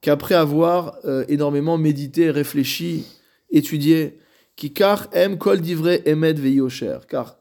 qu'après 0.00 0.34
avoir 0.34 0.96
euh, 1.04 1.24
énormément 1.28 1.78
médité, 1.78 2.30
réfléchi, 2.30 3.04
étudié. 3.50 4.18
Ki 4.56 4.72
kar 4.76 5.08
em 5.16 5.38
kol 5.38 5.60
divrei 5.60 6.02
emed 6.04 6.38
veyosher. 6.38 6.98
Car 7.08 7.38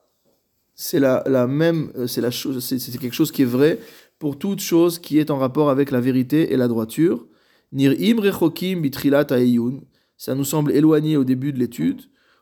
c'est 0.73 0.99
la, 0.99 1.23
la 1.27 1.47
même, 1.47 1.91
euh, 1.97 2.07
c'est 2.07 2.21
la 2.21 2.31
chose, 2.31 2.63
c'est 2.63 2.97
quelque 2.97 3.15
chose 3.15 3.31
qui 3.31 3.41
est 3.41 3.51
vrai 3.57 3.79
pour 4.19 4.37
toute 4.37 4.61
chose 4.61 4.99
qui 4.99 5.17
est 5.19 5.29
en 5.31 5.37
rapport 5.37 5.69
avec 5.69 5.91
la 5.91 5.99
vérité 5.99 6.53
et 6.53 6.57
la 6.57 6.67
droiture. 6.67 7.25
Nir'im 7.71 8.19
rechokim 8.21 8.81
bitrilat 8.81 9.27
ha'eyun. 9.29 9.81
Ça 10.17 10.35
nous 10.35 10.43
semble 10.45 10.71
éloigné 10.71 11.17
au 11.17 11.23
début 11.23 11.53
de 11.53 11.59
l'étude. 11.59 12.01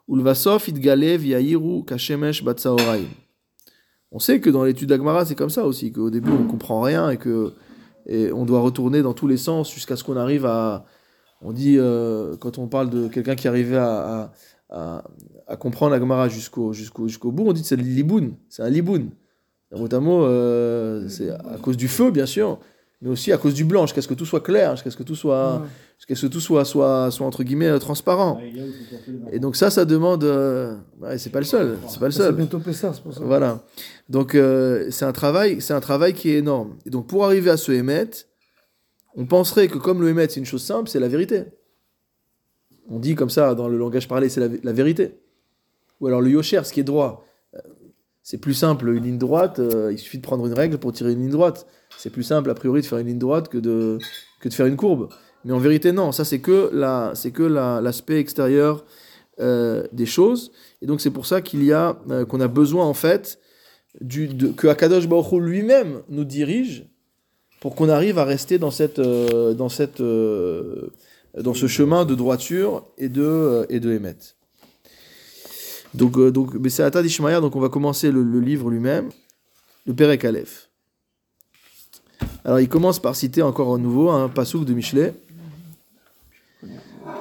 Itgalev 0.09 1.23
kashemesh. 1.85 2.43
On 4.11 4.19
sait 4.19 4.39
que 4.39 4.49
dans 4.49 4.63
l'étude 4.63 4.89
d'Agmara, 4.89 5.25
c'est 5.25 5.35
comme 5.35 5.49
ça 5.49 5.65
aussi, 5.65 5.91
qu'au 5.91 6.09
début, 6.09 6.31
on 6.31 6.47
comprend 6.47 6.81
rien 6.81 7.09
et 7.09 7.17
que 7.17 7.53
et 8.07 8.31
on 8.31 8.45
doit 8.45 8.61
retourner 8.61 9.01
dans 9.01 9.13
tous 9.13 9.27
les 9.27 9.37
sens 9.37 9.71
jusqu'à 9.71 9.95
ce 9.95 10.03
qu'on 10.03 10.17
arrive 10.17 10.45
à. 10.45 10.85
On 11.41 11.51
dit, 11.51 11.75
euh, 11.77 12.35
quand 12.37 12.57
on 12.57 12.67
parle 12.67 12.89
de 12.89 13.07
quelqu'un 13.07 13.35
qui 13.35 13.47
arrivait 13.47 13.77
à, 13.77 14.31
à, 14.69 15.03
comprendre 15.59 15.91
l'Agmara 15.91 16.29
jusqu'au 16.29 16.73
jusqu'au 16.73 17.07
jusqu'au 17.07 17.31
bout, 17.31 17.45
on 17.47 17.53
dit 17.53 17.61
que 17.61 17.67
c'est 17.67 17.75
le 17.75 17.83
liboun, 17.83 18.33
c'est 18.49 18.63
un 18.63 18.69
liboun. 18.69 19.11
Mot, 19.71 20.23
euh, 20.23 21.07
c'est 21.09 21.29
à 21.29 21.57
cause 21.61 21.77
du 21.77 21.87
feu, 21.87 22.09
bien 22.09 22.25
sûr, 22.25 22.59
mais 23.01 23.09
aussi 23.09 23.31
à 23.31 23.37
cause 23.37 23.53
du 23.53 23.65
blanc, 23.65 23.85
jusqu'à 23.85 24.01
ce 24.01 24.07
que 24.07 24.13
tout 24.13 24.25
soit 24.25 24.41
clair, 24.41 24.71
jusqu'à 24.71 24.89
ce 24.89 24.97
que 24.97 25.03
tout 25.03 25.15
soit. 25.15 25.61
Jusqu'à 25.97 26.15
ce 26.15 26.27
que 26.27 26.31
tout 26.31 26.39
soit, 26.39 26.63
soit, 26.65 27.09
soit 27.11 27.25
entre 27.25 27.43
guillemets 27.43 27.67
euh, 27.67 27.79
transparent. 27.79 28.39
Et 29.31 29.39
donc 29.39 29.55
ça, 29.55 29.69
ça 29.69 29.85
demande. 29.85 30.23
euh, 30.23 30.75
ouais, 31.01 31.17
c'est 31.17 31.31
pas 31.31 31.39
le 31.39 31.45
seul, 31.45 31.77
c'est 31.89 31.99
pas 31.99 32.05
le 32.05 32.11
seul. 32.11 32.35
bientôt 32.35 32.59
Pessah, 32.59 32.93
c'est 32.93 33.01
pour 33.01 33.13
ça. 33.13 33.21
Voilà. 33.23 33.63
Donc 34.09 34.35
euh, 34.35 34.87
c'est 34.91 35.05
un 35.05 35.13
travail, 35.13 35.59
c'est 35.61 35.73
un 35.73 35.79
travail 35.81 36.13
qui 36.13 36.29
est 36.29 36.37
énorme. 36.37 36.77
Et 36.85 36.89
donc 36.89 37.07
pour 37.07 37.25
arriver 37.25 37.49
à 37.49 37.57
ce 37.57 37.71
émet, 37.71 38.09
on 39.15 39.25
penserait 39.25 39.67
que 39.67 39.77
comme 39.79 40.01
le 40.01 40.09
émet 40.09 40.27
c'est 40.29 40.39
une 40.39 40.45
chose 40.45 40.63
simple, 40.63 40.89
c'est 40.89 40.99
la 40.99 41.07
vérité. 41.07 41.45
On 42.89 42.99
dit 42.99 43.15
comme 43.15 43.29
ça 43.29 43.53
dans 43.55 43.67
le 43.67 43.77
langage 43.77 44.07
parlé, 44.07 44.29
c'est 44.29 44.39
la, 44.39 44.47
la 44.63 44.71
vérité. 44.73 45.19
Ou 45.99 46.07
alors 46.07 46.21
le 46.21 46.29
yosher, 46.29 46.61
ce 46.63 46.71
qui 46.71 46.79
est 46.79 46.83
droit. 46.83 47.25
Euh, 47.55 47.59
C'est 48.21 48.37
plus 48.37 48.53
simple, 48.53 48.89
une 48.89 49.03
ligne 49.03 49.17
droite, 49.17 49.59
euh, 49.59 49.91
il 49.91 49.97
suffit 49.97 50.17
de 50.19 50.23
prendre 50.23 50.45
une 50.45 50.53
règle 50.53 50.77
pour 50.77 50.91
tirer 50.93 51.13
une 51.13 51.21
ligne 51.21 51.31
droite. 51.31 51.65
C'est 51.97 52.11
plus 52.11 52.23
simple 52.23 52.49
a 52.49 52.53
priori 52.53 52.81
de 52.81 52.85
faire 52.85 52.99
une 52.99 53.07
ligne 53.07 53.17
droite 53.19 53.47
que 53.49 53.57
de, 53.57 53.97
que 54.41 54.49
de 54.49 54.53
faire 54.53 54.67
une 54.67 54.75
courbe. 54.75 55.09
Mais 55.45 55.53
en 55.53 55.59
vérité, 55.59 55.91
non, 55.91 56.11
ça 56.11 56.25
c'est 56.25 56.39
que 56.39 56.69
la- 56.73 57.81
l'aspect 57.81 58.19
extérieur 58.19 58.83
euh, 59.39 59.85
des 59.91 60.07
choses. 60.07 60.51
Et 60.81 60.87
donc 60.87 60.99
c'est 60.99 61.11
pour 61.11 61.27
ça 61.27 61.41
qu'il 61.41 61.63
y 61.63 61.71
a 61.71 61.99
euh, 62.09 62.25
qu'on 62.25 62.41
a 62.41 62.47
besoin 62.47 62.85
en 62.85 62.95
fait 62.95 63.39
que 63.99 64.67
Akadosh 64.67 65.07
Baruch 65.07 65.39
lui-même 65.39 66.01
nous 66.09 66.23
dirige 66.23 66.87
pour 67.59 67.75
qu'on 67.75 67.87
arrive 67.87 68.17
à 68.17 68.25
rester 68.25 68.57
dans 68.57 68.71
cette 68.71 68.97
euh, 68.97 69.53
dans 69.53 69.69
cette 69.69 70.01
dans 70.01 71.53
ce 71.53 71.67
chemin 71.67 72.03
de 72.05 72.15
droiture 72.15 72.87
et 72.97 73.09
de 73.09 73.67
et 73.69 73.79
de 73.79 73.91
émet. 73.91 74.17
Donc 75.93 76.19
donc 76.19 76.55
mais 76.55 76.69
c'est 76.69 76.83
Ata 76.83 77.03
d'Ishmaïa, 77.03 77.39
donc 77.39 77.55
on 77.55 77.59
va 77.59 77.69
commencer 77.69 78.11
le, 78.11 78.39
livre 78.39 78.71
lui-même, 78.71 79.09
le 79.85 79.93
Perek 79.93 80.25
Aleph. 80.25 80.69
Alors 82.43 82.59
il 82.59 82.69
commence 82.69 82.99
par 82.99 83.15
citer 83.15 83.43
encore 83.43 83.75
à 83.75 83.77
nouveau 83.77 84.09
un 84.09 84.29
pasouk 84.29 84.65
de 84.65 84.73
Michelet. 84.73 85.13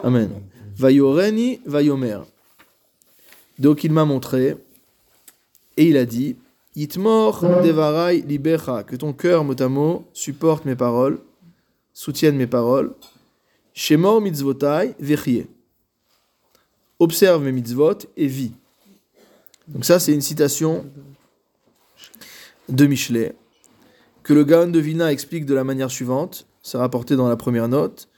Amen. 0.03 0.31
Vayoreni 0.77 1.61
vayomer. 1.67 2.19
Donc 3.59 3.85
il 3.85 3.93
m'a 3.93 4.05
montré 4.05 4.57
et 5.77 5.89
il 5.89 5.97
a 5.97 6.05
dit 6.05 6.37
Itmor 6.75 7.41
devarai 7.63 8.21
libecha, 8.21 8.83
que 8.83 8.97
ton 8.97 9.13
cœur 9.13 9.45
mot 9.45 9.61
à 9.61 9.69
mot 9.69 10.05
supporte 10.13 10.65
mes 10.65 10.77
paroles, 10.77 11.19
soutienne 11.95 12.37
mes 12.37 12.47
paroles. 12.47 12.93
Shemor 13.73 14.21
mitzvotai 14.21 14.95
vechie. 15.01 15.47
Observe 16.99 17.43
mes 17.43 17.53
mitzvot 17.53 17.99
et 18.17 18.27
vis. 18.27 18.53
Donc 19.69 19.85
ça 19.85 19.99
c'est 19.99 20.13
une 20.13 20.21
citation 20.21 20.85
de 22.69 22.87
Michelet 22.87 23.35
que 24.27 24.35
le 24.35 24.43
Gaon 24.43 24.67
de 24.67 24.81
Vina 24.81 25.13
explique 25.13 25.47
de 25.47 25.55
la 25.55 25.63
manière 25.63 25.89
suivante, 25.89 26.49
c'est 26.61 26.79
rapporté 26.79 27.15
dans 27.15 27.29
la 27.29 27.37
première 27.37 27.69
note. 27.69 28.09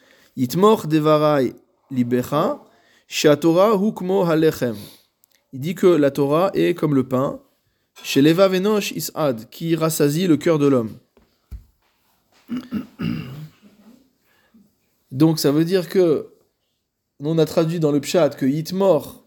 Libecha. 1.91 2.65
Il 5.53 5.61
dit 5.61 5.75
que 5.75 5.87
la 5.87 6.11
Torah 6.11 6.51
est 6.55 6.75
comme 6.75 6.95
le 6.95 7.09
pain, 7.09 7.41
Venosh 8.05 8.95
qui 9.51 9.75
rassasie 9.75 10.27
le 10.27 10.37
cœur 10.37 10.59
de 10.59 10.67
l'homme. 10.67 10.99
Donc 15.11 15.39
ça 15.39 15.51
veut 15.51 15.65
dire 15.65 15.89
que, 15.89 16.29
on 17.21 17.39
a 17.39 17.47
traduit 17.47 17.81
dans 17.81 17.91
le 17.91 18.01
pshat 18.01 18.31
que 18.31 18.47
Yitmor 18.47 19.25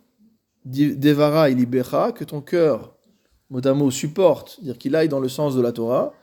Devara 0.63 1.49
Ilibecha, 1.49 2.11
que 2.11 2.23
ton 2.23 2.39
cœur, 2.41 2.95
mot 3.49 3.65
à 3.65 3.73
mot, 3.73 3.91
supporte, 3.91 4.63
dire 4.63 4.77
qu'il 4.77 4.95
aille 4.95 5.09
dans 5.09 5.19
le 5.19 5.27
sens 5.27 5.55
de 5.55 5.61
la 5.61 5.71
Torah. 5.71 6.13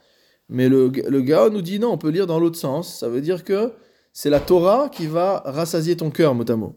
Mais 0.47 0.67
le, 0.67 0.87
le 0.87 1.21
Gaon 1.21 1.51
nous 1.51 1.61
dit 1.61 1.77
non, 1.77 1.91
on 1.91 1.97
peut 1.97 2.09
lire 2.09 2.25
dans 2.25 2.39
l'autre 2.39 2.57
sens. 2.57 2.97
Ça 2.97 3.07
veut 3.07 3.21
dire 3.21 3.43
que 3.43 3.73
c'est 4.11 4.29
la 4.29 4.39
Torah 4.39 4.89
qui 4.89 5.07
va 5.07 5.41
rassasier 5.45 5.95
ton 5.95 6.09
cœur, 6.09 6.35
mot 6.35 6.49
à 6.49 6.55
mot. 6.55 6.75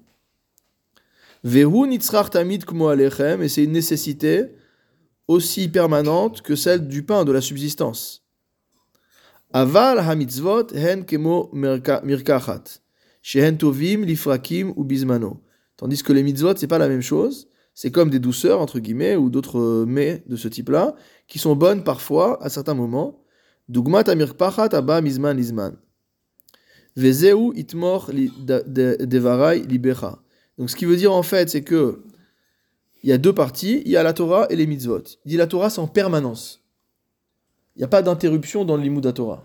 Tamid 2.31 2.65
kmo 2.65 2.89
alechem, 2.89 3.43
et 3.43 3.49
c'est 3.49 3.65
une 3.65 3.73
nécessité 3.73 4.55
aussi 5.27 5.69
permanente 5.69 6.43
que 6.43 6.55
celle 6.55 6.87
du 6.87 7.03
pain, 7.03 7.25
de 7.25 7.33
la 7.33 7.41
subsistance. 7.41 8.23
Aval 9.53 9.99
hamitzvot 9.99 10.69
hen 10.75 11.05
kemo 11.05 11.51
mirka- 11.53 12.03
mirkachat, 12.05 12.81
shehen 13.23 13.57
tovim 13.59 14.05
lifrakim 14.05 14.73
ou 14.77 14.85
bismano. 14.85 15.43
Tandis 15.77 16.03
que 16.03 16.13
les 16.13 16.23
mitzvot, 16.23 16.57
c'est 16.57 16.69
pas 16.69 16.79
la 16.79 16.89
même 16.89 17.03
chose. 17.03 17.49
C'est 17.75 17.91
comme 17.91 18.11
des 18.11 18.19
douceurs, 18.19 18.61
entre 18.61 18.79
guillemets, 18.79 19.17
ou 19.17 19.31
d'autres 19.31 19.85
mets 19.87 20.23
de 20.27 20.37
ce 20.37 20.47
type-là, 20.47 20.95
qui 21.27 21.39
sont 21.39 21.57
bonnes 21.57 21.83
parfois, 21.85 22.43
à 22.45 22.51
certains 22.51 22.75
moments. 22.75 23.25
Dugmat 23.69 24.03
amirkpachat 24.09 24.69
abba 24.73 25.01
mizman. 25.01 25.77
Vezeu 26.97 27.53
itmor 27.55 28.11
devarai 28.13 29.61
libecha. 29.61 30.19
Donc 30.59 30.71
ce 30.71 30.77
qui 30.77 30.85
veut 30.85 30.97
dire 30.97 31.13
en 31.13 31.23
fait, 31.23 31.49
c'est 31.49 31.63
que 31.63 32.03
il 33.03 33.11
y 33.11 33.13
a 33.13 33.19
deux 33.19 33.33
parties, 33.33 33.83
il 33.85 33.91
y 33.91 33.97
a 33.97 34.03
la 34.03 34.13
Torah 34.13 34.47
et 34.51 34.57
les 34.57 34.67
mitzvot. 34.67 35.03
Il 35.25 35.31
dit 35.31 35.37
la 35.37 35.47
Torah, 35.47 35.71
c'est 35.71 35.81
en 35.81 35.89
permanence. 35.89 36.63
Il 37.75 37.81
n'y 37.81 37.85
a 37.85 37.89
pas 37.89 38.03
d'interruption 38.03 38.65
dans 38.65 38.77
le 38.77 38.83
limud 38.83 39.13
Torah. 39.15 39.45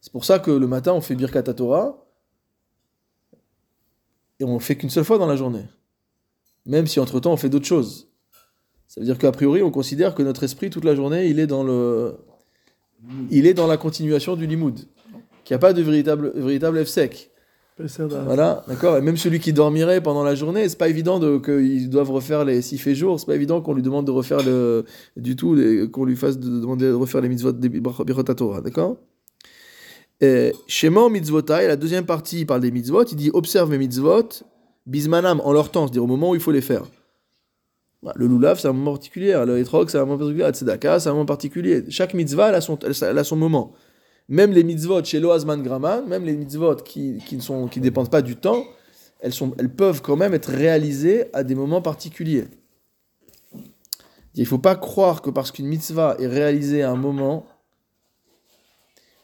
C'est 0.00 0.12
pour 0.12 0.24
ça 0.24 0.38
que 0.38 0.50
le 0.50 0.66
matin, 0.66 0.92
on 0.92 1.00
fait 1.00 1.14
Birkat 1.14 1.44
Torah 1.44 2.04
et 4.38 4.44
on 4.44 4.54
le 4.54 4.60
fait 4.60 4.76
qu'une 4.76 4.90
seule 4.90 5.04
fois 5.04 5.18
dans 5.18 5.26
la 5.26 5.36
journée. 5.36 5.64
Même 6.66 6.86
si 6.86 7.00
entre-temps, 7.00 7.32
on 7.32 7.36
fait 7.36 7.48
d'autres 7.48 7.66
choses. 7.66 8.08
Ça 8.86 9.00
veut 9.00 9.06
dire 9.06 9.18
qu'a 9.18 9.32
priori, 9.32 9.62
on 9.62 9.70
considère 9.70 10.14
que 10.14 10.22
notre 10.22 10.42
esprit, 10.44 10.68
toute 10.68 10.84
la 10.84 10.94
journée, 10.94 11.28
il 11.28 11.38
est 11.38 11.46
dans, 11.46 11.62
le... 11.62 12.18
il 13.30 13.46
est 13.46 13.54
dans 13.54 13.66
la 13.66 13.76
continuation 13.76 14.36
du 14.36 14.46
limud. 14.46 14.80
Qu'il 15.44 15.54
n'y 15.54 15.56
a 15.56 15.58
pas 15.58 15.72
de 15.72 15.82
véritable, 15.82 16.32
véritable 16.34 16.84
F-sec. 16.84 17.30
Voilà, 17.76 18.64
d'accord. 18.68 18.96
Et 18.96 19.00
même 19.00 19.16
celui 19.16 19.40
qui 19.40 19.52
dormirait 19.52 20.00
pendant 20.00 20.22
la 20.22 20.36
journée, 20.36 20.68
c'est 20.68 20.78
pas 20.78 20.88
évident 20.88 21.18
de 21.18 21.38
qu'ils 21.38 21.90
doivent 21.90 22.12
refaire 22.12 22.44
les 22.44 22.62
s'il 22.62 22.78
fait 22.78 22.94
jour, 22.94 23.18
c'est 23.18 23.26
pas 23.26 23.34
évident 23.34 23.60
qu'on 23.60 23.74
lui 23.74 23.82
demande 23.82 24.06
de 24.06 24.12
refaire 24.12 24.44
le 24.44 24.84
du 25.16 25.34
tout, 25.34 25.58
qu'on 25.92 26.04
lui 26.04 26.14
fasse 26.14 26.38
de, 26.38 26.60
demander 26.60 26.86
de 26.86 26.92
refaire 26.92 27.20
les 27.20 27.28
mitzvot 27.28 27.52
des 27.52 27.82
Torah, 28.36 28.60
d'accord. 28.60 28.98
Et 30.20 30.52
Shemor 30.68 31.10
mitzvotai, 31.10 31.66
la 31.66 31.74
deuxième 31.74 32.06
partie, 32.06 32.40
il 32.40 32.46
parle 32.46 32.60
des 32.60 32.70
mitzvot, 32.70 33.04
il 33.04 33.16
dit 33.16 33.30
observe 33.34 33.68
mes 33.68 33.78
mitzvot, 33.78 34.28
bismanam 34.86 35.40
en 35.40 35.52
leur 35.52 35.72
temps, 35.72 35.86
c'est-à-dire 35.86 36.04
au 36.04 36.08
moment 36.08 36.30
où 36.30 36.34
il 36.36 36.40
faut 36.40 36.52
les 36.52 36.60
faire. 36.60 36.84
Le 38.14 38.28
lulav, 38.28 38.60
c'est 38.60 38.68
un 38.68 38.72
moment 38.72 38.92
particulier, 38.92 39.42
le 39.46 39.58
etrog, 39.58 39.88
c'est 39.88 39.98
un 39.98 40.04
moment 40.04 40.18
particulier, 40.18 40.44
la 40.44 40.52
tzedaka, 40.52 41.00
c'est 41.00 41.08
un 41.08 41.12
moment 41.12 41.26
particulier. 41.26 41.84
Chaque 41.88 42.14
mitzvah, 42.14 42.50
elle 42.50 42.54
a 42.54 42.60
son, 42.60 42.78
elle 42.78 43.18
a 43.18 43.24
son 43.24 43.36
moment. 43.36 43.72
Même 44.28 44.52
les 44.52 44.64
mitzvot 44.64 45.04
chez 45.04 45.20
Loazman 45.20 45.62
Graman, 45.62 46.06
même 46.06 46.24
les 46.24 46.36
mitzvot 46.36 46.76
qui, 46.76 47.18
qui 47.26 47.36
ne 47.36 47.40
sont, 47.40 47.68
qui 47.68 47.80
dépendent 47.80 48.10
pas 48.10 48.22
du 48.22 48.36
temps, 48.36 48.64
elles, 49.20 49.32
sont, 49.32 49.52
elles 49.58 49.70
peuvent 49.70 50.02
quand 50.02 50.16
même 50.16 50.34
être 50.34 50.50
réalisées 50.50 51.26
à 51.32 51.44
des 51.44 51.54
moments 51.54 51.82
particuliers. 51.82 52.44
Il 54.34 54.42
ne 54.42 54.46
faut 54.46 54.58
pas 54.58 54.74
croire 54.76 55.22
que 55.22 55.30
parce 55.30 55.52
qu'une 55.52 55.66
mitzvah 55.66 56.16
est 56.18 56.26
réalisée 56.26 56.82
à 56.82 56.90
un 56.90 56.96
moment, 56.96 57.46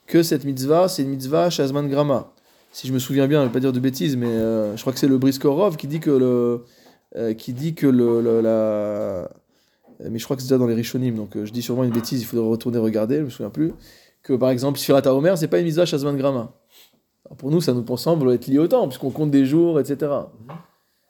que 0.07 0.23
cette 0.23 0.45
mitzvah, 0.45 0.89
c'est 0.89 1.03
une 1.03 1.11
mitzvah 1.11 1.51
Shazman 1.51 1.89
Grama. 1.89 2.33
Si 2.73 2.87
je 2.87 2.93
me 2.93 2.99
souviens 2.99 3.27
bien, 3.27 3.39
je 3.39 3.45
ne 3.45 3.49
vais 3.49 3.53
pas 3.53 3.61
dire 3.61 3.73
de 3.73 3.81
bêtises, 3.81 4.17
mais 4.17 4.29
euh, 4.29 4.77
je 4.77 4.81
crois 4.81 4.93
que 4.93 4.99
c'est 4.99 5.09
le 5.09 5.19
Briskorov 5.19 5.77
qui 5.77 5.87
dit 5.89 6.01
que 6.01 6.11
le. 6.11 6.65
euh, 7.17 7.35
qui 7.35 7.53
dit 7.53 7.75
que 7.75 7.87
le, 7.87 8.41
la. 8.41 9.31
Mais 10.09 10.19
je 10.19 10.25
crois 10.25 10.37
que 10.37 10.43
c'est 10.43 10.49
déjà 10.49 10.59
dans 10.59 10.67
les 10.67 10.75
Rishonim, 10.75 11.15
donc 11.15 11.37
euh, 11.37 11.45
je 11.45 11.53
dis 11.53 11.63
sûrement 11.63 11.85
une 11.85 11.91
bêtise, 11.91 12.23
il 12.23 12.25
faudrait 12.25 12.49
retourner 12.49 12.79
regarder, 12.79 13.19
je 13.19 13.23
me 13.23 13.31
souviens 13.31 13.51
plus. 13.51 13.73
Que 14.23 14.35
par 14.35 14.51
exemple, 14.51 14.79
Sfirat 14.79 15.07
Omer, 15.07 15.37
c'est 15.39 15.49
pas 15.49 15.59
une 15.59 15.65
mitzvah 15.65 15.87
Shazman 15.87 16.17
Grama. 16.17 16.53
Alors, 17.27 17.37
pour 17.37 17.51
nous, 17.51 17.61
ça 17.61 17.73
nous 17.73 17.85
semble 17.97 18.33
être 18.33 18.47
lié 18.47 18.59
au 18.59 18.67
temps, 18.69 18.87
puisqu'on 18.89 19.11
compte 19.11 19.31
des 19.31 19.47
jours, 19.47 19.81
etc. 19.81 20.11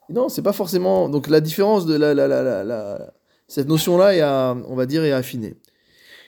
Et 0.09 0.13
non, 0.13 0.29
c'est 0.29 0.41
pas 0.41 0.53
forcément. 0.53 1.09
Donc 1.09 1.27
la 1.27 1.41
différence 1.41 1.85
de 1.85 1.95
la, 1.95 3.11
cette 3.47 3.67
notion-là 3.67 4.15
est, 4.15 4.21
à- 4.21 4.55
on 4.67 4.75
va 4.75 4.85
dire, 4.85 5.03
est 5.03 5.11
affinée. 5.11 5.55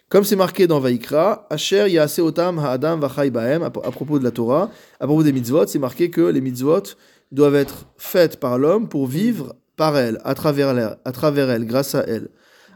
Comme 0.10 0.24
c'est 0.26 0.36
marqué 0.36 0.68
dans 0.68 0.80
Vaikra, 0.80 1.48
Asher 1.50 1.90
Yaase 1.90 2.20
Otam 2.20 2.60
Ha'adam 2.60 3.00
Vachai 3.00 3.30
Bahem, 3.32 3.64
à 3.64 3.68
à 3.68 3.70
propos 3.70 4.20
de 4.20 4.24
la 4.24 4.32
Torah, 4.32 4.70
à 5.00 5.06
propos 5.08 5.24
des 5.24 5.32
mitzvot, 5.32 5.66
c'est 5.68 5.80
marqué 5.80 6.10
que 6.12 6.22
les 6.22 6.42
mitzvot 6.42 6.84
doivent 7.32 7.56
être 7.56 7.86
faites 7.98 8.40
par 8.40 8.60
l'homme 8.60 8.88
pour 8.88 9.08
vivre 9.08 9.56
par 9.76 9.98
elle, 9.98 10.20
à 10.24 10.36
travers 10.36 10.70
elle, 10.78 10.98
à 11.04 11.12
travers 11.12 11.50
elle 11.50 11.66
grâce 11.66 11.96
à 11.96 12.04
elle. 12.08 12.28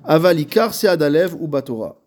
Avalikar 0.03 0.73
Seadalev 0.73 1.35
ou 1.39 1.47
Batora. 1.47 2.01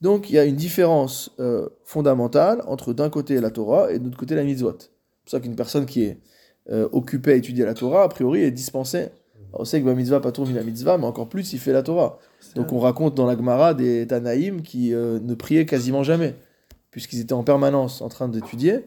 Donc 0.00 0.28
il 0.28 0.34
y 0.34 0.38
a 0.38 0.44
une 0.44 0.56
différence 0.56 1.30
euh, 1.40 1.68
fondamentale 1.84 2.62
entre 2.66 2.92
d'un 2.92 3.08
côté 3.08 3.40
la 3.40 3.50
Torah 3.50 3.90
et 3.90 3.98
de 3.98 4.04
l'autre 4.04 4.18
côté 4.18 4.34
la 4.34 4.44
mitzvot. 4.44 4.76
C'est 4.78 4.88
pour 5.24 5.30
ça 5.30 5.40
qu'une 5.40 5.56
personne 5.56 5.86
qui 5.86 6.04
est 6.04 6.18
euh, 6.70 6.88
occupée 6.92 7.32
à 7.32 7.36
étudier 7.36 7.64
la 7.64 7.74
Torah, 7.74 8.04
a 8.04 8.08
priori, 8.08 8.42
est 8.42 8.50
dispensée. 8.50 9.08
Alors, 9.48 9.60
on 9.60 9.64
sait 9.64 9.80
que 9.80 9.86
la 9.86 9.94
mitzvah, 9.94 10.20
pas 10.20 10.32
la 10.36 10.62
mitzvah, 10.62 10.98
mais 10.98 11.06
encore 11.06 11.28
plus, 11.28 11.52
il 11.52 11.58
fait 11.58 11.72
la 11.72 11.82
Torah. 11.82 12.18
Donc 12.54 12.72
on 12.72 12.78
raconte 12.78 13.14
dans 13.14 13.26
la 13.26 13.36
Gemara 13.36 13.74
des 13.74 14.06
Tanaïm 14.06 14.62
qui 14.62 14.92
euh, 14.92 15.18
ne 15.20 15.34
priaient 15.34 15.66
quasiment 15.66 16.02
jamais, 16.02 16.34
puisqu'ils 16.90 17.20
étaient 17.20 17.32
en 17.32 17.44
permanence 17.44 18.02
en 18.02 18.08
train 18.08 18.28
d'étudier. 18.28 18.84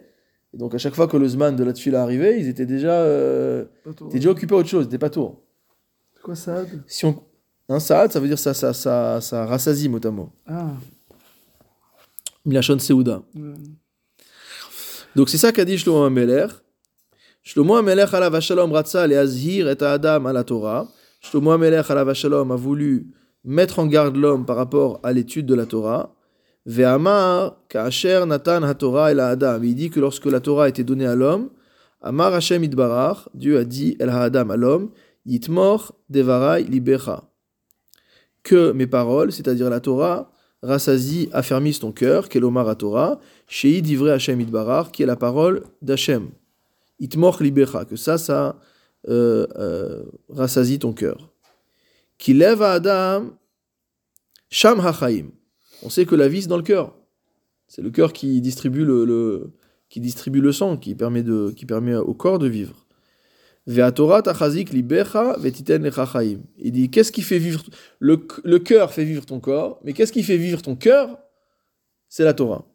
Et 0.53 0.57
donc 0.57 0.75
à 0.75 0.77
chaque 0.77 0.95
fois 0.95 1.07
que 1.07 1.17
le 1.17 1.27
Zman 1.27 1.55
de 1.55 1.63
la 1.63 1.73
Tfila 1.73 2.03
arrivait, 2.03 2.39
ils 2.39 2.47
étaient 2.47 2.65
déjà, 2.65 3.05
étaient 3.85 4.19
déjà 4.19 4.29
occupés 4.29 4.55
à 4.55 4.57
autre 4.57 4.69
chose, 4.69 4.85
ils 4.85 4.87
n'étaient 4.87 4.97
pas 4.97 5.09
tour. 5.09 5.41
C'est 6.15 6.21
quoi 6.21 6.35
Saad? 6.35 6.67
Si 6.87 7.05
on... 7.05 7.15
Un 7.69 7.79
Saad, 7.79 8.11
ça 8.11 8.19
veut 8.19 8.27
dire 8.27 8.39
ça, 8.39 8.53
ça, 8.53 8.73
ça, 8.73 9.21
ça 9.21 9.45
rassasie 9.45 9.89
mot 9.89 9.99
à 10.03 10.09
mot. 10.11 10.29
Ah. 10.47 10.71
Milachon 12.45 12.79
Seuda. 12.79 13.23
ouais. 13.35 13.53
Donc 15.15 15.29
c'est 15.29 15.37
ça 15.37 15.51
qu'a 15.51 15.65
dit 15.65 15.77
Shlomo 15.77 16.03
Ameler. 16.03 16.47
Shlomo 17.43 17.75
Ameler 17.75 18.05
alav 18.11 18.35
hashalom 18.35 18.71
ratza 18.71 19.07
le 19.07 19.17
azhir 19.17 19.67
et 19.67 19.83
adam 19.83 20.25
à 20.25 20.33
la 20.33 20.43
Torah. 20.43 20.87
Shlomo 21.21 21.51
Ameler 21.51 21.81
alav 21.89 22.09
hashalom 22.09 22.51
a 22.51 22.55
voulu 22.55 23.07
mettre 23.43 23.79
en 23.79 23.87
garde 23.87 24.15
l'homme 24.15 24.45
par 24.45 24.55
rapport 24.55 24.99
à 25.03 25.11
l'étude 25.11 25.45
de 25.45 25.55
la 25.55 25.65
Torah. 25.65 26.15
Ve'amar 26.65 27.57
ka'asher 27.69 28.25
natan 28.27 28.63
ha-Torah 28.63 29.11
el 29.11 29.19
adam. 29.19 29.63
Il 29.63 29.75
dit 29.75 29.89
que 29.89 29.99
lorsque 29.99 30.25
la 30.25 30.39
Torah 30.39 30.65
a 30.65 30.69
été 30.69 30.83
donnée 30.83 31.07
à 31.07 31.15
l'homme, 31.15 31.49
Amar 32.01 32.33
Hashem 32.33 32.63
itbarach, 32.63 33.27
Dieu 33.33 33.57
a 33.57 33.63
dit 33.65 33.97
el 33.99 34.09
ha-adam 34.09 34.51
à 34.51 34.55
l'homme, 34.55 34.91
yitmor 35.25 35.95
devarai 36.09 36.63
libecha. 36.63 37.23
Que 38.43 38.71
mes 38.71 38.87
paroles, 38.87 39.31
c'est-à-dire 39.31 39.69
la 39.69 39.79
Torah, 39.79 40.31
rassasie, 40.61 41.29
affermissent 41.31 41.79
ton 41.79 41.91
cœur, 41.91 42.29
kelomar 42.29 42.67
à 42.67 42.75
Torah, 42.75 43.19
Shei 43.47 43.81
divrei 43.81 44.11
Hashem 44.11 44.41
itbarach, 44.41 44.91
qui 44.91 45.03
est 45.03 45.05
la 45.05 45.15
parole 45.15 45.63
d'Hachem. 45.81 46.29
Itmor 46.99 47.41
libecha, 47.41 47.85
que 47.85 47.95
ça, 47.95 48.17
ça 48.17 48.59
euh, 49.07 49.47
euh, 49.55 50.03
rassasie 50.29 50.79
ton 50.79 50.93
cœur. 50.93 51.29
Qui 52.17 52.33
lève 52.33 52.61
à 52.61 52.73
Adam, 52.73 53.31
Sham 54.49 54.79
hachaim. 54.79 55.27
On 55.83 55.89
sait 55.89 56.05
que 56.05 56.15
la 56.15 56.27
vie, 56.27 56.41
c'est 56.41 56.49
dans 56.49 56.57
le 56.57 56.63
cœur. 56.63 56.93
C'est 57.67 57.81
le 57.81 57.91
cœur 57.91 58.11
qui 58.11 58.41
distribue 58.41 58.83
le, 58.83 59.51
qui 59.89 59.99
distribue 59.99 60.41
le 60.41 60.51
sang, 60.51 60.75
qui 60.75 60.95
permet 60.95 61.23
au 61.95 62.13
corps 62.13 62.39
de 62.39 62.47
vivre. 62.47 62.85
Il 63.71 63.75
dit, 66.71 66.89
qu'est-ce 66.89 67.11
qui 67.11 67.21
fait 67.21 67.37
vivre... 67.37 67.63
Le, 67.99 68.57
cœur 68.57 68.91
fait 68.91 69.03
vivre 69.03 69.27
ton 69.27 69.39
corps, 69.39 69.79
mais 69.83 69.93
qu'est-ce 69.93 70.11
qui 70.11 70.23
fait 70.23 70.37
vivre 70.37 70.63
ton 70.63 70.75
cœur? 70.75 71.19
C'est 72.07 72.23
la 72.23 72.33
Torah. 72.33 72.65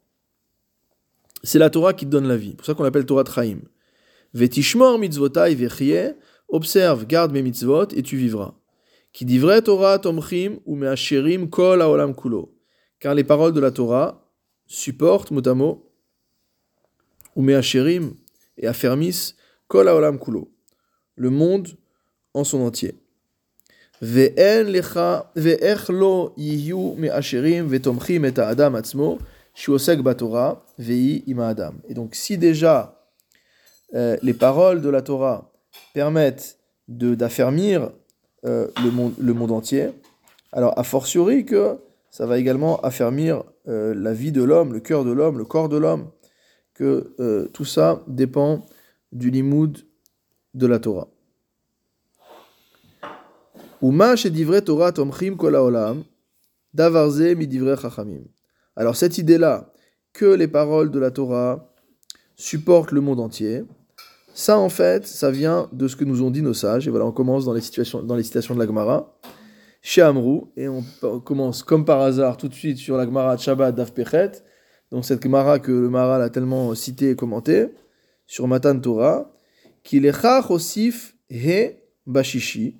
C'est 1.43 1.59
la 1.59 1.69
Torah 1.69 1.93
qui 1.93 2.05
te 2.05 2.11
donne 2.11 2.29
la 2.29 2.37
vie. 2.37 2.51
C'est 2.51 2.55
pour 2.55 2.65
ça 2.65 2.73
qu'on 2.75 2.83
l'appelle 2.83 3.05
Torah 3.05 3.25
Traim. 3.25 3.57
Vetishmor 4.33 4.97
mitzvotai 4.97 5.53
vechie. 5.53 6.13
Observe, 6.47 7.05
garde 7.05 7.33
mes 7.33 7.41
mitzvot 7.41 7.87
et 7.93 8.01
tu 8.01 8.15
vivras. 8.15 8.53
Qui 9.11 9.25
dit 9.25 9.39
vrai 9.39 9.61
Torah 9.61 9.99
tomchim 9.99 10.59
ou 10.65 10.77
me'asherim 10.77 11.49
kol 11.49 11.81
haolam 11.81 12.15
kulo. 12.15 12.55
Car 12.99 13.15
les 13.15 13.25
paroles 13.25 13.51
de 13.51 13.59
la 13.59 13.71
Torah 13.71 14.31
supportent 14.65 15.31
mot 15.31 15.45
à 15.45 15.53
mot 15.53 15.91
ou 17.35 17.41
me'asherim 17.41 18.13
et 18.57 18.67
affermissent 18.67 19.35
kol 19.67 19.89
haolam 19.89 20.19
kulo. 20.19 20.54
Le 21.15 21.29
monde 21.29 21.69
en 22.33 22.43
son 22.43 22.61
entier. 22.61 22.95
Et 31.87 31.93
donc, 31.93 32.15
si 32.15 32.37
déjà 32.37 33.07
euh, 33.93 34.17
les 34.21 34.33
paroles 34.33 34.81
de 34.81 34.89
la 34.89 35.01
Torah 35.01 35.51
permettent 35.93 36.59
d'affermir 36.87 37.91
euh, 38.45 38.67
le, 38.83 38.91
monde, 38.91 39.13
le 39.17 39.33
monde 39.33 39.51
entier, 39.51 39.91
alors 40.51 40.77
a 40.77 40.83
fortiori 40.83 41.45
que 41.45 41.77
ça 42.11 42.25
va 42.25 42.37
également 42.37 42.81
affermir 42.81 43.43
euh, 43.67 43.93
la 43.95 44.13
vie 44.13 44.33
de 44.33 44.43
l'homme, 44.43 44.73
le 44.73 44.81
cœur 44.81 45.05
de 45.05 45.11
l'homme, 45.11 45.37
le 45.37 45.45
corps 45.45 45.69
de 45.69 45.77
l'homme, 45.77 46.11
que 46.73 47.47
tout 47.53 47.63
ça 47.63 48.03
dépend 48.05 48.65
du 49.13 49.29
limoud 49.29 49.77
de 50.55 50.67
la 50.67 50.79
Torah. 50.79 51.07
Uma 53.81 54.15
Torah 54.65 54.91
tomchim 54.91 55.35
kol 55.35 55.55
davarze 56.73 57.35
midivre 57.35 57.75
chachamim. 57.79 58.23
Alors 58.75 58.95
cette 58.95 59.17
idée-là, 59.17 59.71
que 60.13 60.25
les 60.25 60.47
paroles 60.47 60.91
de 60.91 60.99
la 60.99 61.11
Torah 61.11 61.71
supportent 62.35 62.91
le 62.91 63.01
monde 63.01 63.19
entier, 63.19 63.63
ça 64.33 64.57
en 64.57 64.69
fait, 64.69 65.05
ça 65.05 65.29
vient 65.29 65.69
de 65.71 65.87
ce 65.87 65.95
que 65.95 66.05
nous 66.05 66.21
ont 66.23 66.31
dit 66.31 66.41
nos 66.41 66.53
sages. 66.53 66.87
Et 66.87 66.89
voilà, 66.89 67.05
on 67.05 67.11
commence 67.11 67.45
dans 67.45 67.53
les, 67.53 67.61
situations, 67.61 68.01
dans 68.01 68.15
les 68.15 68.23
citations 68.23 68.53
de 68.53 68.59
la 68.59 68.65
Gemara, 68.65 69.13
chez 69.81 70.01
Amrou, 70.01 70.51
et 70.57 70.67
on, 70.67 70.83
commence 71.19 71.63
comme 71.63 71.85
par 71.85 72.01
hasard 72.01 72.37
tout 72.37 72.47
de 72.47 72.53
suite 72.53 72.77
sur 72.77 72.97
la 72.97 73.05
Gemara 73.05 73.37
Shabbat 73.37 73.75
d'Af 73.75 73.93
Pechet, 73.93 74.31
donc 74.91 75.05
cette 75.05 75.21
Gemara 75.21 75.59
que 75.59 75.71
le 75.71 75.89
Maharal 75.89 76.21
a 76.21 76.29
tellement 76.29 76.73
cité 76.75 77.11
et 77.11 77.15
commenté, 77.15 77.67
sur 78.25 78.47
Matan 78.47 78.79
Torah, 78.79 79.34
qui 79.85 80.01
les 80.01 80.11
osif 80.49 81.15
he 81.29 81.77
bashishi. 82.05 82.75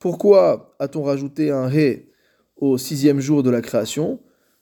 Pourquoi 0.00 0.74
a-t-on 0.80 1.02
rajouté 1.02 1.50
un 1.52 1.70
he 1.70 2.08
au 2.56 2.78
sixième 2.78 3.20
jour 3.20 3.44
de 3.44 3.50
la 3.50 3.60
création? 3.60 4.18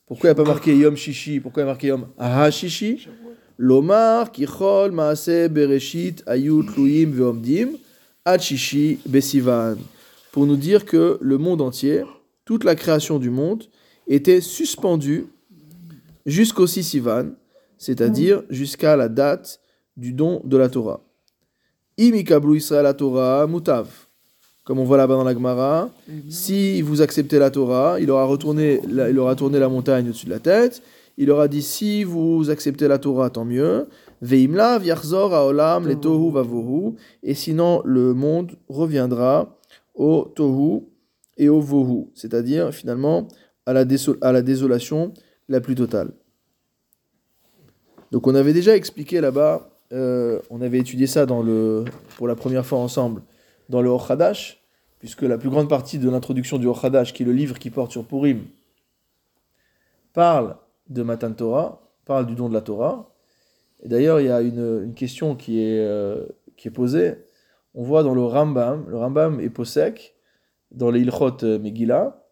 Pourquoi 0.07 0.29
il 0.29 0.35
n'y 0.35 0.41
a 0.41 0.45
pas 0.45 0.51
marqué 0.51 0.77
Yom 0.77 0.97
Shishi? 0.97 1.41
Pourquoi 1.41 1.63
il 1.63 1.67
y 1.67 1.69
a 1.69 1.73
marqué 1.73 1.87
Yom 1.87 2.09
Ha-Shishi? 2.19 3.09
Lomar, 3.57 4.33
Kichol, 4.33 4.91
Maase, 4.91 5.49
Bereshit, 5.49 6.23
Ayut, 6.27 6.67
Luim, 6.77 7.13
Veomdim, 7.13 7.71
Ad-Shishi, 8.25 8.99
Besivan. 9.07 9.77
Pour 10.33 10.47
nous 10.47 10.57
dire 10.57 10.85
que 10.85 11.19
le 11.21 11.39
monde 11.39 11.61
entier, 11.61 12.03
toute 12.45 12.65
la 12.65 12.75
création 12.75 13.19
du 13.19 13.31
monde, 13.31 13.65
était 14.09 14.41
suspendue 14.41 15.27
jusqu'au 16.27 16.67
6 16.67 16.83
Sivan, 16.83 17.31
c'est-à-dire 17.79 18.43
jusqu'à 18.51 18.97
la 18.97 19.09
date 19.09 19.61
du 19.97 20.13
don 20.13 20.43
de 20.45 20.57
la 20.57 20.69
Torah. 20.69 21.04
Imikablu 21.99 22.57
Israël 22.57 22.85
la 22.85 22.95
Torah, 22.95 23.47
Mutav. 23.47 23.89
Comme 24.65 24.79
on 24.79 24.85
voit 24.85 24.97
là-bas 24.97 25.15
dans 25.15 25.25
la 25.25 25.35
Gemara, 25.35 25.91
si 26.31 26.81
vous 26.81 27.03
acceptez 27.03 27.39
la 27.39 27.51
Torah, 27.51 28.01
il 28.01 28.11
aura, 28.11 28.25
retourné 28.25 28.81
la, 28.89 29.11
il 29.11 29.19
aura 29.19 29.37
tourné 29.37 29.59
la 29.59 29.69
montagne 29.69 30.09
au-dessus 30.09 30.25
de 30.25 30.31
la 30.31 30.39
tête. 30.39 30.83
Il 31.19 31.31
aura 31.31 31.49
dit 31.49 31.63
si 31.63 32.03
vous 32.03 32.49
acceptez 32.49 32.89
la 32.89 32.99
Torah, 32.99 33.29
tant 33.29 33.45
mieux. 33.45 33.87
Veimla 34.23 34.79
viachzor 34.79 35.35
haolam 35.35 35.87
le 35.87 35.97
tohu 35.97 36.33
vavohu. 36.33 36.95
Et 37.23 37.35
sinon, 37.35 37.83
le 37.85 38.15
monde 38.15 38.53
reviendra 38.69 39.59
au 39.95 40.33
tohu 40.35 40.81
et 41.37 41.49
au 41.49 41.61
vohu, 41.61 42.07
c'est-à-dire 42.15 42.73
finalement 42.73 43.29
à 43.67 43.73
la, 43.73 43.85
à 44.23 44.33
la 44.33 44.43
désolation 44.43 45.13
la 45.49 45.61
plus 45.61 45.75
totale. 45.75 46.13
Donc 48.13 48.27
on 48.27 48.35
avait 48.35 48.53
déjà 48.53 48.77
expliqué 48.77 49.21
là-bas, 49.21 49.74
euh, 49.93 50.41
on 50.51 50.61
avait 50.61 50.79
étudié 50.79 51.07
ça 51.07 51.27
dans 51.27 51.43
le, 51.43 51.85
pour 52.17 52.27
la 52.27 52.35
première 52.35 52.65
fois 52.65 52.79
ensemble 52.79 53.23
dans 53.69 53.83
le 53.83 53.91
Ochadash, 53.91 54.63
puisque 54.99 55.23
la 55.23 55.39
plus 55.39 55.51
grande 55.51 55.69
partie 55.69 55.99
de 55.99 56.09
l'introduction 56.09 56.59
du 56.59 56.67
Ochadash, 56.67 57.13
qui 57.13 57.23
est 57.23 57.27
le 57.27 57.33
livre 57.33 57.59
qui 57.59 57.71
porte 57.71 57.93
sur 57.93 58.05
Purim, 58.05 58.45
parle 60.13 60.57
de 60.89 61.03
Matan 61.03 61.33
Torah, 61.33 61.83
parle 62.05 62.27
du 62.27 62.35
don 62.35 62.49
de 62.49 62.55
la 62.55 62.61
Torah. 62.61 63.11
Et 63.83 63.89
d'ailleurs, 63.89 64.21
il 64.21 64.27
y 64.27 64.31
a 64.31 64.41
une, 64.41 64.83
une 64.85 64.95
question 64.95 65.37
qui 65.37 65.61
est, 65.61 65.81
euh, 65.81 66.27
qui 66.57 66.69
est 66.69 66.71
posée. 66.71 67.15
On 67.75 67.83
voit 67.83 68.03
dans 68.03 68.15
le 68.15 68.23
Rambam, 68.23 68.85
le 68.89 68.97
Rambam 68.97 69.41
est 69.41 69.51
posek, 69.51 70.15
dans 70.71 70.91
les 70.91 71.01
Ilchot 71.01 71.43
euh, 71.43 71.59
Megillah, 71.59 72.25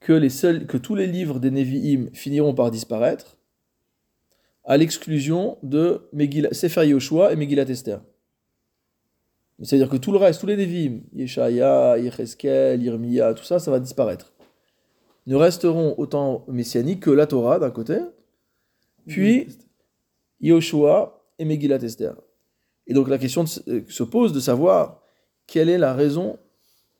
que, 0.00 0.12
les 0.12 0.30
seuls, 0.30 0.66
que 0.66 0.76
tous 0.76 0.94
les 0.94 1.06
livres 1.06 1.38
des 1.38 1.50
Nevi'im 1.50 2.08
finiront 2.12 2.54
par 2.54 2.70
disparaître, 2.70 3.36
à 4.64 4.76
l'exclusion 4.76 5.58
de 5.62 6.08
Megillah, 6.12 6.52
Sefer 6.52 6.86
Yoshua 6.86 7.32
et 7.32 7.36
Megillat 7.36 7.64
Esther. 7.64 8.00
C'est-à-dire 9.62 9.88
que 9.88 9.96
tout 9.96 10.12
le 10.12 10.18
reste, 10.18 10.40
tous 10.40 10.46
les 10.46 10.56
Nevi'im, 10.56 11.00
Yeshaya, 11.12 11.98
Yecheskel, 11.98 12.82
Yirmiya, 12.82 13.34
tout 13.34 13.44
ça, 13.44 13.58
ça 13.58 13.70
va 13.70 13.78
disparaître. 13.78 14.32
Ne 15.26 15.36
resteront 15.36 15.94
autant 15.98 16.44
messianiques 16.48 17.00
que 17.00 17.10
la 17.10 17.26
Torah 17.26 17.58
d'un 17.58 17.70
côté, 17.70 17.98
puis 19.06 19.48
Yoshua 20.40 21.22
et 21.38 21.44
Megillat 21.44 21.76
Esther. 21.76 22.14
Et 22.86 22.94
donc 22.94 23.08
la 23.08 23.18
question 23.18 23.44
euh, 23.68 23.82
se 23.88 24.02
pose 24.02 24.32
de 24.32 24.40
savoir 24.40 25.02
quelle 25.46 25.68
est 25.68 25.78
la 25.78 25.94
raison 25.94 26.38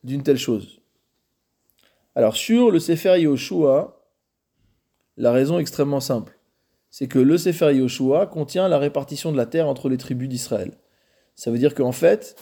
d'une 0.04 0.22
telle 0.22 0.38
chose. 0.38 0.80
Alors 2.14 2.36
sur 2.36 2.70
le 2.70 2.78
Sefer 2.78 3.20
Yoshua, 3.20 4.04
la 5.16 5.32
raison 5.32 5.58
est 5.58 5.62
extrêmement 5.62 6.00
simple. 6.00 6.39
C'est 6.90 7.06
que 7.06 7.18
le 7.18 7.38
Sefer 7.38 7.72
Yoshua 7.74 8.26
contient 8.26 8.68
la 8.68 8.78
répartition 8.78 9.30
de 9.32 9.36
la 9.36 9.46
terre 9.46 9.68
entre 9.68 9.88
les 9.88 9.96
tribus 9.96 10.28
d'Israël. 10.28 10.72
Ça 11.36 11.50
veut 11.50 11.58
dire 11.58 11.74
qu'en 11.74 11.92
fait, 11.92 12.36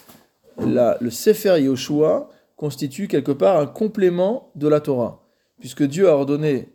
le 0.59 1.11
Sefer 1.11 1.61
Yoshua 1.61 2.31
constitue 2.57 3.09
quelque 3.09 3.33
part 3.33 3.59
un 3.61 3.67
complément 3.67 4.51
de 4.57 4.67
la 4.69 4.81
Torah. 4.81 5.23
Puisque 5.61 5.83
Dieu 5.85 6.09
a 6.09 6.15
ordonné 6.15 6.69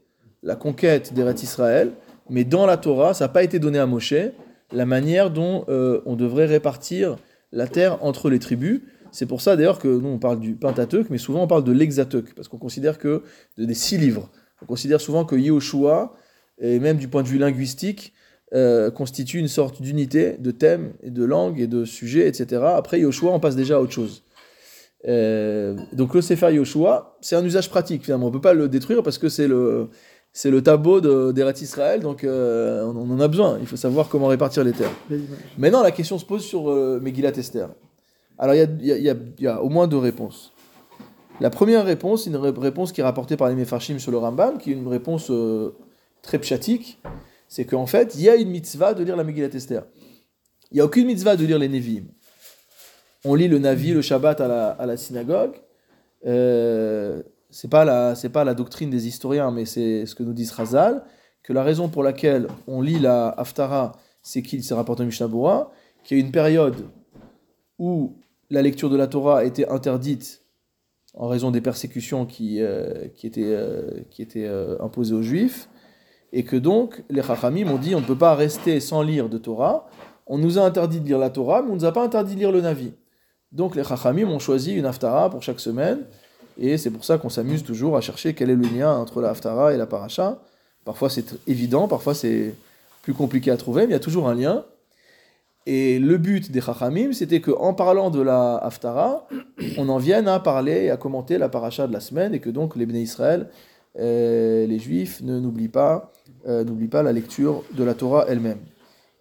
la 0.43 0.55
conquête 0.55 1.13
d'Eretz 1.13 1.41
Israël, 1.43 1.91
mais 2.29 2.43
dans 2.43 2.65
la 2.65 2.77
Torah, 2.77 3.13
ça 3.13 3.25
n'a 3.25 3.29
pas 3.29 3.43
été 3.43 3.59
donné 3.59 3.79
à 3.79 3.85
Moshe, 3.85 4.13
la 4.71 4.85
manière 4.85 5.29
dont 5.29 5.65
euh, 5.69 6.01
on 6.05 6.15
devrait 6.15 6.45
répartir 6.45 7.17
la 7.51 7.67
terre 7.67 8.03
entre 8.03 8.29
les 8.29 8.39
tribus. 8.39 8.81
C'est 9.11 9.25
pour 9.25 9.41
ça 9.41 9.55
d'ailleurs 9.55 9.77
que 9.79 9.87
nous 9.87 10.09
on 10.09 10.19
parle 10.19 10.39
du 10.39 10.53
Pentateuque, 10.55 11.09
mais 11.09 11.17
souvent 11.17 11.43
on 11.43 11.47
parle 11.47 11.63
de 11.63 11.71
l'Hexateuque, 11.71 12.33
parce 12.33 12.47
qu'on 12.47 12.57
considère 12.57 12.97
que 12.97 13.23
de- 13.57 13.65
des 13.65 13.73
six 13.73 13.97
livres. 13.97 14.29
On 14.61 14.65
considère 14.65 14.99
souvent 15.01 15.25
que 15.25 15.35
Yehoshua, 15.35 16.13
et 16.63 16.79
même 16.79 16.97
du 16.97 17.07
point 17.07 17.21
de 17.21 17.27
vue 17.27 17.37
linguistique, 17.37 18.13
euh, 18.55 18.89
constitue 18.89 19.37
une 19.39 19.47
sorte 19.47 19.81
d'unité 19.81 20.37
de 20.39 20.49
thème 20.51 20.93
et 21.03 21.11
de 21.11 21.23
langue 21.23 21.59
et 21.59 21.67
de 21.67 21.85
sujet, 21.85 22.27
etc. 22.27 22.61
Après 22.75 22.99
Yehoshua, 22.99 23.31
on 23.31 23.39
passe 23.39 23.55
déjà 23.55 23.75
à 23.77 23.79
autre 23.79 23.91
chose. 23.93 24.23
Euh, 25.07 25.75
donc 25.91 26.13
le 26.13 26.21
Sefer 26.21 26.53
Yoshua, 26.53 27.17
c'est 27.21 27.35
un 27.35 27.43
usage 27.43 27.69
pratique 27.69 28.03
finalement. 28.05 28.27
On 28.27 28.31
peut 28.31 28.39
pas 28.41 28.53
le 28.53 28.69
détruire 28.69 29.03
parce 29.03 29.17
que 29.17 29.27
c'est 29.29 29.47
le 29.47 29.89
c'est 30.35 30.49
le 30.49 30.63
tableau 30.63 30.99
de- 31.01 31.31
d'Eretz 31.31 31.61
Israël, 31.61 31.99
donc 32.01 32.23
euh, 32.23 32.83
on, 32.85 32.95
on 32.97 33.11
en 33.13 33.19
a 33.19 33.27
besoin. 33.27 33.57
Il 33.59 33.67
faut 33.67 33.75
savoir 33.75 34.07
comment 34.09 34.27
répartir 34.27 34.63
les 34.63 34.71
terres. 34.71 34.89
Maintenant, 35.59 35.83
la 35.83 35.91
question 35.91 36.17
se 36.17 36.25
pose 36.25 36.43
sur 36.43 36.63
Megillat 37.01 37.31
Esther. 37.37 37.69
Alors, 38.39 38.55
il 38.55 38.67
y 38.81 38.87
y 38.91 39.09
y 39.09 39.13
y 39.43 39.47
a 39.47 39.61
au 39.61 39.69
moins 39.69 39.87
deux 39.87 39.97
réponses. 39.99 40.53
La 41.39 41.49
première 41.51 41.85
réponse, 41.85 42.25
une 42.25 42.35
ré- 42.37 42.53
réponse 42.57 42.91
qui 42.91 43.01
est 43.01 43.03
rapportée 43.03 43.37
par 43.37 43.49
les 43.49 43.55
Mefarshim 43.55 43.99
sur 43.99 44.11
le 44.11 44.17
Rambam, 44.17 44.57
qui 44.57 44.71
est 44.71 44.73
une 44.73 44.87
réponse 44.87 45.29
très 46.23 46.39
pshatique. 46.39 46.99
C'est 47.47 47.65
qu'en 47.65 47.85
fait, 47.85 48.15
il 48.15 48.21
y 48.21 48.29
a 48.29 48.35
une 48.35 48.49
mitzvah 48.49 48.95
de 48.95 49.03
lire 49.03 49.15
la 49.15 49.23
Megillat 49.23 49.49
Esther. 49.53 49.83
Il 50.71 50.75
n'y 50.75 50.81
a 50.81 50.85
aucune 50.85 51.05
mitzvah 51.05 51.35
de 51.35 51.45
lire 51.45 51.59
les 51.59 51.69
Nevi'im. 51.69 52.05
On 53.25 53.35
lit 53.35 53.47
le 53.47 53.59
Navi 53.59 53.91
le 53.91 54.01
Shabbat 54.01 54.41
à 54.41 54.85
la, 54.85 54.97
synagogue. 54.97 55.53
Euh, 56.25 57.21
c'est 57.51 57.69
pas 57.69 57.85
la 57.85 58.15
c'est 58.15 58.29
pas 58.29 58.43
la 58.43 58.55
doctrine 58.55 58.89
des 58.89 59.07
historiens, 59.07 59.51
mais 59.51 59.65
c'est 59.65 60.07
ce 60.07 60.15
que 60.15 60.23
nous 60.23 60.33
disent 60.33 60.51
Razal, 60.51 61.03
que 61.43 61.53
la 61.53 61.63
raison 61.63 61.89
pour 61.89 62.01
laquelle 62.01 62.47
on 62.65 62.81
lit 62.81 62.99
la 62.99 63.29
Haftara, 63.29 63.91
c'est 64.23 64.41
qu'il 64.41 64.63
s'est 64.63 64.73
rapporté 64.73 65.03
au 65.03 65.05
Mishnah 65.05 65.27
Bora, 65.27 65.71
qu'il 66.03 66.17
y 66.17 66.21
a 66.21 66.23
une 66.23 66.31
période 66.31 66.87
où 67.77 68.17
la 68.49 68.61
lecture 68.61 68.89
de 68.89 68.97
la 68.97 69.07
Torah 69.07 69.45
été 69.45 69.67
interdite 69.69 70.43
en 71.15 71.27
raison 71.27 71.51
des 71.51 71.61
persécutions 71.61 72.25
qui, 72.25 72.61
euh, 72.61 73.07
qui 73.15 73.27
étaient, 73.27 73.43
euh, 73.45 74.01
qui 74.09 74.21
étaient 74.21 74.47
euh, 74.47 74.81
imposées 74.81 75.13
aux 75.13 75.21
Juifs, 75.21 75.69
et 76.33 76.43
que 76.43 76.55
donc 76.57 77.03
les 77.09 77.21
Chachamim 77.21 77.69
ont 77.69 77.77
dit 77.77 77.95
on 77.95 78.01
ne 78.01 78.05
peut 78.05 78.17
pas 78.17 78.35
rester 78.35 78.79
sans 78.79 79.03
lire 79.03 79.29
de 79.29 79.37
Torah, 79.37 79.87
on 80.25 80.37
nous 80.37 80.57
a 80.57 80.63
interdit 80.63 80.99
de 80.99 81.05
lire 81.05 81.19
la 81.19 81.29
Torah, 81.29 81.61
mais 81.61 81.69
on 81.69 81.75
ne 81.75 81.79
nous 81.79 81.85
a 81.85 81.93
pas 81.93 82.03
interdit 82.03 82.33
de 82.33 82.39
lire 82.39 82.51
le 82.51 82.59
Navi. 82.59 82.91
Donc 83.51 83.75
les 83.75 83.83
Chachamim 83.83 84.27
ont 84.27 84.39
choisi 84.39 84.73
une 84.73 84.85
Haftara 84.85 85.29
pour 85.29 85.43
chaque 85.43 85.59
semaine, 85.59 85.99
et 86.59 86.77
c'est 86.77 86.89
pour 86.89 87.05
ça 87.05 87.19
qu'on 87.19 87.29
s'amuse 87.29 87.63
toujours 87.63 87.95
à 87.95 88.01
chercher 88.01 88.33
quel 88.33 88.49
est 88.49 88.55
le 88.55 88.67
lien 88.67 88.91
entre 88.91 89.21
la 89.21 89.29
Haftara 89.29 89.73
et 89.73 89.77
la 89.77 89.85
Paracha. 89.85 90.39
Parfois 90.85 91.09
c'est 91.09 91.35
évident, 91.47 91.87
parfois 91.87 92.15
c'est 92.15 92.55
plus 93.03 93.13
compliqué 93.13 93.51
à 93.51 93.57
trouver, 93.57 93.83
mais 93.83 93.89
il 93.89 93.93
y 93.93 93.95
a 93.95 93.99
toujours 93.99 94.27
un 94.27 94.35
lien. 94.35 94.65
Et 95.65 95.99
le 95.99 96.17
but 96.17 96.51
des 96.51 96.61
Chachamim, 96.61 97.13
c'était 97.13 97.41
qu'en 97.41 97.73
parlant 97.73 98.09
de 98.09 98.21
la 98.21 98.55
Haftara, 98.55 99.27
on 99.77 99.87
en 99.87 99.97
vienne 99.97 100.27
à 100.27 100.39
parler 100.39 100.85
et 100.85 100.89
à 100.89 100.97
commenter 100.97 101.37
la 101.37 101.47
Paracha 101.47 101.85
de 101.85 101.93
la 101.93 101.99
semaine, 101.99 102.33
et 102.33 102.39
que 102.39 102.49
donc 102.49 102.75
les 102.75 102.85
Béné 102.85 103.01
Israël, 103.01 103.49
euh, 103.99 104.65
les 104.65 104.79
Juifs, 104.79 105.21
ne 105.21 105.39
n'oublient 105.39 105.69
pas, 105.69 106.11
euh, 106.47 106.63
n'oublient 106.63 106.87
pas 106.87 107.03
la 107.03 107.11
lecture 107.11 107.63
de 107.73 107.83
la 107.83 107.93
Torah 107.93 108.25
elle-même. 108.27 108.59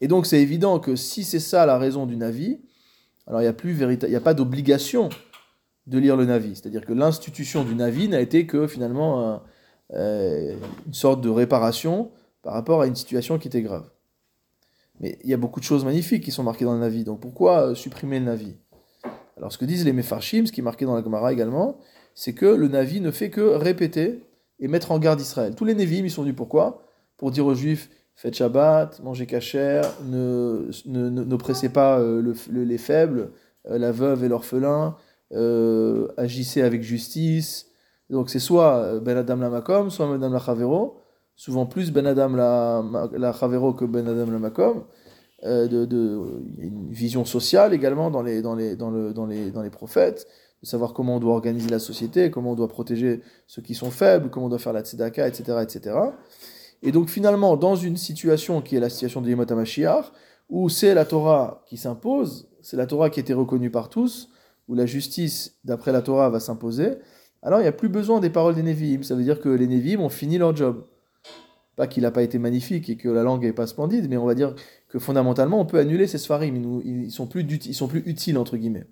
Et 0.01 0.09
donc 0.09 0.27
c'est 0.27 0.41
évident 0.41 0.81
que 0.81 0.97
si 0.97 1.25
c'est 1.25 1.41
ça 1.41 1.67
la 1.67 1.79
raison 1.79 2.07
du 2.07 2.17
Navi, 2.17 2.61
alors 3.27 3.41
il 3.41 3.45
n'y 3.45 3.49
a, 3.49 3.53
plus 3.53 3.83
a 3.83 4.21
pas 4.21 4.35
d'obligation 4.35 5.09
de 5.87 5.99
lire 5.99 6.17
le 6.17 6.25
Navi. 6.25 6.57
C'est-à-dire 6.57 6.85
que 6.85 6.93
l'institution 6.93 7.65
du 7.65 7.75
Navi 7.75 8.09
n'a 8.09 8.21
été 8.21 8.47
que 8.47 8.67
finalement 8.67 9.41
euh, 9.95 10.57
une 10.87 10.95
sorte 10.95 11.21
de 11.21 11.29
réparation 11.29 12.11
par 12.43 12.55
rapport 12.55 12.83
à 12.83 12.87
une 12.87 12.97
situation 12.97 13.39
qui 13.39 13.49
était 13.49 13.63
grave. 13.63 13.89
Mais 15.01 15.19
il 15.23 15.31
y 15.31 15.35
a 15.35 15.37
beaucoup 15.37 15.61
de 15.61 15.65
choses 15.65 15.85
magnifiques 15.85 16.25
qui 16.25 16.31
sont 16.31 16.43
marquées 16.43 16.65
dans 16.65 16.75
le 16.75 16.81
Navi. 16.81 17.05
Donc 17.05 17.21
pourquoi 17.21 17.69
euh, 17.69 17.75
supprimer 17.75 18.19
le 18.19 18.27
Navi? 18.27 18.57
Alors 19.37 19.53
ce 19.53 19.59
que 19.59 19.65
disent 19.65 19.85
les 19.85 19.93
Mefarshim, 19.93 20.47
ce 20.47 20.53
qui 20.53 20.61
est 20.61 20.65
marqué 20.65 20.85
dans 20.85 20.95
la 20.95 21.03
Gemara 21.03 21.33
également, 21.33 21.79
c'est 22.15 22.35
que 22.35 22.47
le 22.47 22.69
Navi 22.69 23.01
ne 23.01 23.11
fait 23.11 23.31
que 23.31 23.41
répéter 23.41 24.23
et 24.63 24.69
mettre 24.69 24.93
en 24.93 24.99
garde 24.99 25.21
Israël. 25.21 25.55
Tous 25.55 25.65
les 25.65 25.75
Nevi'im, 25.75 26.05
ils 26.05 26.11
sont 26.11 26.23
venus 26.23 26.37
pourquoi? 26.37 26.85
Pour 27.23 27.31
dire 27.31 27.47
aux 27.47 27.55
Juifs, 27.55 27.89
faites 28.17 28.35
Shabbat, 28.35 28.99
mangez 29.01 29.27
kasher, 29.27 29.83
ne, 30.05 30.69
n'oppressez 30.89 31.69
pas 31.69 32.01
euh, 32.01 32.21
le- 32.21 32.35
le- 32.51 32.65
les 32.65 32.79
faibles, 32.79 33.31
euh, 33.71 33.79
la 33.79 33.93
veuve 33.93 34.25
et 34.25 34.29
l'orphelin, 34.29 34.97
euh, 35.31 36.09
agissez 36.17 36.63
avec 36.63 36.83
justice. 36.83 37.69
Donc 38.11 38.29
c'est 38.29 38.41
soit 38.41 38.99
Ben 38.99 39.17
Adam 39.17 39.37
la 39.37 39.51
Makom, 39.51 39.89
soit 39.89 40.07
Ben 40.09 40.15
Adam 40.17 40.31
la 40.33 40.41
Chavero, 40.41 40.97
souvent 41.37 41.65
plus 41.65 41.93
Ben 41.93 42.09
Adam 42.09 42.31
la, 42.31 42.83
la 43.13 43.33
Chavero 43.33 43.73
que 43.73 43.85
Ben 43.85 44.09
Adam 44.09 44.29
la 44.33 44.41
Makom. 44.41 44.83
De- 45.45 45.87
il 46.57 46.59
y 46.59 46.63
a 46.63 46.67
une 46.67 46.91
vision 46.91 47.25
sociale 47.25 47.73
également 47.73 48.11
dans 48.11 48.23
les, 48.23 48.43
dans, 48.43 48.57
les, 48.57 48.75
dans, 48.75 48.91
le, 48.91 49.13
dans, 49.15 49.27
les, 49.27 49.53
dans 49.53 49.63
les 49.63 49.71
prophètes, 49.71 50.27
de 50.61 50.67
savoir 50.67 50.93
comment 50.93 51.19
on 51.19 51.21
doit 51.21 51.35
organiser 51.35 51.69
la 51.71 51.79
société, 51.79 52.33
comment 52.33 52.51
on 52.51 52.57
doit 52.57 52.67
protéger 52.69 53.21
ceux 53.47 53.63
qui 53.63 53.75
sont 53.77 53.93
faibles, 53.93 54.29
comment 54.29 54.47
on 54.47 54.49
doit 54.49 54.59
faire 54.59 54.73
la 54.73 54.83
tzedaka, 54.83 55.29
etc. 55.29 55.59
etc. 55.63 55.95
Et 56.83 56.93
donc 56.93 57.09
finalement, 57.09 57.57
dans 57.57 57.77
une 57.77 57.97
situation 57.97 58.61
qui 58.61 58.77
est 58.77 58.81
la 58.81 58.91
situation 58.91 59.21
de 59.21 59.29
Yemot 59.29 59.47
où 60.49 60.69
c'est 60.69 60.95
la 60.95 61.05
Torah 61.05 61.63
qui 61.67 61.77
s'impose, 61.77 62.49
c'est 62.61 62.77
la 62.77 62.87
Torah 62.87 63.09
qui 63.11 63.21
a 63.21 63.23
été 63.23 63.33
reconnue 63.33 63.71
par 63.71 63.89
tous, 63.89 64.31
où 64.69 64.75
la 64.75 64.87
justice, 64.87 65.59
d'après 65.65 65.93
la 65.93 66.03
Torah, 66.03 66.29
va 66.29 66.41
s'imposer, 66.41 66.99
alors 67.43 67.61
il 67.61 67.63
n'y 67.63 67.69
a 67.69 67.73
plus 67.73 67.89
besoin 67.89 68.21
des 68.21 68.31
paroles 68.31 68.55
des 68.55 68.63
Nevi'im. 68.63 69.03
Ça 69.03 69.15
veut 69.15 69.25
dire 69.25 69.41
que 69.41 69.49
les 69.49 69.67
Nevi'im 69.67 70.01
ont 70.01 70.09
fini 70.09 70.39
leur 70.39 70.55
job. 70.55 70.87
Pas 71.75 71.87
qu'il 71.87 72.03
n'a 72.03 72.11
pas 72.11 72.23
été 72.23 72.39
magnifique 72.39 72.89
et 72.91 72.97
que 72.97 73.09
la 73.09 73.23
langue 73.23 73.43
n'est 73.43 73.53
pas 73.53 73.67
splendide, 73.67 74.09
mais 74.09 74.17
on 74.17 74.27
va 74.27 74.35
dire 74.35 74.55
que 74.89 74.99
fondamentalement, 74.99 75.59
on 75.59 75.67
peut 75.67 75.79
annuler 75.79 76.07
ces 76.07 76.19
Sfarim. 76.19 76.81
Ils, 76.85 77.05
ils 77.05 77.11
sont 77.11 77.27
plus, 77.27 77.43
ils 77.43 77.75
sont 77.75 77.89
plus 77.89 78.03
utiles, 78.07 78.39
entre 78.39 78.57
guillemets. 78.57 78.87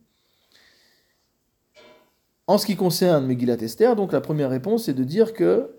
En 2.47 2.59
ce 2.59 2.66
qui 2.66 2.74
concerne 2.74 3.26
Megillat 3.26 3.59
Esther, 3.61 3.95
donc 3.95 4.12
la 4.12 4.20
première 4.20 4.51
réponse, 4.51 4.84
c'est 4.84 4.95
de 4.95 5.05
dire 5.05 5.34
que, 5.34 5.70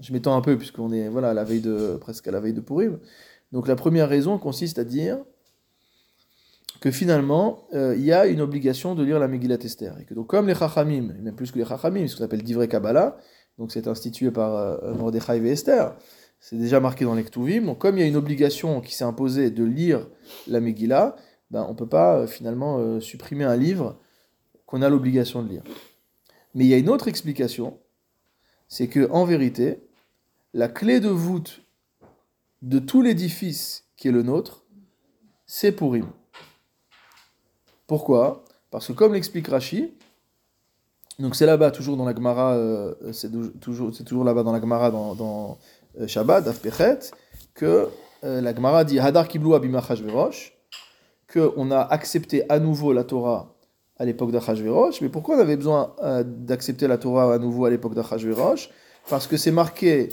je 0.00 0.12
m'étends 0.12 0.36
un 0.36 0.40
peu 0.40 0.56
puisqu'on 0.56 0.92
est 0.92 1.08
voilà, 1.08 1.30
à 1.30 1.34
la 1.34 1.44
veille 1.44 1.60
de, 1.60 1.96
presque 2.00 2.26
à 2.28 2.30
la 2.30 2.40
veille 2.40 2.52
de 2.52 2.60
Purim, 2.60 2.98
donc 3.52 3.68
la 3.68 3.76
première 3.76 4.08
raison 4.08 4.38
consiste 4.38 4.78
à 4.78 4.84
dire 4.84 5.18
que 6.80 6.90
finalement, 6.90 7.66
euh, 7.74 7.94
il 7.96 8.04
y 8.04 8.12
a 8.12 8.26
une 8.26 8.40
obligation 8.40 8.94
de 8.94 9.02
lire 9.02 9.18
la 9.18 9.28
Megillat 9.28 9.56
Esther. 9.64 9.98
Et 9.98 10.04
que 10.04 10.12
donc, 10.12 10.26
comme 10.26 10.46
les 10.46 10.54
Chachamim, 10.54 11.14
même 11.22 11.34
plus 11.34 11.50
que 11.50 11.58
les 11.58 11.64
Chachamim, 11.64 12.06
ce 12.06 12.16
qu'on 12.16 12.24
appelle 12.24 12.42
Divrei 12.42 12.68
Kabbalah, 12.68 13.16
donc 13.58 13.72
c'est 13.72 13.88
institué 13.88 14.30
par 14.30 14.54
euh, 14.54 14.94
Mordechai 14.94 15.38
et 15.38 15.48
Esther, 15.48 15.96
c'est 16.38 16.56
déjà 16.56 16.80
marqué 16.80 17.04
dans 17.04 17.14
les 17.14 17.24
Ktuvim, 17.24 17.64
donc 17.64 17.78
comme 17.78 17.96
il 17.96 18.00
y 18.00 18.04
a 18.04 18.06
une 18.06 18.16
obligation 18.16 18.80
qui 18.80 18.94
s'est 18.94 19.04
imposée 19.04 19.50
de 19.50 19.64
lire 19.64 20.06
la 20.46 20.60
Megillah, 20.60 21.16
ben, 21.50 21.66
on 21.68 21.74
peut 21.74 21.88
pas 21.88 22.18
euh, 22.18 22.26
finalement 22.26 22.78
euh, 22.78 23.00
supprimer 23.00 23.44
un 23.44 23.56
livre 23.56 23.98
qu'on 24.66 24.82
a 24.82 24.88
l'obligation 24.88 25.42
de 25.42 25.48
lire. 25.48 25.62
Mais 26.54 26.64
il 26.64 26.68
y 26.68 26.74
a 26.74 26.78
une 26.78 26.88
autre 26.88 27.08
explication, 27.08 27.78
c'est 28.68 28.88
que 28.88 29.08
en 29.10 29.24
vérité, 29.24 29.85
la 30.56 30.68
clé 30.68 31.00
de 31.00 31.10
voûte 31.10 31.60
de 32.62 32.78
tout 32.78 33.02
l'édifice 33.02 33.84
qui 33.98 34.08
est 34.08 34.10
le 34.10 34.22
nôtre, 34.22 34.64
c'est 35.44 35.70
Purim. 35.70 36.06
Pourquoi? 37.86 38.42
Parce 38.70 38.86
que 38.86 38.94
comme 38.94 39.12
l'explique 39.12 39.48
Rashi, 39.48 39.92
donc 41.18 41.36
c'est 41.36 41.44
là-bas 41.44 41.72
toujours 41.72 41.98
dans 41.98 42.06
la 42.06 42.14
Gemara, 42.14 42.54
euh, 42.54 42.94
c'est 43.12 43.30
toujours, 43.60 44.24
là-bas 44.24 44.42
dans 44.44 44.52
la 44.52 44.60
Gemara 44.60 44.90
dans, 44.90 45.58
euh, 46.00 46.06
Shabbat, 46.06 46.48
que 47.52 47.88
euh, 48.24 48.40
la 48.40 48.54
Gemara 48.54 48.84
dit 48.84 48.98
Hadar 48.98 49.28
Kiblu 49.28 49.54
Abima 49.54 49.80
Achashverosh, 49.80 50.56
qu'on 51.30 51.70
a 51.70 51.80
accepté 51.80 52.50
à 52.50 52.58
nouveau 52.60 52.94
la 52.94 53.04
Torah 53.04 53.54
à 53.98 54.06
l'époque 54.06 54.32
d'Achashverosh. 54.32 55.02
Mais 55.02 55.10
pourquoi 55.10 55.36
on 55.36 55.40
avait 55.40 55.56
besoin 55.56 55.94
d'accepter 56.24 56.88
la 56.88 56.96
Torah 56.96 57.34
à 57.34 57.38
nouveau 57.38 57.66
à 57.66 57.70
l'époque 57.70 57.94
d'Achashverosh 57.94 58.70
Parce 59.10 59.26
que 59.26 59.36
c'est 59.36 59.50
marqué 59.50 60.08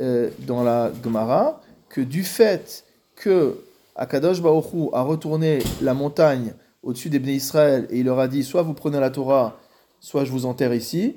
euh, 0.00 0.30
dans 0.40 0.62
la 0.62 0.92
Gemara 1.02 1.60
que 1.88 2.00
du 2.00 2.22
fait 2.22 2.84
que 3.16 3.58
Akadosh 3.96 4.40
Baruch 4.40 4.72
Hu 4.72 4.88
a 4.92 5.02
retourné 5.02 5.58
la 5.82 5.92
montagne 5.94 6.54
au-dessus 6.82 7.10
des 7.10 7.18
Bnei 7.18 7.34
Israël 7.34 7.86
et 7.90 7.98
il 7.98 8.04
leur 8.06 8.20
a 8.20 8.28
dit 8.28 8.44
soit 8.44 8.62
vous 8.62 8.74
prenez 8.74 9.00
la 9.00 9.10
Torah, 9.10 9.58
soit 10.00 10.24
je 10.24 10.30
vous 10.30 10.46
enterre 10.46 10.72
ici. 10.72 11.16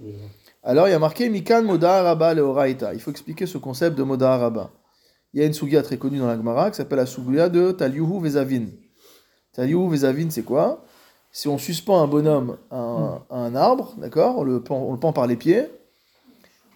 Alors 0.64 0.88
il 0.88 0.92
y 0.92 0.96
a 0.96 1.00
marqué 1.00 1.30
Mikan 1.30 1.64
Moda 1.64 2.02
Rabba 2.02 2.34
Leoraita. 2.34 2.94
Il 2.94 3.00
faut 3.00 3.12
expliquer 3.12 3.46
ce 3.46 3.58
concept 3.58 3.98
de 3.98 4.04
Moda 4.04 4.36
Rabba. 4.38 4.72
Il 5.34 5.40
y 5.40 5.44
a 5.44 5.46
une 5.46 5.54
sugia 5.54 5.82
très 5.84 5.98
connue 5.98 6.18
dans 6.18 6.28
la 6.28 6.36
Gemara 6.36 6.72
qui 6.72 6.78
s'appelle 6.78 6.98
la 6.98 7.06
sugia 7.06 7.50
de 7.50 7.72
Taliuhu 7.72 8.20
Vezavin. 8.20 8.66
Taliuhu 9.54 9.90
Vezavin, 9.90 10.30
c'est 10.30 10.44
quoi? 10.44 10.84
Si 11.32 11.48
on 11.48 11.58
suspend 11.58 12.02
un 12.02 12.08
bonhomme 12.08 12.58
à 12.70 12.78
un, 12.78 13.24
à 13.30 13.38
un 13.38 13.56
arbre, 13.56 13.94
d'accord 13.98 14.40
on 14.40 14.44
le 14.44 14.60
pend 14.62 15.14
par 15.14 15.28
les 15.28 15.38
pieds, 15.38 15.68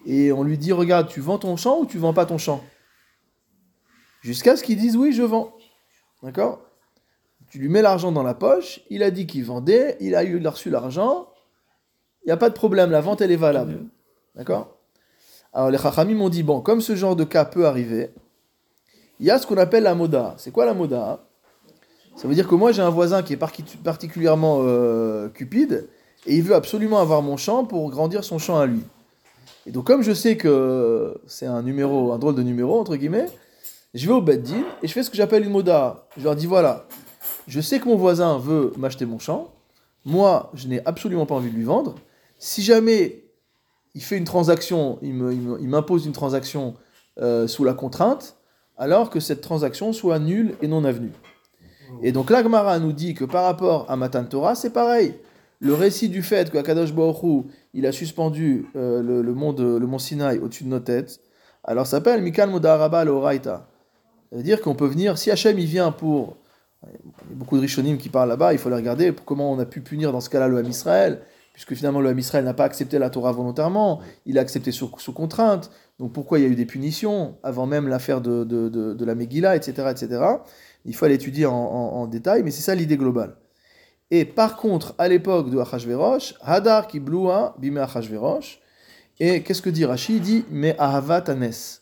et 0.06 0.32
on 0.32 0.44
lui 0.44 0.58
dit 0.58 0.72
Regarde, 0.72 1.08
tu 1.08 1.20
vends 1.22 1.38
ton 1.38 1.56
champ 1.58 1.80
ou 1.80 1.86
tu 1.86 1.98
vends 1.98 2.14
pas 2.14 2.26
ton 2.26 2.38
champ? 2.38 2.64
Jusqu'à 4.22 4.56
ce 4.56 4.64
qu'il 4.64 4.78
dise 4.78 4.98
Oui, 4.98 5.12
je 5.14 5.24
vends. 5.24 5.54
D'accord? 6.24 6.62
Tu 7.50 7.60
lui 7.60 7.70
mets 7.70 7.82
l'argent 7.82 8.12
dans 8.12 8.24
la 8.24 8.34
poche, 8.34 8.82
il 8.90 9.04
a 9.04 9.12
dit 9.12 9.28
qu'il 9.28 9.46
vendait, 9.46 9.98
il 10.00 10.16
a, 10.16 10.24
eu, 10.24 10.38
il 10.38 10.48
a 10.48 10.50
reçu 10.50 10.70
l'argent, 10.70 11.28
il 12.24 12.28
n'y 12.28 12.32
a 12.32 12.38
pas 12.38 12.50
de 12.50 12.56
problème, 12.56 12.90
la 12.92 13.02
vente 13.02 13.22
elle 13.22 13.32
est 13.32 13.36
valable. 13.38 13.86
D'accord? 14.36 14.78
Alors 15.54 15.70
les 15.70 15.78
Chachamim 15.78 16.16
m'ont 16.16 16.30
dit 16.30 16.44
Bon, 16.44 16.62
comme 16.62 16.82
ce 16.82 16.96
genre 16.96 17.16
de 17.16 17.24
cas 17.24 17.46
peut 17.46 17.66
arriver, 17.66 18.12
il 19.20 19.26
y 19.26 19.32
a 19.32 19.38
ce 19.40 19.48
qu'on 19.48 19.58
appelle 19.58 19.84
la 19.84 19.96
moda. 19.96 20.34
C'est 20.38 20.52
quoi 20.52 20.66
la 20.66 20.74
moda? 20.74 21.24
Ça 22.18 22.28
veut 22.28 22.34
dire 22.34 22.48
que 22.48 22.56
moi 22.56 22.72
j'ai 22.72 22.82
un 22.82 22.90
voisin 22.90 23.24
qui 23.24 23.34
est 23.34 23.38
parti- 23.38 23.64
particulièrement 23.84 24.60
euh, 24.62 25.30
cupide 25.30 25.88
et 26.26 26.36
il 26.36 26.44
veut 26.44 26.56
absolument 26.56 27.00
avoir 27.00 27.22
mon 27.22 27.38
champ 27.38 27.64
pour 27.66 27.90
grandir 27.90 28.24
son 28.24 28.40
champ 28.40 28.58
à 28.58 28.66
lui. 28.66 28.84
Et 29.66 29.72
donc 29.72 29.86
comme 29.86 30.02
je 30.04 30.14
sais 30.14 30.38
que 30.38 31.16
c'est 31.28 31.46
un 31.48 31.62
numéro, 31.62 32.12
un 32.12 32.20
drôle 32.20 32.36
de 32.36 32.44
numéro 32.44 32.80
entre 32.80 32.96
guillemets, 32.96 33.28
je 33.94 34.06
vais 34.08 34.14
au 34.14 34.22
Beddin 34.22 34.64
et 34.84 34.88
je 34.88 34.94
fais 34.94 35.04
ce 35.04 35.10
que 35.10 35.18
j'appelle 35.18 35.44
une 35.44 35.52
moda. 35.52 36.08
Je 36.18 36.24
leur 36.24 36.36
dis 36.36 36.46
voilà, 36.46 36.88
je 37.48 37.62
sais 37.62 37.80
que 37.80 37.86
mon 37.86 37.96
voisin 37.96 38.38
veut 38.38 38.74
m'acheter 38.78 39.06
mon 39.06 39.20
champ, 39.20 39.52
moi 40.04 40.52
je 40.54 40.68
n'ai 40.68 40.86
absolument 40.86 41.26
pas 41.26 41.36
envie 41.36 41.50
de 41.50 41.56
lui 41.56 41.64
vendre. 41.64 41.96
Si 42.38 42.62
jamais 42.62 43.24
il 43.96 44.02
fait 44.02 44.18
une 44.18 44.26
transaction, 44.26 45.00
il 45.02 45.14
m'impose 45.14 46.06
une 46.06 46.12
transaction 46.12 46.76
euh, 47.22 47.48
sous 47.48 47.64
la 47.64 47.74
contrainte, 47.74 48.36
alors 48.78 49.10
que 49.10 49.20
cette 49.22 49.42
transaction 49.42 49.94
soit 49.94 50.20
nulle 50.20 50.56
et 50.62 50.68
non 50.68 50.84
avenue. 50.84 51.14
Et 52.04 52.12
donc 52.12 52.30
l'Agmara 52.30 52.78
nous 52.80 52.92
dit 52.92 53.14
que 53.14 53.24
par 53.24 53.46
rapport 53.46 53.90
à 53.90 53.96
Matan 53.96 54.26
Torah, 54.26 54.56
c'est 54.56 54.72
pareil. 54.72 55.16
Le 55.66 55.74
récit 55.74 56.10
du 56.10 56.22
fait 56.22 56.52
que 56.52 56.60
Akadosh 56.60 56.94
il 57.74 57.88
a 57.88 57.92
suspendu 57.92 58.68
euh, 58.76 59.02
le, 59.02 59.34
mont 59.34 59.52
le 59.52 59.98
Sinaï 59.98 60.38
au-dessus 60.38 60.64
de 60.64 60.70
nos 60.70 60.80
têtes, 60.80 61.20
alors 61.64 61.88
s'appelle 61.88 62.22
Mikal 62.22 62.52
Modaraba 62.52 63.04
Loraita. 63.04 63.68
Ça 64.30 64.38
veut 64.38 64.44
dire 64.44 64.62
qu'on 64.62 64.76
peut 64.76 64.86
venir, 64.86 65.18
si 65.18 65.32
Hachem 65.32 65.58
il 65.58 65.66
vient 65.66 65.92
pour. 65.92 66.38
Il 66.84 66.92
y 66.92 67.34
a 67.34 67.36
beaucoup 67.36 67.56
de 67.56 67.62
Rishonim 67.62 67.98
qui 67.98 68.10
parlent 68.10 68.30
là-bas, 68.30 68.54
il 68.54 68.60
faut 68.60 68.70
les 68.70 68.76
regarder 68.76 69.12
pour 69.12 69.26
comment 69.26 69.52
on 69.52 69.58
a 69.58 69.66
pu 69.66 69.82
punir 69.82 70.12
dans 70.12 70.22
ce 70.22 70.30
cas-là 70.30 70.48
le 70.50 70.60
Ham 70.60 70.70
Israël, 70.70 71.22
puisque 71.54 71.74
finalement 71.74 72.00
le 72.00 72.10
Ham 72.10 72.20
Israël 72.20 72.46
n'a 72.46 72.54
pas 72.54 72.66
accepté 72.66 73.00
la 73.00 73.10
Torah 73.10 73.32
volontairement, 73.32 74.02
il 74.28 74.38
a 74.38 74.42
accepté 74.42 74.72
sous, 74.72 74.88
contrainte. 75.16 75.72
Donc 75.98 76.14
pourquoi 76.14 76.38
il 76.38 76.44
y 76.44 76.46
a 76.46 76.50
eu 76.50 76.56
des 76.56 76.68
punitions 76.68 77.38
avant 77.42 77.66
même 77.66 77.88
l'affaire 77.88 78.22
de, 78.22 79.04
la 79.04 79.16
Megillah, 79.16 79.56
etc., 79.56 79.88
etc. 79.90 80.24
Il 80.86 80.96
faut 80.96 81.06
aller 81.06 81.16
étudier 81.16 81.48
en, 81.48 81.56
en- 81.56 81.94
en 82.02 82.06
détail, 82.06 82.44
mais 82.44 82.52
c'est 82.52 82.62
ça 82.62 82.76
l'idée 82.76 82.98
globale. 82.98 83.36
Et 84.12 84.26
par 84.26 84.58
contre, 84.58 84.94
à 84.98 85.08
l'époque 85.08 85.50
de 85.50 85.58
Achashverosh, 85.58 86.36
Hadar 86.42 86.88
ki 86.88 87.00
bloua 87.00 87.56
bime 87.60 87.78
Achashverosh, 87.78 88.60
et 89.20 89.42
qu'est-ce 89.44 89.62
que 89.62 89.70
dit 89.70 89.86
Rashi? 89.86 90.18
Il 90.18 90.22
dit 90.22 90.46
mais 90.52 90.76
ahavat 90.78 91.30
anes. 91.30 91.80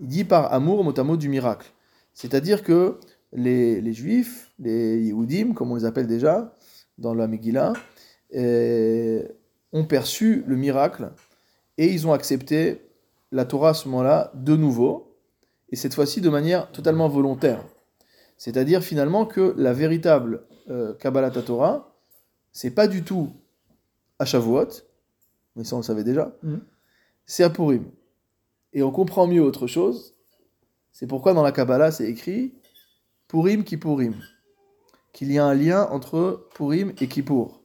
Il 0.00 0.06
dit 0.06 0.24
par 0.24 0.52
amour 0.52 0.82
motamo 0.82 1.16
du 1.16 1.28
miracle. 1.28 1.70
C'est-à-dire 2.14 2.62
que 2.62 2.98
les, 3.32 3.80
les 3.80 3.92
juifs, 3.92 4.50
les 4.58 4.98
Yehudim, 4.98 5.52
comme 5.52 5.70
on 5.70 5.76
les 5.76 5.84
appelle 5.84 6.06
déjà 6.06 6.56
dans 6.98 7.14
la 7.14 7.28
Megillah, 7.28 7.74
euh, 8.34 9.22
ont 9.72 9.84
perçu 9.84 10.42
le 10.46 10.56
miracle 10.56 11.12
et 11.78 11.86
ils 11.92 12.06
ont 12.06 12.12
accepté 12.12 12.82
la 13.32 13.44
Torah 13.44 13.70
à 13.70 13.74
ce 13.74 13.88
moment-là 13.88 14.32
de 14.34 14.56
nouveau, 14.56 15.16
et 15.70 15.76
cette 15.76 15.94
fois-ci 15.94 16.20
de 16.20 16.28
manière 16.28 16.70
totalement 16.72 17.08
volontaire. 17.08 17.64
C'est-à-dire 18.36 18.82
finalement 18.82 19.24
que 19.24 19.54
la 19.56 19.72
véritable 19.72 20.42
euh, 20.70 20.94
Kabbalah 20.94 21.30
Torah, 21.30 21.92
c'est 22.52 22.70
pas 22.70 22.86
du 22.88 23.02
tout 23.04 23.30
à 24.18 24.24
Shavuot, 24.24 24.68
mais 25.56 25.64
ça 25.64 25.76
on 25.76 25.80
le 25.80 25.84
savait 25.84 26.04
déjà, 26.04 26.32
Mhm. 26.42 26.60
c'est 27.26 27.44
à 27.44 27.50
Purim. 27.50 27.84
Et 28.72 28.82
on 28.82 28.90
comprend 28.92 29.26
mieux 29.26 29.42
autre 29.42 29.66
chose, 29.66 30.14
c'est 30.92 31.06
pourquoi 31.06 31.34
dans 31.34 31.42
la 31.42 31.52
Kabbalah 31.52 31.90
c'est 31.90 32.08
écrit 32.08 32.54
Purim 33.28 33.64
Kippurim, 33.64 34.14
qu'il 35.12 35.32
y 35.32 35.38
a 35.38 35.44
un 35.44 35.54
lien 35.54 35.86
entre 35.90 36.48
Purim 36.54 36.92
et 37.00 37.08
Kippour. 37.08 37.60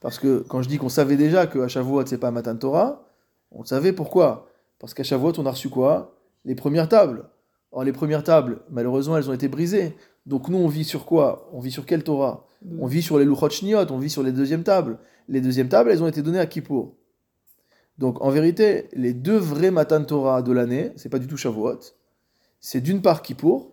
Parce 0.00 0.18
que 0.18 0.44
quand 0.48 0.62
je 0.62 0.68
dis 0.68 0.78
qu'on 0.78 0.88
savait 0.88 1.16
déjà 1.16 1.46
que 1.46 1.58
à 1.58 1.68
Shavuot 1.68 2.06
c'est 2.06 2.18
pas 2.18 2.30
Matan 2.30 2.56
Torah, 2.56 3.04
on 3.50 3.64
savait 3.64 3.92
pourquoi 3.92 4.48
Parce 4.78 4.94
qu'à 4.94 5.02
Shavuot 5.02 5.32
on 5.38 5.46
a 5.46 5.50
reçu 5.50 5.68
quoi? 5.70 6.14
Les 6.44 6.54
premières 6.54 6.88
tables. 6.88 7.24
Or 7.72 7.84
les 7.84 7.92
premières 7.92 8.22
tables, 8.22 8.60
malheureusement 8.70 9.16
elles 9.16 9.28
ont 9.28 9.34
été 9.34 9.48
brisées. 9.48 9.96
Donc 10.28 10.48
nous 10.48 10.58
on 10.58 10.68
vit 10.68 10.84
sur 10.84 11.06
quoi? 11.06 11.48
On 11.52 11.58
vit 11.58 11.72
sur 11.72 11.86
quelle 11.86 12.04
Torah? 12.04 12.46
On 12.78 12.86
vit 12.86 13.02
sur 13.02 13.18
les 13.18 13.24
Luchot 13.24 13.50
Shniot, 13.50 13.90
on 13.90 13.98
vit 13.98 14.10
sur 14.10 14.22
les 14.22 14.30
deuxièmes 14.32 14.62
tables. 14.62 14.98
Les 15.26 15.40
deuxièmes 15.40 15.68
tables 15.68 15.90
elles 15.90 16.02
ont 16.02 16.06
été 16.06 16.22
données 16.22 16.38
à 16.38 16.46
Kippour. 16.46 16.94
Donc 17.96 18.20
en 18.20 18.30
vérité, 18.30 18.88
les 18.92 19.14
deux 19.14 19.38
vrais 19.38 19.70
Matan 19.70 20.04
Torah 20.04 20.42
de 20.42 20.52
l'année, 20.52 20.92
c'est 20.96 21.08
pas 21.08 21.18
du 21.18 21.26
tout 21.26 21.36
Shavuot, 21.36 21.80
c'est 22.60 22.80
d'une 22.80 23.02
part 23.02 23.22
Kippour, 23.22 23.72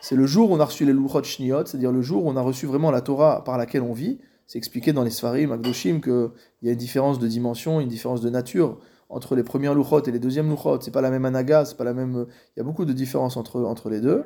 c'est 0.00 0.16
le 0.16 0.24
jour 0.24 0.50
où 0.50 0.54
on 0.54 0.60
a 0.60 0.64
reçu 0.64 0.86
les 0.86 0.94
Luchot 0.94 1.22
Shniot, 1.22 1.66
c'est-à-dire 1.66 1.92
le 1.92 2.00
jour 2.00 2.24
où 2.24 2.30
on 2.30 2.36
a 2.36 2.40
reçu 2.40 2.64
vraiment 2.64 2.90
la 2.90 3.02
Torah 3.02 3.44
par 3.44 3.58
laquelle 3.58 3.82
on 3.82 3.92
vit. 3.92 4.18
C'est 4.46 4.58
expliqué 4.58 4.92
dans 4.92 5.04
les 5.04 5.10
Sfarim, 5.10 5.52
Agdoshim, 5.52 6.00
qu'il 6.00 6.30
y 6.62 6.68
a 6.68 6.72
une 6.72 6.78
différence 6.78 7.18
de 7.18 7.28
dimension, 7.28 7.80
une 7.80 7.88
différence 7.88 8.20
de 8.20 8.30
nature 8.30 8.78
entre 9.08 9.36
les 9.36 9.42
premières 9.44 9.74
Luchot 9.74 10.02
et 10.04 10.10
les 10.10 10.18
deuxièmes 10.18 10.48
Luchot. 10.48 10.80
C'est 10.80 10.90
pas 10.90 11.02
la 11.02 11.10
même 11.10 11.24
anaga, 11.24 11.64
c'est 11.64 11.76
pas 11.76 11.84
la 11.84 11.92
même. 11.92 12.26
Il 12.56 12.58
y 12.58 12.60
a 12.60 12.64
beaucoup 12.64 12.84
de 12.84 12.92
différences 12.92 13.36
entre, 13.36 13.60
entre 13.62 13.90
les 13.90 14.00
deux. 14.00 14.24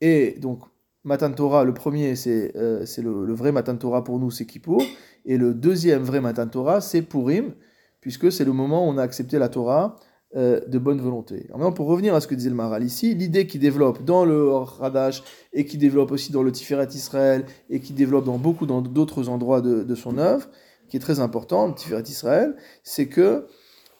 Et 0.00 0.36
donc, 0.38 0.60
Matan 1.04 1.32
Torah, 1.32 1.64
le 1.64 1.74
premier, 1.74 2.16
c'est 2.16 2.52
euh, 2.56 2.84
le, 2.98 3.32
vrai 3.34 3.52
Matan 3.52 3.76
Torah 3.76 4.04
pour 4.04 4.18
nous, 4.18 4.30
c'est 4.30 4.46
Kippour. 4.46 4.82
Et 5.24 5.36
le 5.36 5.54
deuxième 5.54 6.02
vrai 6.02 6.20
Matan 6.20 6.48
Torah, 6.48 6.80
c'est 6.80 7.02
Purim, 7.02 7.54
puisque 8.00 8.30
c'est 8.30 8.44
le 8.44 8.52
moment 8.52 8.86
où 8.86 8.90
on 8.90 8.98
a 8.98 9.02
accepté 9.02 9.38
la 9.38 9.48
Torah 9.48 9.96
euh, 10.36 10.60
de 10.66 10.78
bonne 10.78 11.00
volonté. 11.00 11.46
Alors 11.46 11.58
maintenant, 11.58 11.72
pour 11.72 11.86
revenir 11.86 12.14
à 12.14 12.20
ce 12.20 12.26
que 12.26 12.34
disait 12.34 12.50
le 12.50 12.56
Maral 12.56 12.84
ici, 12.84 13.14
l'idée 13.14 13.46
qui 13.46 13.58
développe 13.58 14.04
dans 14.04 14.26
le 14.26 14.52
Hadash 14.82 15.22
et 15.54 15.64
qui 15.64 15.78
développe 15.78 16.12
aussi 16.12 16.32
dans 16.32 16.42
le 16.42 16.52
Tiferet 16.52 16.88
Israël 16.88 17.46
et 17.70 17.80
qui 17.80 17.94
développe 17.94 18.26
dans 18.26 18.36
beaucoup 18.36 18.66
d'autres 18.66 19.30
endroits 19.30 19.62
de, 19.62 19.94
son 19.94 20.18
œuvre, 20.18 20.46
qui 20.88 20.98
est 20.98 21.00
très 21.00 21.20
important, 21.20 21.68
le 21.68 21.74
Tiferet 21.74 22.02
Israël, 22.02 22.56
c'est 22.82 23.06
que 23.06 23.46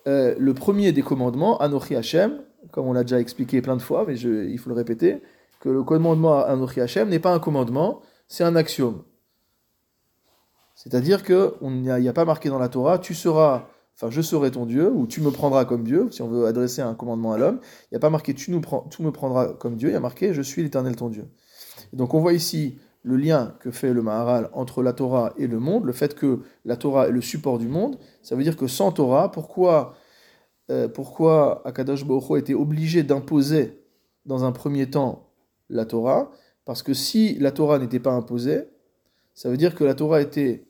euh, 0.07 0.35
le 0.39 0.53
premier 0.53 0.93
des 0.93 1.03
commandements, 1.03 1.59
Anochi 1.59 1.97
Hashem, 1.97 2.43
comme 2.73 2.87
on 2.87 2.93
l'a 2.93 3.05
déjà 3.05 3.21
expliqué 3.21 3.63
plein 3.63 3.77
de 3.77 3.83
fois, 3.83 4.05
mais 4.07 4.19
il 4.19 4.59
faut 4.59 4.69
le 4.69 4.77
répéter, 4.77 5.23
que 5.61 5.69
le 5.69 5.83
commandement 5.83 6.45
Anochi 6.45 6.81
Hashem 6.81 7.09
n'est 7.09 7.19
pas 7.19 7.33
un 7.33 7.39
commandement, 7.39 8.03
c'est 8.29 8.45
un 8.45 8.57
axiome. 8.57 9.03
C'est-à-dire 10.75 11.25
qu'il 11.25 11.51
n'y 11.63 12.09
a, 12.09 12.13
pas 12.13 12.25
marqué 12.25 12.49
dans 12.49 12.59
la 12.59 12.69
Torah, 12.69 12.99
tu 13.01 13.13
seras, 13.13 13.67
enfin 13.97 14.11
je 14.11 14.21
serai 14.21 14.53
ton 14.53 14.65
Dieu, 14.65 14.91
ou 14.91 15.09
tu 15.09 15.21
me 15.21 15.31
prendras 15.31 15.65
comme 15.65 15.83
Dieu, 15.83 16.09
si 16.13 16.23
on 16.23 16.29
veut 16.29 16.47
adresser 16.47 16.83
un 16.83 16.95
commandement 16.95 17.33
à 17.33 17.39
l'homme. 17.39 17.59
Il 17.85 17.95
n'y 17.95 17.97
a 17.97 18.01
pas 18.01 18.11
marqué 18.11 18.33
tu, 18.33 18.53
nous 18.53 18.61
prends, 18.61 18.83
tu 18.83 19.03
me 19.03 19.11
prendras 19.11 19.55
comme 19.55 19.75
Dieu, 19.75 19.89
il 19.89 19.93
y 19.93 19.97
a 19.97 20.01
marqué 20.01 20.33
je 20.33 20.43
suis 20.43 20.63
l'Éternel 20.63 20.95
ton 20.95 21.09
Dieu. 21.09 21.29
Et 21.93 21.97
donc 21.97 22.15
on 22.15 22.21
voit 22.21 22.33
ici 22.33 22.79
le 23.03 23.17
lien 23.17 23.55
que 23.59 23.73
fait 23.73 23.93
le 23.93 24.03
Maharal 24.03 24.51
entre 24.53 24.83
la 24.83 24.93
Torah 24.93 25.33
et 25.37 25.49
le 25.49 25.59
monde, 25.59 25.85
le 25.85 25.93
fait 25.93 26.15
que 26.15 26.43
la 26.65 26.77
Torah 26.77 27.09
est 27.09 27.13
le 27.13 27.23
support 27.23 27.59
du 27.59 27.67
monde. 27.67 27.99
Ça 28.23 28.37
veut 28.37 28.45
dire 28.45 28.57
que 28.57 28.67
sans 28.69 28.93
Torah, 28.93 29.33
pourquoi, 29.33 29.95
euh, 30.71 30.89
pourquoi 30.89 31.67
Akadosh 31.67 32.05
Baruch 32.05 32.39
était 32.39 32.55
obligé 32.55 33.03
d'imposer 33.03 33.83
dans 34.27 34.45
un 34.45 34.53
premier 34.53 34.91
temps 34.91 35.28
la 35.69 35.85
Torah 35.85 36.31
Parce 36.65 36.83
que 36.83 36.95
si 36.95 37.35
la 37.39 37.53
Torah 37.53 37.79
n'était 37.79 38.01
pas 38.01 38.13
imposée, 38.13 38.65
ça 39.35 39.49
veut 39.49 39.57
dire 39.57 39.75
que 39.75 39.85
la 39.85 39.95
Torah 39.95 40.21
était 40.21 40.67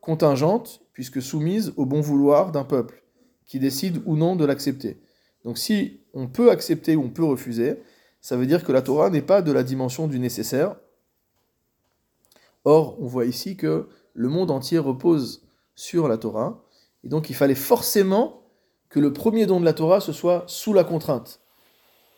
contingente, 0.00 0.82
puisque 0.92 1.22
soumise 1.22 1.72
au 1.76 1.86
bon 1.86 2.00
vouloir 2.00 2.52
d'un 2.52 2.64
peuple, 2.64 3.04
qui 3.46 3.58
décide 3.58 4.02
ou 4.06 4.16
non 4.16 4.36
de 4.36 4.44
l'accepter. 4.44 5.00
Donc 5.44 5.58
si 5.58 6.00
on 6.14 6.28
peut 6.28 6.50
accepter 6.50 6.96
ou 6.96 7.02
on 7.02 7.10
peut 7.10 7.24
refuser, 7.24 7.78
ça 8.20 8.36
veut 8.36 8.46
dire 8.46 8.64
que 8.64 8.72
la 8.72 8.82
Torah 8.82 9.10
n'est 9.10 9.22
pas 9.22 9.42
de 9.42 9.52
la 9.52 9.62
dimension 9.62 10.06
du 10.06 10.18
nécessaire. 10.18 10.76
Or, 12.64 12.96
on 13.00 13.06
voit 13.06 13.26
ici 13.26 13.56
que 13.56 13.88
le 14.14 14.28
monde 14.28 14.50
entier 14.50 14.78
repose 14.78 15.44
sur 15.74 16.06
la 16.06 16.16
Torah, 16.16 16.64
et 17.04 17.08
donc 17.08 17.30
il 17.30 17.34
fallait 17.34 17.54
forcément 17.54 18.42
que 18.88 19.00
le 19.00 19.12
premier 19.12 19.46
don 19.46 19.58
de 19.58 19.64
la 19.64 19.72
Torah, 19.72 20.00
ce 20.00 20.12
soit 20.12 20.44
sous 20.46 20.72
la 20.72 20.84
contrainte. 20.84 21.41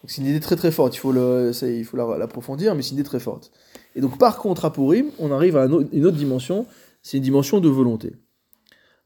C'est 0.06 0.20
une 0.20 0.28
idée 0.28 0.40
très 0.40 0.56
très 0.56 0.70
forte, 0.70 0.94
il 0.96 0.98
faut 0.98 1.12
le- 1.12 1.52
il 1.62 1.84
faut 1.84 1.96
la- 1.96 2.18
l'approfondir, 2.18 2.74
mais 2.74 2.82
c'est 2.82 2.90
une 2.90 2.98
idée 2.98 3.08
très 3.08 3.20
forte. 3.20 3.50
Et 3.96 4.00
donc 4.00 4.18
par 4.18 4.38
contre, 4.38 4.64
à 4.64 4.72
Purim, 4.72 5.06
on 5.18 5.30
arrive 5.32 5.56
à 5.56 5.64
une 5.66 6.04
autre 6.06 6.16
dimension, 6.16 6.66
c'est 7.02 7.16
une 7.16 7.22
dimension 7.22 7.60
de 7.60 7.68
volonté. 7.68 8.12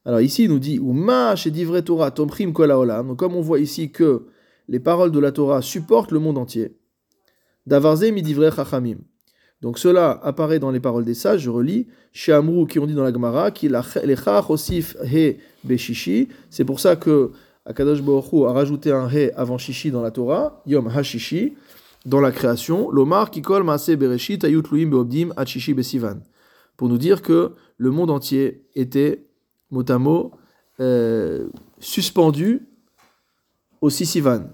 Alors 0.04 0.20
ici, 0.20 0.44
il 0.44 0.50
nous 0.50 0.58
dit, 0.58 0.78
ou 0.78 0.92
ma 0.92 1.36
chez 1.36 1.50
divrei 1.50 1.82
Torah 1.82 2.10
tomrim 2.10 2.52
kol. 2.52 2.68
Donc 2.68 3.18
comme 3.18 3.34
on 3.34 3.42
voit 3.42 3.60
ici 3.60 3.90
que 3.90 4.26
les 4.66 4.80
paroles 4.80 5.12
de 5.12 5.18
la 5.18 5.32
Torah 5.32 5.60
supportent 5.62 6.12
le 6.12 6.18
monde 6.18 6.38
entier, 6.38 6.76
davarze 7.66 8.04
mi 8.10 8.22
divrei 8.22 8.50
chachamim. 8.50 8.98
Donc 9.60 9.78
cela 9.78 10.18
apparaît 10.22 10.60
dans 10.60 10.70
les 10.70 10.80
paroles 10.80 11.04
des 11.04 11.14
sages, 11.14 11.40
je 11.40 11.50
relis, 11.50 11.88
chez 12.12 12.32
Amrou 12.32 12.64
qui 12.64 12.78
ont 12.78 12.86
dit 12.86 12.94
dans 12.94 13.02
la 13.02 13.12
Gemara, 13.12 13.50
qui 13.50 13.68
lechach 13.68 14.48
osif 14.50 14.96
he 15.02 15.36
beshishi. 15.64 16.28
C'est 16.48 16.64
pour 16.64 16.80
ça 16.80 16.96
que 16.96 17.32
Akadosh 17.68 18.00
Hu 18.00 18.46
a 18.46 18.52
rajouté 18.52 18.90
un 18.90 19.08
he 19.08 19.30
avant 19.36 19.58
shishi 19.58 19.90
dans 19.90 20.02
la 20.02 20.10
Torah, 20.10 20.62
yom 20.66 20.88
hashishi, 20.88 21.54
dans 22.06 22.20
la 22.20 22.32
création, 22.32 22.90
l'omar 22.90 23.30
qui 23.30 23.42
kol 23.42 23.62
maase 23.62 23.90
bereshit 23.90 24.42
ayut 24.44 24.62
luim 24.72 24.88
beobdim 24.88 25.32
hachishi 25.36 25.74
besivan. 25.74 26.20
Pour 26.78 26.88
nous 26.88 26.96
dire 26.96 27.22
que 27.22 27.52
le 27.76 27.90
monde 27.90 28.10
entier 28.10 28.64
était 28.74 29.26
mot 29.70 30.32
euh, 30.80 31.48
suspendu 31.78 32.66
au 33.80 33.90
Sivan. 33.90 34.50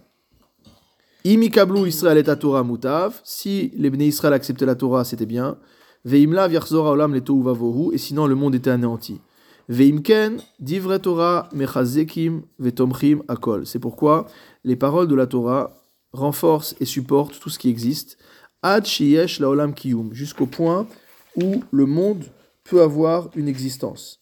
Imikablu 1.25 1.89
Israël 1.89 2.19
et 2.19 2.25
Torah 2.37 2.65
mutav. 2.65 3.21
Si 3.25 3.73
les 3.77 3.91
Bnei 3.91 4.09
Israël 4.09 4.35
acceptaient 4.35 4.67
la 4.67 4.75
Torah, 4.75 5.05
c'était 5.05 5.27
bien. 5.27 5.57
Veimla 6.05 6.49
viachzor 6.49 6.87
haolam 6.87 7.15
le 7.15 7.23
tohu 7.23 7.43
vavohu. 7.43 7.95
Et 7.95 7.99
sinon, 7.99 8.27
le 8.27 8.35
monde 8.35 8.55
était 8.55 8.71
anéanti. 8.71 9.21
Veimken 9.69 10.39
divre 10.61 10.99
Torah 10.99 11.49
mechazekim 11.53 12.43
vetomchim 12.59 13.23
akol. 13.29 13.67
C'est 13.67 13.79
pourquoi 13.79 14.27
les 14.65 14.77
paroles 14.77 15.09
de 15.09 15.15
la 15.15 15.27
Torah 15.27 15.75
renforcent 16.13 16.77
et 16.81 16.85
supportent 16.85 17.39
tout 17.41 17.51
ce 17.51 17.59
qui 17.59 17.71
existe. 17.71 18.19
Ad 18.63 18.85
sheyesh 18.85 19.41
laolam 19.41 19.75
kiyum. 19.75 20.13
Jusqu'au 20.13 20.47
point 20.47 20.87
où 21.37 21.63
le 21.71 21.87
monde 21.87 22.25
peut 22.63 22.83
avoir 22.83 23.31
une 23.35 23.49
existence. 23.49 24.21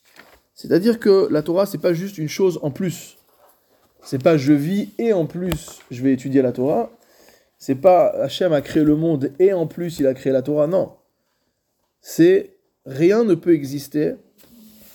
C'est-à-dire 0.54 1.00
que 1.00 1.28
la 1.30 1.42
Torah, 1.42 1.66
c'est 1.66 1.78
pas 1.78 1.94
juste 1.94 2.18
une 2.18 2.28
chose 2.28 2.58
en 2.62 2.70
plus. 2.70 3.18
C'est 4.04 4.22
pas 4.22 4.36
je 4.36 4.52
vis 4.52 4.90
et 4.98 5.12
en 5.12 5.26
plus 5.26 5.80
je 5.90 6.02
vais 6.02 6.12
étudier 6.12 6.42
la 6.42 6.52
Torah. 6.52 6.90
C'est 7.58 7.76
pas 7.76 8.06
Hachem 8.08 8.52
a 8.52 8.60
créé 8.60 8.82
le 8.82 8.96
monde 8.96 9.32
et 9.38 9.52
en 9.52 9.66
plus 9.66 10.00
il 10.00 10.06
a 10.06 10.14
créé 10.14 10.32
la 10.32 10.42
Torah. 10.42 10.66
Non. 10.66 10.92
C'est 12.00 12.56
rien 12.84 13.22
ne 13.24 13.34
peut 13.34 13.54
exister 13.54 14.14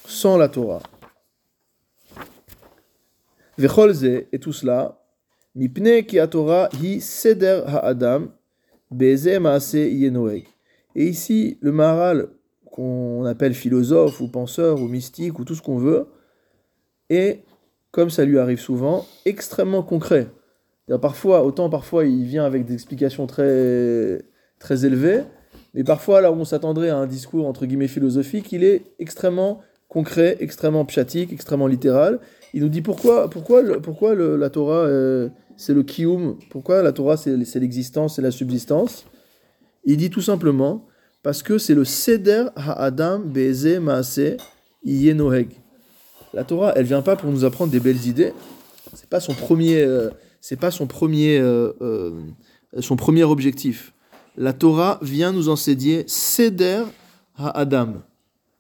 sans 0.08 0.38
la 0.38 0.47
Torah. 0.47 0.82
Et 3.60 4.39
tout 4.39 4.53
cela, 4.53 5.03
mipne 5.55 6.03
ki 6.08 6.22
Torah 6.32 6.70
hi 6.80 7.01
seder 7.01 7.64
ha'adam 7.68 8.30
beze 8.89 9.38
maase. 9.39 9.76
Et 10.95 11.05
ici, 11.05 11.58
le 11.62 11.72
Maharal, 11.72 12.30
qu'on 12.72 13.26
appelle 13.26 13.53
philosophe 13.53 14.22
ou 14.22 14.28
penseur 14.30 14.80
ou 14.82 14.88
mystique 14.88 15.39
ou 15.39 15.43
tout 15.43 15.55
ce 15.55 15.62
qu'on 15.62 15.78
veut, 15.78 16.08
est, 17.10 17.43
comme 17.91 18.10
ça 18.10 18.24
lui 18.24 18.39
arrive 18.39 18.60
souvent, 18.60 19.05
extrêmement 19.26 19.84
concret. 19.84 20.28
Parfois, 21.01 21.43
autant 21.43 21.70
parfois 21.70 22.05
il 22.05 22.24
vient 22.24 22.45
avec 22.45 22.66
des 22.66 22.74
explications 22.74 23.28
très, 23.28 24.22
très 24.60 24.86
élevées, 24.86 25.24
mais 25.74 25.84
parfois 25.84 26.22
là 26.22 26.32
où 26.32 26.36
on 26.36 26.45
s'attendrait 26.45 26.89
à 26.89 26.97
un 26.97 27.08
discours 27.08 27.45
entre 27.45 27.66
guillemets 27.66 27.89
philosophique, 27.89 28.53
il 28.53 28.64
est 28.64 28.84
extrêmement 28.99 29.62
concret, 29.88 30.38
extrêmement 30.39 30.85
pshatique, 30.85 31.31
extrêmement 31.31 31.67
littéral. 31.67 32.19
Il 32.53 32.61
nous 32.63 32.69
dit 32.69 32.81
pourquoi, 32.81 33.29
pourquoi, 33.29 33.63
pourquoi 33.81 34.15
la 34.15 34.49
Torah 34.49 34.85
euh, 34.85 35.29
c'est 35.55 35.73
le 35.73 35.83
kiyum, 35.83 36.38
pourquoi 36.49 36.81
la 36.81 36.91
Torah 36.91 37.17
c'est 37.17 37.35
l'existence, 37.59 38.15
c'est 38.15 38.21
la 38.21 38.31
subsistance? 38.31 39.05
Il 39.85 39.97
dit 39.97 40.09
tout 40.09 40.21
simplement 40.21 40.85
parce 41.23 41.43
que 41.43 41.57
c'est 41.57 41.73
le 41.73 41.85
seder 41.85 42.45
ha'adam 42.55 43.23
beze 43.23 43.79
maase 43.79 44.38
yenoheg. 44.83 45.49
La 46.33 46.43
Torah, 46.43 46.73
elle 46.75 46.85
vient 46.85 47.01
pas 47.01 47.15
pour 47.15 47.31
nous 47.31 47.45
apprendre 47.45 47.71
des 47.71 47.79
belles 47.79 48.05
idées. 48.05 48.33
C'est 48.93 49.09
pas 49.09 49.19
son 49.19 49.33
premier, 49.33 49.81
euh, 49.81 50.09
c'est 50.41 50.59
pas 50.59 50.71
son 50.71 50.88
premier, 50.88 51.39
euh, 51.39 52.11
son 52.79 52.95
premier 52.95 53.23
objectif. 53.23 53.93
La 54.38 54.53
Torah 54.53 54.99
vient 55.01 55.31
nous 55.31 55.49
enseigner 55.49 56.03
seder 56.07 56.83
ha'adam, 57.38 58.01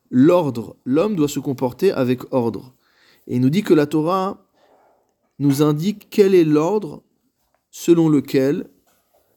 l'ordre. 0.09 0.75
L'homme 0.85 1.15
doit 1.15 1.27
se 1.27 1.39
comporter 1.39 1.91
avec 1.91 2.33
ordre. 2.33 2.73
Et 3.27 3.35
il 3.35 3.41
nous 3.41 3.49
dit 3.49 3.63
que 3.63 3.73
la 3.73 3.85
Torah 3.85 4.45
nous 5.39 5.61
indique 5.61 6.09
quel 6.09 6.33
est 6.33 6.43
l'ordre 6.43 7.03
selon 7.71 8.09
lequel 8.09 8.69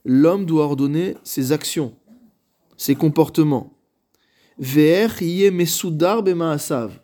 l'homme 0.05 0.47
doit 0.47 0.65
ordonner 0.65 1.17
ses 1.25 1.53
actions, 1.53 1.95
ses 2.77 2.95
comportements. 2.95 3.75
Yeh 4.59 5.51
mesudar 5.51 6.23
bema'asav. 6.23 7.01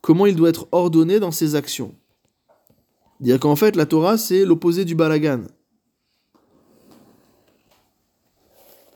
Comment 0.00 0.26
il 0.26 0.36
doit 0.36 0.48
être 0.48 0.66
ordonné 0.72 1.20
dans 1.20 1.30
ses 1.30 1.54
actions. 1.54 1.94
Dire 3.20 3.38
qu'en 3.38 3.54
fait, 3.54 3.76
la 3.76 3.86
Torah, 3.86 4.18
c'est 4.18 4.44
l'opposé 4.44 4.84
du 4.84 4.96
balagan. 4.96 5.42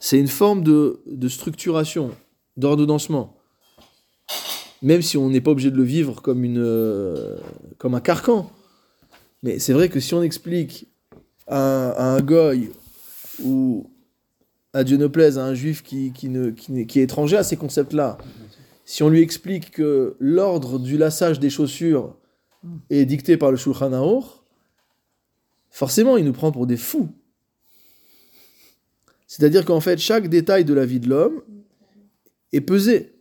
C'est 0.00 0.18
une 0.18 0.28
forme 0.28 0.62
de 0.64 1.28
structuration, 1.28 2.11
d'ordonnancement. 2.57 3.36
Même 4.82 5.02
si 5.02 5.16
on 5.16 5.30
n'est 5.30 5.40
pas 5.40 5.50
obligé 5.50 5.70
de 5.70 5.76
le 5.76 5.82
vivre 5.82 6.20
comme, 6.22 6.44
euh, 6.56 7.38
un 7.82 8.00
carcan. 8.00 8.50
Mais 9.42 9.58
c'est 9.58 9.72
vrai 9.72 9.88
que 9.88 10.00
si 10.00 10.14
on 10.14 10.22
explique 10.22 10.88
à, 11.46 12.14
un 12.14 12.20
goy 12.20 12.70
ou 13.42 13.90
à 14.72 14.84
Dieu 14.84 14.96
ne 14.96 15.06
plaise, 15.06 15.38
à 15.38 15.44
un 15.44 15.54
juif 15.54 15.82
qui, 15.82 16.12
qui, 16.12 16.28
ne, 16.28 16.50
qui 16.50 17.00
est 17.00 17.02
étranger 17.02 17.36
à 17.36 17.42
ces 17.42 17.56
concepts-là, 17.56 18.18
si 18.84 19.02
on 19.02 19.08
lui 19.08 19.20
explique 19.20 19.70
que 19.72 20.16
l'ordre 20.20 20.78
du 20.78 20.96
lassage 20.96 21.40
des 21.40 21.50
chaussures 21.50 22.16
est 22.90 23.04
dicté 23.04 23.36
par 23.36 23.50
le 23.50 23.56
Shulchan 23.56 23.92
Aruch, 23.92 24.24
forcément 25.70 26.16
il 26.16 26.24
nous 26.24 26.32
prend 26.32 26.52
pour 26.52 26.66
des 26.66 26.76
fous. 26.76 27.08
C'est-à-dire 29.26 29.64
qu'en 29.64 29.80
fait, 29.80 29.98
chaque 29.98 30.28
détail 30.28 30.64
de 30.64 30.72
la 30.72 30.86
vie 30.86 31.00
de 31.00 31.08
l'homme 31.08 31.42
est 32.52 32.60
pesé. 32.60 33.15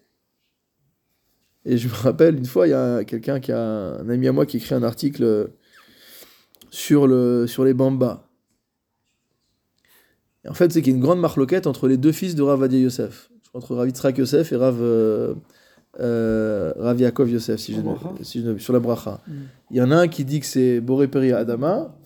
Et 1.66 1.78
je 1.78 1.88
me 1.88 1.94
rappelle, 1.94 2.38
une 2.38 2.46
fois, 2.46 2.68
il 2.68 2.72
y 2.72 2.74
a 2.74 3.04
quelqu'un 3.04 3.40
qui 3.40 3.52
a 3.52 3.60
un 3.60 4.10
ami 4.10 4.28
à 4.28 4.32
moi 4.32 4.46
qui 4.46 4.58
écrit 4.58 4.76
un 4.76 4.84
article 4.84 5.50
sur, 6.70 7.08
le, 7.08 7.48
sur 7.48 7.66
les 7.66 7.74
bambas. 7.74 8.24
Et 10.44 10.50
en 10.50 10.54
fait, 10.54 10.72
c'est 10.72 10.82
qu'il 10.82 10.92
y 10.92 10.96
a 10.96 10.98
une 10.98 11.04
grande 11.04 11.20
marloquette 11.20 11.66
entre 11.66 11.88
les 11.88 11.98
deux 11.98 12.12
fils 12.12 12.36
de 12.36 12.44
Rav 12.44 12.62
Adia 12.62 12.80
Yosef. 12.80 13.32
Entre 13.54 13.74
Rav 13.76 13.88
Yitzhak 13.88 14.18
Yosef 14.18 14.52
et 14.52 14.56
Rav, 14.58 14.78
euh, 14.80 15.34
euh, 16.00 16.74
Rav 16.78 17.00
Yaakov 17.00 17.30
Yosef, 17.30 17.60
si 17.60 17.74
je, 17.74 17.80
si 18.24 18.44
je 18.44 18.58
sur 18.58 18.74
la 18.74 18.80
bracha. 18.80 19.22
Mm. 19.28 19.34
Il 19.72 19.78
y 19.78 19.82
en 19.82 19.92
a 19.92 19.96
un 19.96 20.08
qui 20.08 20.24
dit 20.26 20.42
que 20.42 20.46
c'est 20.46 20.82
Boré 20.82 21.08
Peri 21.08 21.32
Adama, 21.32 21.98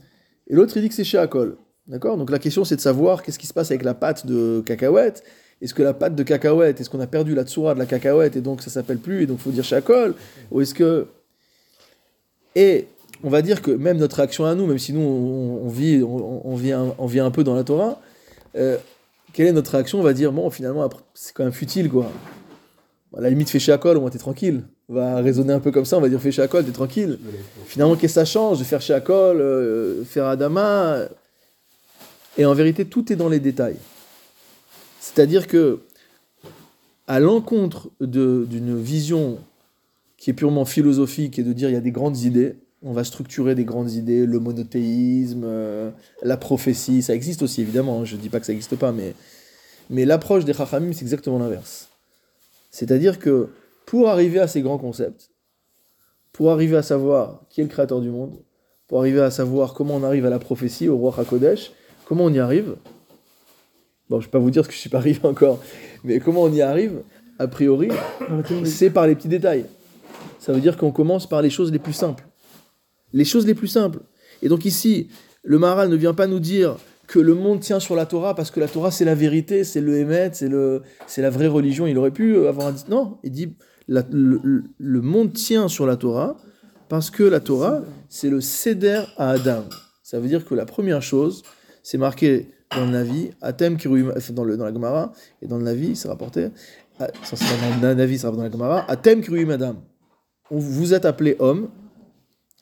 et 0.48 0.56
l'autre 0.56 0.78
il 0.78 0.84
dit 0.84 0.90
que 0.90 0.96
c'est 0.96 1.04
Sheakol. 1.04 1.58
D'accord? 1.88 2.18
Donc 2.18 2.30
la 2.30 2.38
question 2.38 2.64
c'est 2.64 2.76
de 2.76 2.82
savoir 2.82 3.24
qu'est-ce 3.24 3.40
qui 3.40 3.48
se 3.48 3.54
passe 3.54 3.72
avec 3.72 3.84
la 3.84 3.96
pâte 3.96 4.28
de 4.28 4.62
cacahuète. 4.64 5.24
Est-ce 5.62 5.74
que 5.74 5.84
la 5.84 5.94
pâte 5.94 6.16
de 6.16 6.24
cacahuète, 6.24 6.80
est-ce 6.80 6.90
qu'on 6.90 7.02
a 7.02 7.08
perdu 7.08 7.36
la 7.36 7.44
tsura 7.44 7.74
de 7.74 7.80
la 7.80 7.86
cacahuète 7.86 8.36
et 8.38 8.42
donc 8.42 8.62
ça 8.62 8.70
s'appelle 8.70 8.98
plus 8.98 9.24
et 9.24 9.26
donc 9.26 9.40
faut 9.40 9.52
dire 9.52 9.64
Sheakol 9.64 10.16
Ou 10.52 10.62
est-ce 10.62 10.74
que. 10.74 11.08
Et 12.56 12.88
on 13.24 13.30
va 13.30 13.42
dire 13.42 13.62
que 13.62 13.72
même 13.72 13.98
notre 13.98 14.18
réaction 14.18 14.46
à 14.46 14.56
nous, 14.56 14.66
même 14.66 14.80
si 14.80 14.94
nous 14.94 15.02
on, 15.02 15.68
vit, 15.68 16.02
on, 16.04 16.58
un, 16.58 16.96
on 16.98 17.26
un 17.26 17.32
peu 17.32 17.44
dans 17.44 17.56
la 17.56 17.64
Torah, 17.64 18.00
euh, 18.56 18.78
quelle 19.34 19.48
est 19.48 19.52
notre 19.52 19.72
réaction 19.72 20.00
On 20.00 20.04
va 20.04 20.14
dire 20.14 20.32
bon, 20.32 20.50
finalement, 20.50 20.90
c'est 21.14 21.34
quand 21.34 21.44
même 21.44 21.54
futile 21.54 21.90
quoi. 21.90 22.10
À 23.18 23.22
la 23.22 23.30
limite, 23.30 23.50
fais 23.50 23.60
Sheakol, 23.60 23.98
au 23.98 24.02
moins 24.02 24.10
t'es 24.12 24.20
tranquille. 24.20 24.64
On 24.88 24.94
va 24.94 25.18
raisonner 25.18 25.54
un 25.54 25.60
peu 25.60 25.72
comme 25.72 25.86
ça, 25.86 25.98
on 25.98 26.02
va 26.02 26.10
dire 26.10 26.22
fais 26.22 26.32
Sheakol, 26.32 26.64
t'es 26.64 26.72
tranquille. 26.72 27.20
Finalement, 27.66 27.96
qu'est-ce 27.96 28.14
que 28.14 28.20
ça 28.20 28.26
change 28.26 28.60
de 28.60 28.64
faire 28.64 28.82
Sheakol, 28.82 29.42
euh, 29.42 30.04
faire 30.06 30.26
Adama? 30.26 31.00
Et 32.38 32.46
en 32.46 32.54
vérité, 32.54 32.86
tout 32.86 33.12
est 33.12 33.16
dans 33.16 33.28
les 33.28 33.40
détails. 33.40 33.78
C'est-à-dire 35.14 35.48
que, 35.48 35.80
à 37.08 37.20
l'encontre 37.20 37.90
d'une 38.00 38.80
vision 38.80 39.40
qui 40.18 40.30
est 40.30 40.34
purement 40.34 40.66
philosophique 40.66 41.40
et 41.40 41.44
de 41.44 41.52
dire 41.52 41.70
il 41.70 41.74
y 41.74 41.78
a 41.78 41.82
des 41.82 41.92
grandes 41.92 42.20
idées, 42.20 42.58
on 42.84 42.94
va 42.94 43.04
structurer 43.04 43.56
des 43.56 43.66
grandes 43.66 43.92
idées, 43.92 44.28
le 44.28 44.40
monothéisme, 44.40 45.44
euh, 45.46 45.90
la 46.22 46.38
prophétie, 46.38 47.02
ça 47.02 47.16
existe 47.16 47.42
aussi 47.42 47.62
évidemment, 47.62 48.02
hein, 48.02 48.06
je 48.06 48.16
ne 48.16 48.22
dis 48.22 48.30
pas 48.30 48.40
que 48.40 48.46
ça 48.46 48.52
n'existe 48.52 48.76
pas, 48.76 48.92
mais, 48.92 49.16
mais 49.90 50.06
l'approche 50.06 50.46
des 50.46 50.54
Chachamim, 50.54 50.94
c'est 50.94 51.02
exactement 51.02 51.40
l'inverse. 51.40 51.90
C'est-à-dire 52.70 53.18
que 53.18 53.50
pour 53.88 54.10
arriver 54.10 54.40
à 54.40 54.48
ces 54.48 54.62
grands 54.62 54.78
concepts, 54.78 55.32
pour 56.34 56.52
arriver 56.52 56.78
à 56.78 56.84
savoir 56.84 57.42
qui 57.50 57.62
est 57.62 57.64
le 57.64 57.70
créateur 57.70 58.00
du 58.00 58.10
monde, 58.10 58.38
pour 58.88 59.00
arriver 59.00 59.22
à 59.22 59.32
savoir 59.32 59.74
comment 59.74 59.96
on 59.96 60.04
arrive 60.04 60.28
à 60.28 60.30
la 60.30 60.40
prophétie, 60.40 60.88
au 60.88 60.98
roi 60.98 61.16
Hakodesh, 61.18 61.72
comment 62.06 62.26
on 62.26 62.34
y 62.34 62.40
arrive 62.40 62.76
Bon, 64.10 64.20
je 64.20 64.26
ne 64.26 64.28
vais 64.28 64.32
pas 64.32 64.40
vous 64.40 64.50
dire 64.52 64.64
ce 64.64 64.68
que 64.70 64.74
je 64.74 64.78
ne 64.78 64.82
suis 64.82 64.90
pas 64.90 64.98
arrivé 64.98 65.20
encore, 65.24 65.60
mais 66.04 66.20
comment 66.20 66.44
on 66.44 66.52
y 66.52 66.62
arrive, 66.62 67.02
a 67.38 67.48
priori, 67.48 67.90
théorie. 68.48 68.66
c'est 68.70 68.90
par 68.90 69.06
les 69.08 69.16
petits 69.16 69.28
détails. 69.28 69.66
Ça 70.40 70.52
veut 70.54 70.62
dire 70.62 70.78
qu'on 70.78 70.92
commence 70.92 71.28
par 71.28 71.42
les 71.42 71.50
choses 71.50 71.72
les 71.72 71.80
plus 71.80 71.94
simples. 71.94 72.26
Les 73.14 73.26
choses 73.26 73.46
les 73.46 73.54
plus 73.56 73.68
simples. 73.68 74.00
Et 74.42 74.50
donc 74.50 74.66
ici, 74.66 75.10
le 75.44 75.60
Maharal 75.60 75.90
ne 75.90 75.96
vient 75.96 76.14
pas 76.14 76.28
nous 76.28 76.40
dire 76.40 76.78
que 77.08 77.20
le 77.20 77.34
monde 77.34 77.60
tient 77.60 77.80
sur 77.80 77.96
la 77.96 78.06
Torah 78.06 78.36
parce 78.36 78.52
que 78.52 78.60
la 78.60 78.68
Torah 78.68 78.92
c'est 78.92 79.06
la 79.06 79.16
vérité, 79.16 79.64
c'est 79.64 79.82
le 79.82 79.98
Hémet, 79.98 80.30
c'est 80.34 80.48
le, 80.48 80.82
c'est 81.08 81.22
la 81.22 81.30
vraie 81.30 81.48
religion. 81.48 81.88
Il 81.88 81.98
aurait 81.98 82.12
pu 82.12 82.46
avoir 82.48 82.68
un 82.68 82.76
non. 82.90 83.18
Il 83.24 83.32
dit 83.32 83.56
la- 83.88 84.06
le, 84.12 84.40
le- 84.44 84.64
le 84.78 85.02
monde 85.02 85.34
tient 85.34 85.68
sur 85.68 85.86
la 85.86 85.98
Torah 85.98 86.38
parce 86.88 87.10
que 87.10 87.24
la 87.24 87.40
Torah 87.40 87.82
c'est 88.10 88.30
le 88.30 88.42
céder 88.42 89.02
à 89.18 89.32
Adam. 89.32 89.64
Ça 90.04 90.20
veut 90.20 90.28
dire 90.28 90.46
que 90.46 90.54
la 90.56 90.66
première 90.66 91.02
chose, 91.02 91.44
c'est 91.84 91.98
marqué 91.98 92.48
dans 92.76 92.86
le 92.86 92.92
Navi, 92.92 93.32
Atem 93.42 93.78
dans, 94.32 94.44
le, 94.44 94.58
dans 94.58 94.66
la 94.66 94.74
Gemara, 94.74 95.12
et 95.42 95.48
dans 95.48 95.58
le 95.58 95.64
Navi, 95.64 95.96
c'est 95.96 96.08
rapporté, 96.08 96.50
ça, 97.00 97.08
c'est 97.24 97.80
dans 97.82 97.88
le 97.90 97.94
Navi, 97.96 98.18
c'est 98.20 98.28
rapporté 98.28 98.50
dans 98.50 98.58
la 98.58 98.66
Gemara, 98.66 98.92
Atem 98.92 99.22
Kiruim 99.22 99.50
Adam. 99.50 99.76
On- 100.52 100.60
Vous 100.60 100.94
êtes 100.94 101.06
appelé 101.06 101.36
homme, 101.40 101.70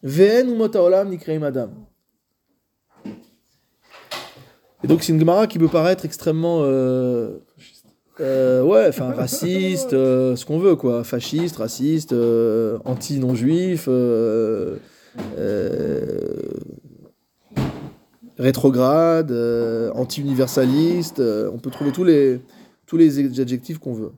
Ve'en 0.03 0.47
umot 0.47 0.76
haolam 0.76 1.10
nikreim 1.10 1.41
Adam. 1.43 1.70
Et 4.84 4.88
donc 4.88 5.01
c'est 5.03 5.12
une 5.12 5.20
Gemara 5.20 5.47
qui 5.47 5.58
peut 5.60 5.68
paraître 5.68 6.05
extrêmement... 6.05 6.60
euh, 6.62 7.39
euh, 8.20 8.62
ouais, 8.64 8.86
enfin 8.88 9.12
raciste, 9.12 9.93
euh, 9.93 10.36
ce 10.36 10.45
qu'on 10.45 10.60
veut 10.60 10.76
quoi, 10.76 11.03
fasciste, 11.03 11.58
raciste, 11.58 12.14
anti-non-juif, 12.86 13.89
rétrograde, 18.38 19.31
euh, 19.31 19.91
anti-universaliste, 19.93 21.19
euh, 21.19 21.49
on 21.53 21.57
peut 21.57 21.71
trouver 21.71 21.91
tous 21.91 22.03
les, 22.03 22.39
tous 22.85 22.97
les 22.97 23.39
adjectifs 23.39 23.79
qu'on 23.79 23.93
veut. 23.93 24.11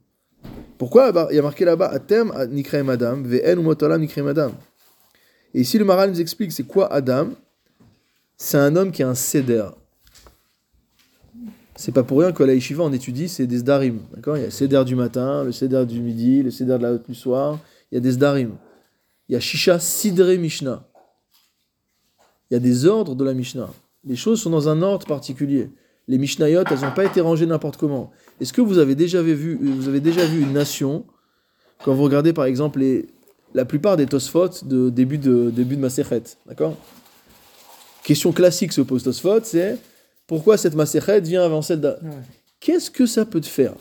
Pourquoi 0.78 1.12
Bah, 1.12 1.28
Il 1.32 1.36
y 1.36 1.40
a 1.40 1.42
marqué 1.42 1.66
là-bas 1.66 1.88
Atem 1.88 2.32
Nikreim 2.50 2.90
Adam, 2.90 3.22
Ve'en 3.22 3.58
umotalam 3.60 4.02
Nikreim 4.02 4.28
Adam. 4.28 4.52
Et 5.54 5.62
ici 5.62 5.78
le 5.78 5.86
Maral 5.86 6.12
nous 6.12 6.22
explique 6.22 6.52
c'est 6.52 6.64
quoi 6.64 6.92
Adam? 6.92 7.30
C'est 8.38 8.58
un 8.58 8.76
homme 8.76 8.92
qui 8.92 9.04
a 9.04 9.10
un 9.10 9.16
seder. 9.16 9.66
C'est 11.76 11.94
pas 11.94 12.04
pour 12.04 12.20
rien 12.20 12.32
que 12.32 12.44
la 12.44 12.54
yeshiva 12.54 12.84
on 12.84 12.92
étudie, 12.92 13.30
c'est 13.30 13.48
des 13.48 13.60
sdarim. 13.60 14.00
D'accord? 14.14 14.38
Il 14.38 14.42
y 14.42 14.44
a 14.44 14.48
le 14.48 14.52
seder 14.52 14.84
du 14.86 14.96
matin, 14.96 15.44
le 15.44 15.52
seder 15.52 15.86
du 15.86 16.02
midi, 16.02 16.44
le 16.44 16.52
seder 16.52 16.78
de 16.78 16.84
la, 16.84 16.98
du 16.98 17.16
soir. 17.16 17.60
Il 17.92 17.96
y 17.96 17.98
a 17.98 18.02
des 18.02 18.14
sdarim. 18.14 18.58
Il 19.28 19.34
y 19.34 19.36
a 19.36 19.40
Shisha 19.40 19.80
Sidre 19.80 20.36
Mishnah. 20.38 20.86
Il 22.50 22.56
y 22.56 22.58
a 22.58 22.60
des 22.60 22.86
ordres 22.86 23.16
de 23.16 23.24
la 23.24 23.34
Mishnah. 23.34 23.70
Les 24.06 24.16
choses 24.16 24.42
sont 24.42 24.50
dans 24.50 24.70
un 24.70 24.82
ordre 24.82 25.06
particulier. 25.06 25.70
Les 26.08 26.18
Mishnayot, 26.18 26.64
elles 26.70 26.80
n'ont 26.82 26.94
pas 26.94 27.06
été 27.06 27.22
rangées 27.22 27.46
n'importe 27.46 27.78
comment. 27.78 28.12
Est-ce 28.42 28.54
que 28.54 28.62
vous 28.62 28.78
avez 28.80 28.96
déjà 28.96 29.22
vu, 29.22 29.56
vous 29.62 29.88
avez 29.88 30.00
déjà 30.00 30.26
vu 30.26 30.42
une 30.42 30.54
nation, 30.54 31.06
quand 31.84 31.94
vous 31.94 32.04
regardez 32.04 32.34
par 32.34 32.46
exemple 32.46 32.80
les, 32.80 33.06
la 33.54 33.66
plupart 33.66 33.98
des 33.98 34.06
Tosfot 34.06 34.50
de 34.64 34.90
début 34.90 35.18
de, 35.18 35.50
début 35.52 35.76
de 35.76 35.82
Maserhet, 35.82 36.24
d'accord? 36.48 36.76
Question 38.04 38.32
classique 38.32 38.72
se 38.74 38.82
pose 38.82 39.04
Tosfot, 39.04 39.42
c'est 39.44 39.78
pourquoi 40.26 40.58
cette 40.58 40.76
Maserhet 40.76 41.22
vient 41.22 41.44
avant 41.44 41.62
celle 41.62 41.82
d'a- 41.82 42.00
Ouais. 42.02 42.10
Qu'est-ce 42.60 42.90
que 42.90 43.06
ça 43.06 43.26
peut 43.26 43.42
te 43.42 43.48
faire? 43.48 43.74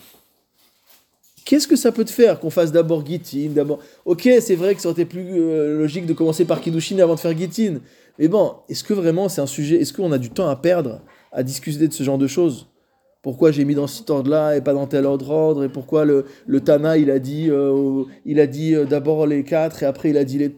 Qu'est-ce 1.44 1.66
que 1.66 1.76
ça 1.76 1.92
peut 1.92 2.04
te 2.04 2.10
faire 2.10 2.38
qu'on 2.40 2.50
fasse 2.50 2.72
d'abord 2.72 3.04
Gittin, 3.06 3.50
d'abord... 3.54 3.78
Ok, 4.04 4.28
c'est 4.40 4.54
vrai 4.54 4.74
que 4.74 4.82
ça 4.82 4.90
aurait 4.90 5.00
été 5.02 5.10
plus 5.10 5.26
euh, 5.40 5.78
logique 5.78 6.04
de 6.04 6.12
commencer 6.12 6.44
par 6.44 6.60
Kiddushin 6.60 6.98
avant 6.98 7.14
de 7.14 7.20
faire 7.20 7.36
Gittin. 7.36 7.78
Mais 8.18 8.28
bon, 8.28 8.56
est-ce 8.68 8.82
que 8.82 8.94
vraiment 8.94 9.28
c'est 9.28 9.40
un 9.40 9.46
sujet... 9.46 9.80
Est-ce 9.80 9.92
qu'on 9.92 10.12
a 10.12 10.18
du 10.18 10.30
temps 10.30 10.48
à 10.48 10.56
perdre 10.56 11.00
à 11.32 11.42
discuter 11.42 11.86
de 11.86 11.92
ce 11.92 12.02
genre 12.02 12.18
de 12.18 12.26
choses? 12.26 12.66
Pourquoi 13.22 13.50
j'ai 13.50 13.64
mis 13.64 13.74
dans 13.74 13.86
cet 13.86 14.10
ordre-là 14.10 14.56
et 14.56 14.60
pas 14.60 14.72
dans 14.72 14.86
tel 14.86 15.06
autre 15.06 15.30
ordre? 15.30 15.64
Et 15.64 15.68
pourquoi 15.68 16.04
le, 16.04 16.24
Tana, 16.64 16.98
il 16.98 17.10
a 17.10 17.18
dit, 17.18 17.48
euh, 17.50 18.04
dit 18.24 18.74
euh, 18.74 18.84
d'abord 18.84 19.26
les 19.26 19.44
quatre 19.44 19.82
et 19.82 19.86
après 19.86 20.10
il 20.10 20.16
a 20.16 20.24
dit 20.24 20.38
les... 20.38 20.56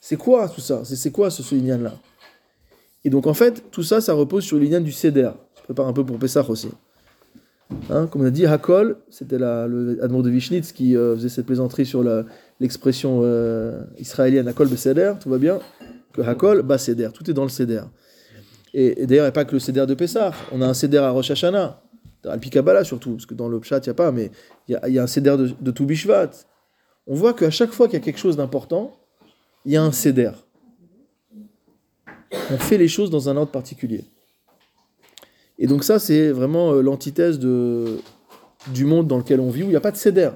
C'est 0.00 0.16
quoi 0.16 0.48
tout 0.48 0.60
ça? 0.60 0.82
C'est 0.84 1.10
quoi 1.10 1.30
ce, 1.30 1.42
ce 1.42 1.54
là 1.54 1.94
Et 3.04 3.10
donc 3.10 3.26
en 3.26 3.34
fait, 3.34 3.70
tout 3.70 3.82
ça, 3.82 4.00
ça 4.00 4.12
repose 4.12 4.44
sur 4.44 4.58
l'ignan 4.58 4.80
du 4.80 4.92
Seder. 4.92 5.30
Je 5.56 5.62
prépare 5.62 5.88
un 5.88 5.92
peu 5.92 6.04
pour 6.04 6.18
Pessah 6.18 6.48
aussi. 6.48 6.70
Hein, 7.88 8.08
comme 8.10 8.22
on 8.22 8.26
a 8.26 8.30
dit, 8.30 8.46
Hakol, 8.46 8.96
c'était 9.10 9.38
le 9.38 9.98
de 10.00 10.30
Vishnitz 10.30 10.72
qui 10.72 10.96
euh, 10.96 11.14
faisait 11.14 11.28
cette 11.28 11.46
plaisanterie 11.46 11.86
sur 11.86 12.02
l'expression 12.58 13.22
israélienne 13.98 14.48
Hakol 14.48 14.68
Beseder, 14.68 15.12
tout 15.20 15.30
va 15.30 15.38
bien, 15.38 15.60
que 16.12 16.22
Hakol, 16.22 16.62
bah 16.62 16.78
Seder, 16.78 17.10
tout 17.12 17.28
est 17.30 17.34
dans 17.34 17.44
le 17.44 17.48
Seder. 17.48 17.82
Et, 18.72 19.06
d'ailleurs, 19.06 19.24
il 19.24 19.26
n'y 19.26 19.28
a 19.28 19.32
pas 19.32 19.44
que 19.44 19.52
le 19.52 19.58
Seder 19.58 19.86
de 19.86 19.94
Pessah, 19.94 20.32
on 20.52 20.62
a 20.62 20.66
un 20.66 20.74
Seder 20.74 20.98
à 20.98 21.10
Rosh 21.10 21.30
Hashanah, 21.30 21.82
à 22.24 22.38
Kabbalah 22.38 22.84
surtout, 22.84 23.12
parce 23.12 23.26
que 23.26 23.34
dans 23.34 23.48
le 23.48 23.58
Pshat, 23.60 23.78
il 23.78 23.84
n'y 23.84 23.90
a 23.90 23.94
pas, 23.94 24.12
mais 24.12 24.30
il 24.68 24.78
y 24.88 24.98
a, 24.98 25.02
un 25.02 25.06
Seder 25.06 25.36
de, 25.36 25.50
de 25.60 25.70
Tu 25.70 25.84
Bishvat. 25.84 26.30
On 27.06 27.14
voit 27.14 27.34
qu'à 27.34 27.50
chaque 27.50 27.70
fois 27.70 27.88
qu'il 27.88 27.98
y 27.98 28.02
a 28.02 28.04
quelque 28.04 28.18
chose 28.18 28.36
d'important, 28.36 28.96
il 29.64 29.72
y 29.72 29.76
a 29.76 29.82
un 29.82 29.92
Seder. 29.92 30.32
On 32.50 32.58
fait 32.58 32.78
les 32.78 32.88
choses 32.88 33.10
dans 33.10 33.28
un 33.28 33.36
ordre 33.36 33.50
particulier. 33.50 34.04
Et 35.58 35.66
donc 35.66 35.84
ça, 35.84 35.98
c'est 35.98 36.30
vraiment 36.30 36.72
euh, 36.72 36.80
l'antithèse 36.80 37.38
de, 37.38 37.98
du 38.68 38.84
monde 38.84 39.06
dans 39.06 39.18
lequel 39.18 39.40
on 39.40 39.50
vit, 39.50 39.62
où 39.62 39.66
il 39.66 39.70
n'y 39.70 39.76
a 39.76 39.80
pas 39.80 39.90
de 39.90 39.96
céder. 39.96 40.30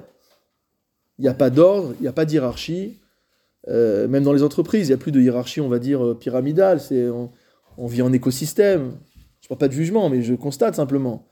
Il 1.17 1.23
n'y 1.23 1.27
a 1.27 1.33
pas 1.33 1.49
d'ordre, 1.49 1.93
il 1.99 2.03
n'y 2.03 2.07
a 2.07 2.13
pas 2.13 2.25
de 2.25 2.31
hiérarchie. 2.31 2.97
Euh, 3.67 4.07
même 4.07 4.23
dans 4.23 4.33
les 4.33 4.43
entreprises, 4.43 4.87
il 4.87 4.91
n'y 4.91 4.95
a 4.95 4.97
plus 4.97 5.11
de 5.11 5.19
hiérarchie, 5.19 5.61
on 5.61 5.69
va 5.69 5.79
dire, 5.79 6.05
euh, 6.05 6.13
pyramidale. 6.13 6.79
On, 7.77 7.87
vit 7.87 8.01
en 8.01 8.13
écosystème. 8.13 8.91
Je 9.41 9.45
ne 9.45 9.49
parle 9.49 9.59
pas 9.59 9.67
de 9.67 9.73
jugement, 9.73 10.09
mais 10.09 10.21
je 10.21 10.33
constate 10.33 10.75
simplement. 10.75 11.27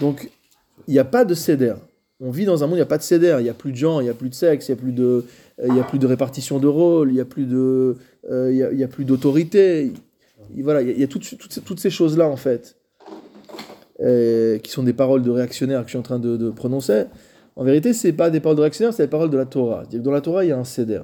Donc, 0.00 0.30
il 0.86 0.92
n'y 0.92 0.98
a 0.98 1.04
pas 1.04 1.24
de 1.24 1.34
céder. 1.34 1.74
On 2.20 2.30
vit 2.30 2.44
dans 2.44 2.64
un 2.64 2.66
monde 2.66 2.74
où 2.74 2.76
il 2.76 2.78
n'y 2.78 2.82
a 2.82 2.86
pas 2.86 2.98
de 2.98 3.02
céder. 3.02 3.36
Il 3.38 3.42
n'y 3.42 3.48
a 3.48 3.54
plus 3.54 3.72
de 3.72 3.76
gens, 3.76 4.00
il 4.00 4.04
n'y 4.04 4.10
a 4.10 4.14
plus 4.14 4.30
de 4.30 4.34
sexe, 4.34 4.68
il 4.68 4.72
n'y 4.72 4.78
a, 4.78 4.82
plus 4.82 4.92
de, 4.92 5.24
euh, 5.60 6.08
répartition 6.08 6.58
de 6.58 6.66
rôle, 6.66 7.10
il 7.10 7.14
n'y 7.14 7.20
a 7.20 7.24
plus 7.24 7.46
euh, 7.52 7.94
d'autorité. 9.00 9.92
Il- 10.54 10.62
Voilà, 10.62 10.82
il 10.82 10.98
y 10.98 11.02
a, 11.02 11.06
toutes, 11.08 11.24
ces- 11.80 11.90
choses-là, 11.90 12.28
en 12.28 12.36
fait 12.36 12.76
euh, 14.00 14.58
qui 14.58 14.70
sont 14.70 14.82
des 14.82 14.92
paroles 14.92 15.22
de 15.22 15.30
réactionnaires 15.30 15.80
que 15.80 15.86
je 15.86 15.92
suis 15.92 15.98
en 15.98 16.02
train 16.02 16.18
de, 16.18 16.50
prononcer, 16.50 17.04
en 17.56 17.64
vérité, 17.64 17.92
c'est 17.94 18.12
pas 18.12 18.28
des 18.30 18.40
paroles 18.40 18.56
de 18.56 18.62
réactionnaires, 18.62 18.92
c'est 18.92 19.04
des 19.04 19.10
paroles 19.10 19.30
de 19.30 19.38
la 19.38 19.46
Torah. 19.46 19.84
Dans 19.90 20.10
la 20.10 20.20
Torah, 20.20 20.44
il 20.44 20.48
y 20.48 20.52
a 20.52 20.58
un 20.58 20.64
céder. 20.64 21.00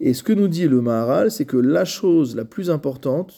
Et 0.00 0.14
ce 0.14 0.22
que 0.22 0.32
nous 0.32 0.48
dit 0.48 0.68
le 0.68 0.80
Maharal, 0.80 1.30
c'est 1.30 1.44
que 1.46 1.56
la 1.56 1.84
chose 1.84 2.36
la 2.36 2.44
plus 2.44 2.70
importante, 2.70 3.36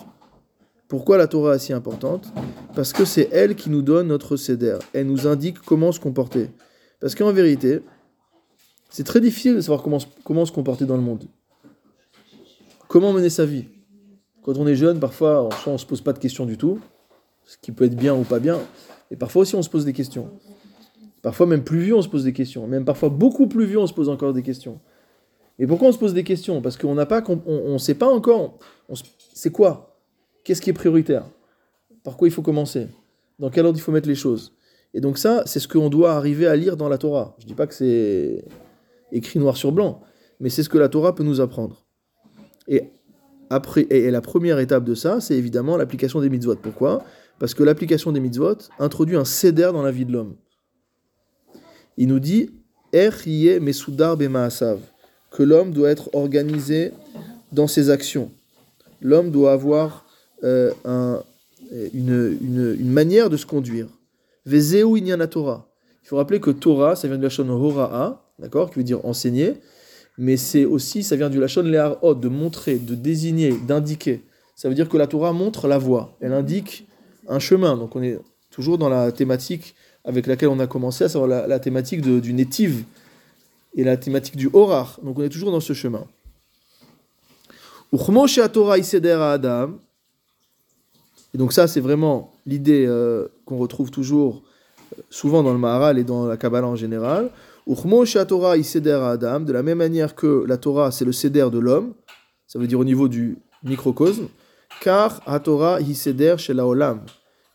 pourquoi 0.89 1.19
la 1.19 1.27
Torah 1.29 1.57
est 1.57 1.59
si 1.61 1.73
importante? 1.73 2.33
Parce 2.75 2.93
que 2.93 3.05
c'est 3.05 3.29
elle 3.33 3.55
qui 3.55 3.71
nous 3.71 3.83
donne 3.83 4.09
notre 4.09 4.37
céder. 4.37 4.79
Elle 4.93 5.07
nous 5.07 5.27
indique 5.27 5.59
comment 5.61 5.93
se 5.93 6.01
comporter. 6.01 6.51
Parce 7.01 7.15
qu'en 7.15 7.33
vérité, 7.33 7.81
c'est 8.91 9.05
très 9.05 9.21
difficile 9.21 9.55
de 9.55 9.61
savoir 9.61 9.83
comment, 9.83 9.99
se- 9.99 10.07
comment 10.25 10.45
se 10.47 10.53
comporter 10.53 10.87
dans 10.87 10.97
le 10.97 11.03
monde. 11.03 11.25
Comment 12.89 13.13
mener 13.13 13.29
sa 13.31 13.45
vie? 13.45 13.67
Quand 14.43 14.57
on 14.57 14.67
est 14.67 14.75
jeune, 14.77 14.99
parfois, 14.99 15.45
on- 15.67 15.71
on 15.73 15.79
se 15.79 15.85
pose 15.87 16.01
pas 16.01 16.15
de 16.15 16.19
questions 16.19 16.47
du 16.47 16.57
tout, 16.57 16.81
ce 17.45 17.57
qui 17.61 17.71
peut 17.71 17.85
être 17.85 17.97
bien 17.97 18.15
ou 18.15 18.23
pas 18.23 18.39
bien. 18.41 18.59
Et 19.11 19.17
parfois 19.17 19.43
aussi, 19.43 19.55
on 19.55 19.63
se 19.63 19.69
pose 19.71 19.85
des 19.85 19.93
questions. 19.93 20.31
Parfois, 21.23 21.47
même 21.47 21.65
plus 21.65 21.81
vieux, 21.81 21.95
on 21.97 22.03
se 22.03 22.09
pose 22.09 22.25
des 22.25 22.33
questions. 22.33 22.67
Même 22.67 22.85
parfois, 22.87 23.11
beaucoup 23.11 23.47
plus 23.47 23.67
vieux, 23.67 23.79
on 23.79 23.87
se 23.87 23.93
pose 23.93 24.09
encore 24.09 24.33
des 24.33 24.43
questions. 24.43 24.81
Et 25.59 25.67
pourquoi 25.67 25.89
on 25.89 25.93
se 25.93 25.99
pose 25.99 26.15
des 26.15 26.25
questions? 26.25 26.63
Parce 26.63 26.77
qu'on 26.77 26.95
n'a 26.95 27.07
pas, 27.07 27.23
on, 27.29 27.41
on 27.47 27.79
sait 27.79 27.95
pas 27.95 28.09
encore. 28.09 28.59
C'est 29.35 29.51
quoi? 29.51 30.01
Qu'est-ce 30.45 30.63
qui 30.63 30.71
est 30.71 30.75
prioritaire? 30.75 31.25
Par 32.05 32.17
quoi 32.17 32.29
il 32.29 32.31
faut 32.31 32.43
commencer? 32.43 32.87
Dans 33.39 33.51
quel 33.51 33.67
ordre 33.67 33.79
il 33.79 33.83
faut 33.83 33.93
mettre 33.93 34.09
les 34.09 34.15
choses? 34.15 34.55
Et 34.95 35.01
donc 35.01 35.19
ça, 35.19 35.43
c'est 35.47 35.61
ce 35.61 35.69
qu'on 35.69 35.91
doit 35.91 36.13
arriver 36.13 36.47
à 36.47 36.57
lire 36.57 36.77
dans 36.77 36.89
la 36.89 36.99
Torah. 36.99 37.37
Je 37.39 37.47
dis 37.47 37.55
pas 37.55 37.67
que 37.67 37.75
c'est 37.75 38.45
écrit 39.13 39.39
noir 39.39 39.57
sur 39.57 39.73
blanc, 39.73 40.01
mais 40.41 40.49
c'est 40.49 40.63
ce 40.63 40.69
que 40.69 40.79
la 40.79 40.89
Torah 40.89 41.15
peut 41.15 41.25
nous 41.25 41.41
apprendre. 41.41 41.85
Et 42.67 42.85
après, 43.51 43.87
et 43.91 44.11
la 44.11 44.21
première 44.21 44.59
étape 44.59 44.85
de 44.85 44.95
ça, 44.95 45.21
c'est 45.21 45.37
évidemment 45.37 45.77
l'application 45.77 46.21
des 46.21 46.31
mitzvot. 46.31 46.57
Pourquoi? 46.57 47.03
Parce 47.39 47.55
que 47.55 47.63
l'application 47.63 48.13
des 48.13 48.21
mitzvot 48.21 48.59
introduit 48.79 49.17
un 49.17 49.25
céder 49.25 49.71
dans 49.73 49.83
la 49.83 49.91
vie 49.91 50.05
de 50.05 50.13
l'homme. 50.13 50.37
Il 51.97 52.09
nous 52.09 52.21
dit 52.21 52.51
Er 52.93 53.11
yeh 53.27 53.61
mesudar 53.61 54.17
bemaasav 54.17 54.81
que 55.31 55.43
l'homme 55.43 55.73
doit 55.73 55.91
être 55.91 56.11
organisé 56.15 56.93
dans 57.53 57.67
ses 57.67 57.91
actions. 57.91 58.31
L'homme 59.01 59.31
doit 59.31 59.53
avoir 59.53 60.05
euh, 60.45 60.73
un- 60.85 61.23
une, 61.93 62.39
une- 62.41 62.91
manière 62.91 63.31
de 63.31 63.37
se 63.37 63.47
conduire. 63.47 63.87
Vezeu 64.47 64.97
inyana. 64.97 65.29
Il 65.35 66.09
faut 66.09 66.17
rappeler 66.17 66.41
que 66.41 66.51
Torah, 66.51 66.97
ça 66.97 67.09
vient 67.09 67.17
du 67.17 67.23
lachon 67.23 67.49
hora'a, 67.49 68.25
d'accord, 68.39 68.71
qui 68.71 68.79
veut 68.79 68.85
dire 68.85 69.05
enseigner, 69.05 69.55
mais 70.17 70.37
c'est 70.37 70.65
aussi, 70.65 71.03
ça 71.03 71.17
vient 71.17 71.29
du 71.29 71.39
lachon 71.39 71.63
le'arot, 71.63 72.15
de 72.15 72.29
montrer, 72.29 72.77
de 72.77 72.95
désigner, 72.95 73.53
d'indiquer. 73.67 74.23
Ça 74.57 74.69
veut 74.69 74.75
dire 74.75 74.89
que 74.89 74.97
la 74.97 75.07
Torah 75.07 75.33
montre 75.33 75.69
la 75.69 75.79
voie, 75.79 76.17
elle 76.21 76.33
indique 76.33 76.89
un 77.29 77.39
chemin. 77.39 77.77
Donc 77.77 77.95
on 77.95 78.03
est 78.03 78.19
toujours 78.51 78.79
dans 78.79 78.89
la 78.89 79.13
thématique 79.13 79.75
avec 80.05 80.27
laquelle 80.27 80.49
on 80.49 80.59
a 80.59 80.67
commencé, 80.67 81.05
à 81.05 81.09
savoir 81.09 81.47
la, 81.47 81.59
thématique 81.61 82.01
du 82.01 82.33
netiv 82.33 82.85
et 83.75 83.85
la 83.85 83.97
thématique 83.97 84.37
du 84.37 84.49
horar. 84.53 84.99
Donc 85.03 85.19
on 85.19 85.23
est 85.23 85.29
toujours 85.29 85.51
dans 85.51 85.61
ce 85.61 85.73
chemin. 85.73 86.05
Torah 88.53 88.79
iseder 88.79 89.19
Adam. 89.21 89.79
Et 91.35 91.39
donc 91.39 91.53
ça, 91.53 91.67
c'est 91.67 91.81
vraiment 91.81 92.33
l'idée 92.47 92.87
euh, 92.87 93.29
qu'on 93.45 93.59
retrouve 93.59 93.91
toujours 93.91 94.43
euh, 94.97 95.03
souvent 95.11 95.43
dans 95.43 95.53
le 95.53 95.59
Maharal 95.59 95.99
et 95.99 96.05
dans 96.05 96.27
la 96.27 96.37
Kabbalah 96.37 96.67
en 96.67 96.77
général. 96.77 97.31
Torah 98.27 98.57
iseder 98.57 99.01
Adam, 99.03 99.41
de 99.41 99.53
la 99.53 99.63
même 99.63 99.79
manière 99.79 100.15
que 100.15 100.45
la 100.47 100.57
Torah, 100.57 100.91
c'est 100.91 101.05
le 101.05 101.13
seder 101.13 101.49
de 101.53 101.59
l'homme, 101.59 101.93
ça 102.47 102.59
veut 102.59 102.67
dire 102.67 102.81
au 102.81 102.85
niveau 102.85 103.09
du 103.09 103.39
microcosme, 103.63 104.29
car 104.81 105.21
HaTorah 105.27 105.81
hi 105.81 105.95
seder 105.95 106.37
shel 106.39 106.61
haolam. 106.61 107.03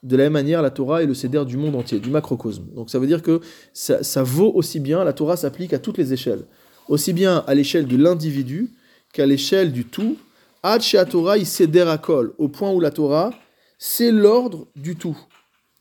De 0.03 0.17
la 0.17 0.25
même 0.25 0.33
manière, 0.33 0.61
la 0.61 0.69
Torah 0.69 1.01
est 1.01 1.05
le 1.05 1.13
seder 1.13 1.45
du 1.45 1.55
monde 1.55 1.75
entier, 1.75 1.99
du 1.99 2.09
macrocosme. 2.09 2.65
Donc 2.75 2.89
ça 2.89 2.99
veut 2.99 3.07
dire 3.07 3.21
que 3.21 3.39
ça, 3.73 4.23
vaut 4.23 4.51
aussi 4.53 4.79
bien, 4.79 5.03
la 5.03 5.13
Torah 5.13 5.37
s'applique 5.37 5.73
à 5.73 5.79
toutes 5.79 5.97
les 5.97 6.11
échelles. 6.11 6.43
Aussi 6.89 7.13
bien 7.13 7.43
à 7.47 7.55
l'échelle 7.55 7.87
de 7.87 7.95
l'individu 7.95 8.71
qu'à 9.13 9.25
l'échelle 9.25 9.71
du 9.71 9.85
tout. 9.85 10.17
Ad 10.61 10.81
Torah 11.09 11.37
hi 11.37 11.45
seder 11.45 11.89
akol, 11.89 12.33
au 12.37 12.49
point 12.49 12.71
où 12.71 12.79
la 12.79 12.91
Torah, 12.91 13.33
c'est 13.77 14.11
l'ordre 14.11 14.67
du 14.75 14.95
tout. 14.95 15.17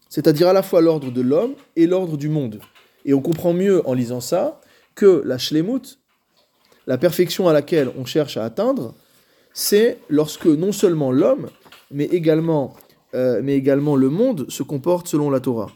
C'est-à-dire 0.09 0.49
à 0.49 0.53
la 0.53 0.63
fois 0.63 0.81
l'ordre 0.81 1.11
de 1.11 1.21
l'homme 1.21 1.55
et 1.75 1.87
l'ordre 1.87 2.17
du 2.17 2.29
monde. 2.29 2.61
Et 3.05 3.15
on 3.15 3.21
comprend 3.21 3.53
mieux 3.53 3.87
en 3.89 3.95
lisant 3.95 4.21
ça 4.21 4.61
que 4.95 5.23
la 5.25 5.39
shlemut, 5.39 5.99
la 6.87 6.99
perfection 6.99 7.49
à 7.49 7.53
laquelle 7.53 7.91
on 7.97 8.05
cherche 8.05 8.37
à 8.37 8.45
atteindre, 8.45 8.95
c'est 9.53 9.99
lorsque 10.09 10.47
non 10.47 10.73
seulement 10.73 11.11
l'homme, 11.11 11.49
mais 11.91 12.05
également, 12.05 12.75
euh, 13.15 13.41
mais 13.43 13.57
également 13.57 13.97
le 13.97 14.09
monde 14.09 14.47
se 14.49 14.63
comporte 14.63 15.09
selon 15.09 15.31
la 15.31 15.41
Torah. 15.41 15.71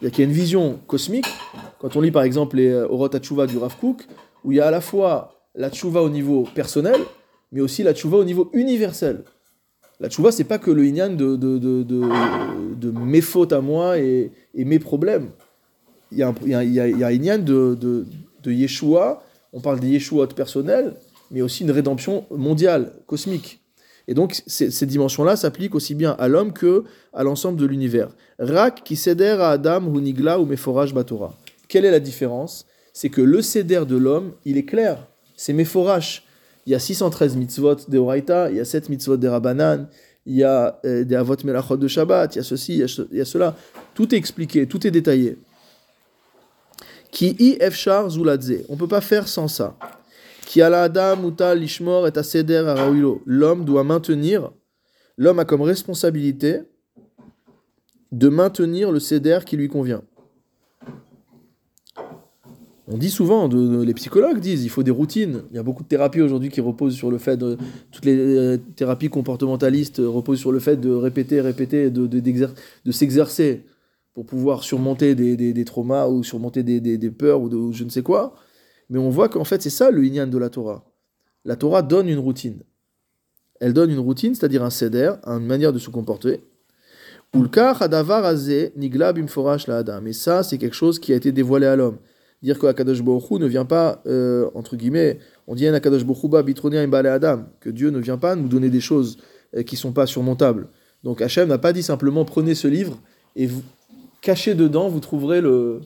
Il 0.00 0.08
y 0.08 0.20
a 0.20 0.24
une 0.24 0.32
vision 0.32 0.78
cosmique, 0.86 1.26
quand 1.80 1.96
on 1.96 2.00
lit 2.00 2.12
par 2.12 2.22
exemple 2.22 2.56
les 2.56 2.68
euh, 2.68 2.86
Orot 2.88 3.14
HaTshuva 3.14 3.46
du 3.46 3.58
Rav 3.58 3.76
Kook, 3.78 4.06
où 4.44 4.52
il 4.52 4.58
y 4.58 4.60
a 4.60 4.66
à 4.66 4.70
la 4.70 4.80
fois 4.80 5.38
la 5.54 5.70
Tshuva 5.70 6.02
au 6.02 6.08
niveau 6.08 6.46
personnel, 6.54 7.00
mais 7.50 7.60
aussi 7.60 7.82
la 7.82 7.92
Tshuva 7.92 8.18
au 8.18 8.24
niveau 8.24 8.48
universel. 8.52 9.24
La 10.00 10.08
Tshuva, 10.08 10.30
c'est 10.30 10.44
pas 10.44 10.58
que 10.58 10.70
le 10.70 10.84
Inyan 10.86 11.10
de, 11.10 11.34
de, 11.34 11.58
de, 11.58 11.82
de, 11.82 12.90
mes 12.92 13.20
fautes 13.20 13.52
à 13.52 13.60
moi 13.60 13.98
et, 13.98 14.30
mes 14.54 14.78
problèmes. 14.78 15.30
Il 16.12 16.18
y 16.18 16.22
a 16.22 16.28
un, 16.28 16.34
il 16.62 17.02
Inyan 17.02 17.38
de, 17.38 17.76
de, 17.78 18.06
de 18.42 18.52
Yeshua, 18.52 19.24
on 19.52 19.60
parle 19.60 19.80
des 19.80 19.88
Yeshuot 19.88 20.28
personnels, 20.28 20.94
mais 21.32 21.42
aussi 21.42 21.64
une 21.64 21.72
rédemption 21.72 22.24
mondiale, 22.30 22.92
cosmique. 23.06 23.60
Et 24.08 24.14
donc, 24.14 24.42
ces, 24.46 24.86
dimensions-là 24.86 25.36
s'appliquent 25.36 25.74
aussi 25.74 25.94
bien 25.94 26.16
à 26.18 26.28
l'homme 26.28 26.54
que 26.54 26.84
à 27.12 27.22
l'ensemble 27.22 27.60
de 27.60 27.66
l'univers. 27.66 28.08
Rak 28.38 28.82
qui 28.82 28.96
céder 28.96 29.36
à 29.38 29.50
Adam 29.50 29.84
ou 29.84 30.00
Nigla 30.00 30.40
ou 30.40 30.46
Meforaj 30.46 30.94
Batora. 30.94 31.34
Quelle 31.68 31.84
est 31.84 31.90
la 31.90 32.00
différence? 32.00 32.64
C'est 32.94 33.10
que 33.10 33.20
le 33.20 33.42
céder 33.42 33.82
de 33.86 33.96
l'homme, 33.96 34.32
il 34.46 34.56
est 34.56 34.64
clair. 34.64 35.06
C'est 35.36 35.52
Meforach. 35.52 36.22
Il 36.64 36.72
y 36.72 36.74
a 36.74 36.78
613 36.78 37.36
mitzvot 37.36 37.76
de 37.86 37.98
Horaïta, 37.98 38.50
il 38.50 38.56
y 38.56 38.60
a 38.60 38.64
7 38.64 38.88
mitzvot 38.88 39.18
de 39.18 39.28
Rabbanan, 39.28 39.88
il 40.24 40.36
y 40.36 40.44
a 40.44 40.78
euh, 40.84 41.04
des 41.04 41.14
Avot 41.14 41.36
Melachot 41.44 41.76
de 41.76 41.88
Shabbat, 41.88 42.34
il 42.34 42.38
y 42.38 42.40
a 42.40 42.44
ceci, 42.44 42.74
il 42.74 43.16
y 43.16 43.20
a, 43.20 43.24
cela. 43.24 43.54
Tout 43.94 44.14
est 44.14 44.18
expliqué, 44.18 44.66
tout 44.66 44.86
est 44.86 44.90
détaillé. 44.90 45.38
Ki 47.10 47.34
i 47.38 47.56
efshar 47.60 48.10
zuladze. 48.10 48.64
On 48.68 48.74
ne 48.74 48.78
peut 48.78 48.88
pas 48.88 49.00
faire 49.00 49.28
sans 49.28 49.48
ça. 49.48 49.74
Ki 50.48 50.62
lishmor 51.56 52.06
et 52.08 52.16
aseder 52.16 52.66
arawilo. 52.66 53.20
L'homme 53.26 53.66
doit 53.66 53.84
maintenir, 53.84 54.50
l'homme 55.18 55.40
a 55.40 55.44
comme 55.44 55.60
responsabilité 55.60 56.60
de 58.12 58.28
maintenir 58.30 58.90
le 58.90 58.98
seder 58.98 59.40
qui 59.44 59.58
lui 59.58 59.68
convient. 59.68 60.00
On 62.90 62.96
dit 62.96 63.10
souvent, 63.10 63.46
de- 63.50 63.82
les 63.82 63.92
psychologues 63.92 64.40
disent, 64.40 64.64
il 64.64 64.70
faut 64.70 64.82
des 64.82 64.90
routines. 64.90 65.42
Il 65.50 65.56
y 65.56 65.58
a 65.58 65.62
beaucoup 65.62 65.82
de 65.82 65.88
thérapies 65.88 66.22
aujourd'hui 66.22 66.48
qui 66.48 66.62
reposent 66.62 66.94
sur 66.94 67.10
le 67.10 67.18
fait 67.18 67.36
de, 67.36 67.58
toutes 67.92 68.06
les 68.06 68.16
euh, 68.16 68.56
thérapies 68.74 69.10
comportementalistes 69.10 70.00
reposent 70.02 70.40
sur 70.40 70.52
le 70.52 70.60
fait 70.60 70.76
de 70.76 70.90
répéter, 70.90 71.42
répéter, 71.42 71.90
de, 71.90 72.90
s'exercer 72.90 73.66
pour 74.14 74.24
pouvoir 74.24 74.64
surmonter 74.64 75.14
des, 75.14 75.64
traumas 75.66 76.08
ou 76.08 76.24
surmonter 76.24 76.62
des, 76.62 77.10
peurs 77.10 77.42
ou, 77.42 77.48
ou 77.48 77.74
je 77.74 77.84
ne 77.84 77.90
sais 77.90 78.02
quoi. 78.02 78.34
Mais 78.90 78.98
on 78.98 79.10
voit 79.10 79.28
qu'en 79.28 79.44
fait, 79.44 79.62
c'est 79.62 79.70
ça 79.70 79.90
le 79.90 80.04
inyan 80.04 80.26
de 80.26 80.38
la 80.38 80.48
Torah. 80.48 80.84
La 81.44 81.56
Torah 81.56 81.82
donne 81.82 82.08
une 82.08 82.18
routine. 82.18 82.62
Elle 83.60 83.72
donne 83.72 83.90
une 83.90 83.98
routine, 83.98 84.34
c'est-à-dire 84.34 84.62
un 84.62 84.70
seder, 84.70 85.12
une 85.24 85.46
manière 85.46 85.72
de 85.72 85.78
se 85.78 85.90
comporter. 85.90 86.40
Et 87.34 87.38
ça, 90.12 90.42
c'est 90.42 90.58
quelque 90.58 90.74
chose 90.74 90.98
qui 90.98 91.12
a 91.12 91.16
été 91.16 91.32
dévoilé 91.32 91.66
à 91.66 91.76
l'homme. 91.76 91.98
Dire 92.42 92.58
que 92.58 92.66
Akadosh 92.66 93.00
Hu 93.00 93.34
ne 93.38 93.46
vient 93.46 93.64
pas, 93.64 94.00
euh, 94.06 94.48
entre 94.54 94.76
guillemets, 94.76 95.18
on 95.46 95.54
dit 95.54 95.66
Akadosh 95.66 96.04
adam, 96.04 97.44
que 97.60 97.70
Dieu 97.70 97.90
ne 97.90 97.98
vient 97.98 98.16
pas 98.18 98.36
nous 98.36 98.48
donner 98.48 98.70
des 98.70 98.80
choses 98.80 99.18
euh, 99.56 99.62
qui 99.62 99.76
sont 99.76 99.92
pas 99.92 100.06
surmontables. 100.06 100.68
Donc 101.02 101.20
Hachem 101.20 101.48
n'a 101.48 101.58
pas 101.58 101.72
dit 101.72 101.82
simplement 101.82 102.24
prenez 102.24 102.54
ce 102.54 102.68
livre 102.68 103.00
et 103.36 103.46
vous 103.46 103.62
cachez 104.20 104.54
dedans, 104.54 104.88
vous 104.88 105.00
trouverez 105.00 105.40
le, 105.40 105.80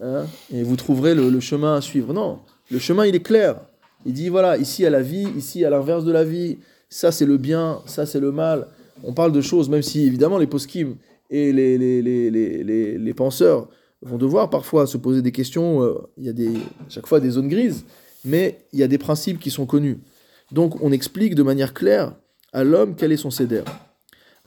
hein, 0.00 0.26
et 0.52 0.62
vous 0.62 0.76
trouverez 0.76 1.14
le, 1.14 1.40
chemin 1.40 1.76
à 1.76 1.80
suivre. 1.80 2.12
Non, 2.12 2.40
le 2.70 2.78
chemin 2.78 3.06
il 3.06 3.14
est 3.14 3.22
clair. 3.22 3.60
Il 4.04 4.12
dit 4.12 4.28
voilà, 4.28 4.56
ici 4.56 4.86
à 4.86 4.90
la 4.90 5.02
vie, 5.02 5.26
ici 5.36 5.64
à 5.64 5.70
l'inverse 5.70 6.04
de 6.04 6.12
la 6.12 6.24
vie, 6.24 6.58
ça 6.88 7.10
c'est 7.10 7.26
le 7.26 7.36
bien, 7.36 7.80
ça 7.86 8.06
c'est 8.06 8.20
le 8.20 8.32
mal. 8.32 8.68
On 9.04 9.12
parle 9.12 9.32
de 9.32 9.40
choses, 9.40 9.68
même 9.68 9.82
si 9.82 10.06
évidemment 10.06 10.38
les 10.38 10.46
poskim 10.46 10.96
et 11.28 11.52
les, 11.52 11.76
les, 11.76 12.02
les, 12.02 12.98
les, 12.98 13.14
penseurs 13.14 13.68
vont 14.00 14.16
devoir 14.16 14.48
parfois 14.48 14.86
se 14.86 14.96
poser 14.96 15.22
des 15.22 15.32
questions. 15.32 15.82
euh, 15.82 15.94
Il 16.16 16.24
y 16.24 16.28
a 16.28 16.32
des, 16.32 16.56
à 16.56 16.88
chaque 16.88 17.06
fois 17.06 17.20
des 17.20 17.30
zones 17.30 17.48
grises, 17.48 17.84
mais 18.24 18.60
il 18.72 18.78
y 18.78 18.82
a 18.82 18.88
des 18.88 18.98
principes 18.98 19.40
qui 19.40 19.50
sont 19.50 19.66
connus. 19.66 19.98
Donc 20.52 20.80
on 20.82 20.92
explique 20.92 21.34
de 21.34 21.42
manière 21.42 21.74
claire 21.74 22.14
à 22.52 22.62
l'homme 22.64 22.94
quel 22.96 23.12
est 23.12 23.16
son 23.16 23.30
seder. 23.30 23.64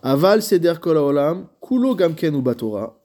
Aval 0.01 0.41
seder 0.41 0.79
kol 0.79 0.97
haolam, 0.97 1.47
kulo 1.59 1.95
gamken 1.95 2.35
u 2.35 2.41
batora. 2.41 2.98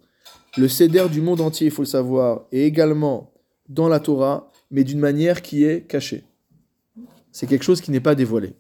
Le 0.57 0.69
seder 0.69 1.09
du 1.11 1.21
monde 1.21 1.41
entier, 1.41 1.67
il 1.67 1.73
faut 1.73 1.83
le 1.83 1.87
savoir, 1.87 2.43
est 2.53 2.63
également 2.63 3.33
dans 3.69 3.89
la 3.89 3.99
Torah, 4.01 4.51
mais 4.71 4.85
d'une 4.85 5.01
manière 5.01 5.43
qui 5.43 5.65
est 5.65 5.83
cachée. 5.83 6.25
C'est 7.33 7.47
quelque 7.47 7.65
chose 7.65 7.81
qui 7.81 7.91
n'est 7.91 8.01
pas 8.01 8.15
dévoilé. 8.15 8.53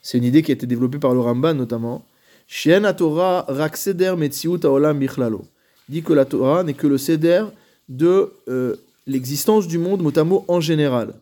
C'est 0.00 0.18
une 0.18 0.24
idée 0.24 0.42
qui 0.42 0.52
a 0.52 0.54
été 0.54 0.66
développée 0.66 0.98
par 0.98 1.12
le 1.14 1.20
Ramban 1.20 1.54
notamment. 1.54 2.04
Shien 2.46 2.90
Torah 2.92 3.44
rak 3.48 3.76
seder 3.76 4.14
haolam 4.64 4.98
bichlalo. 4.98 5.44
Dit 5.88 6.02
que 6.02 6.12
la 6.12 6.24
Torah 6.24 6.62
n'est 6.62 6.74
que 6.74 6.86
le 6.86 6.98
seder 6.98 7.44
de 7.88 8.32
euh, 8.48 8.76
l'existence 9.06 9.66
du 9.66 9.78
monde 9.78 10.02
mot 10.02 10.18
à 10.18 10.24
mot 10.24 10.44
en 10.48 10.60
général. 10.60 11.14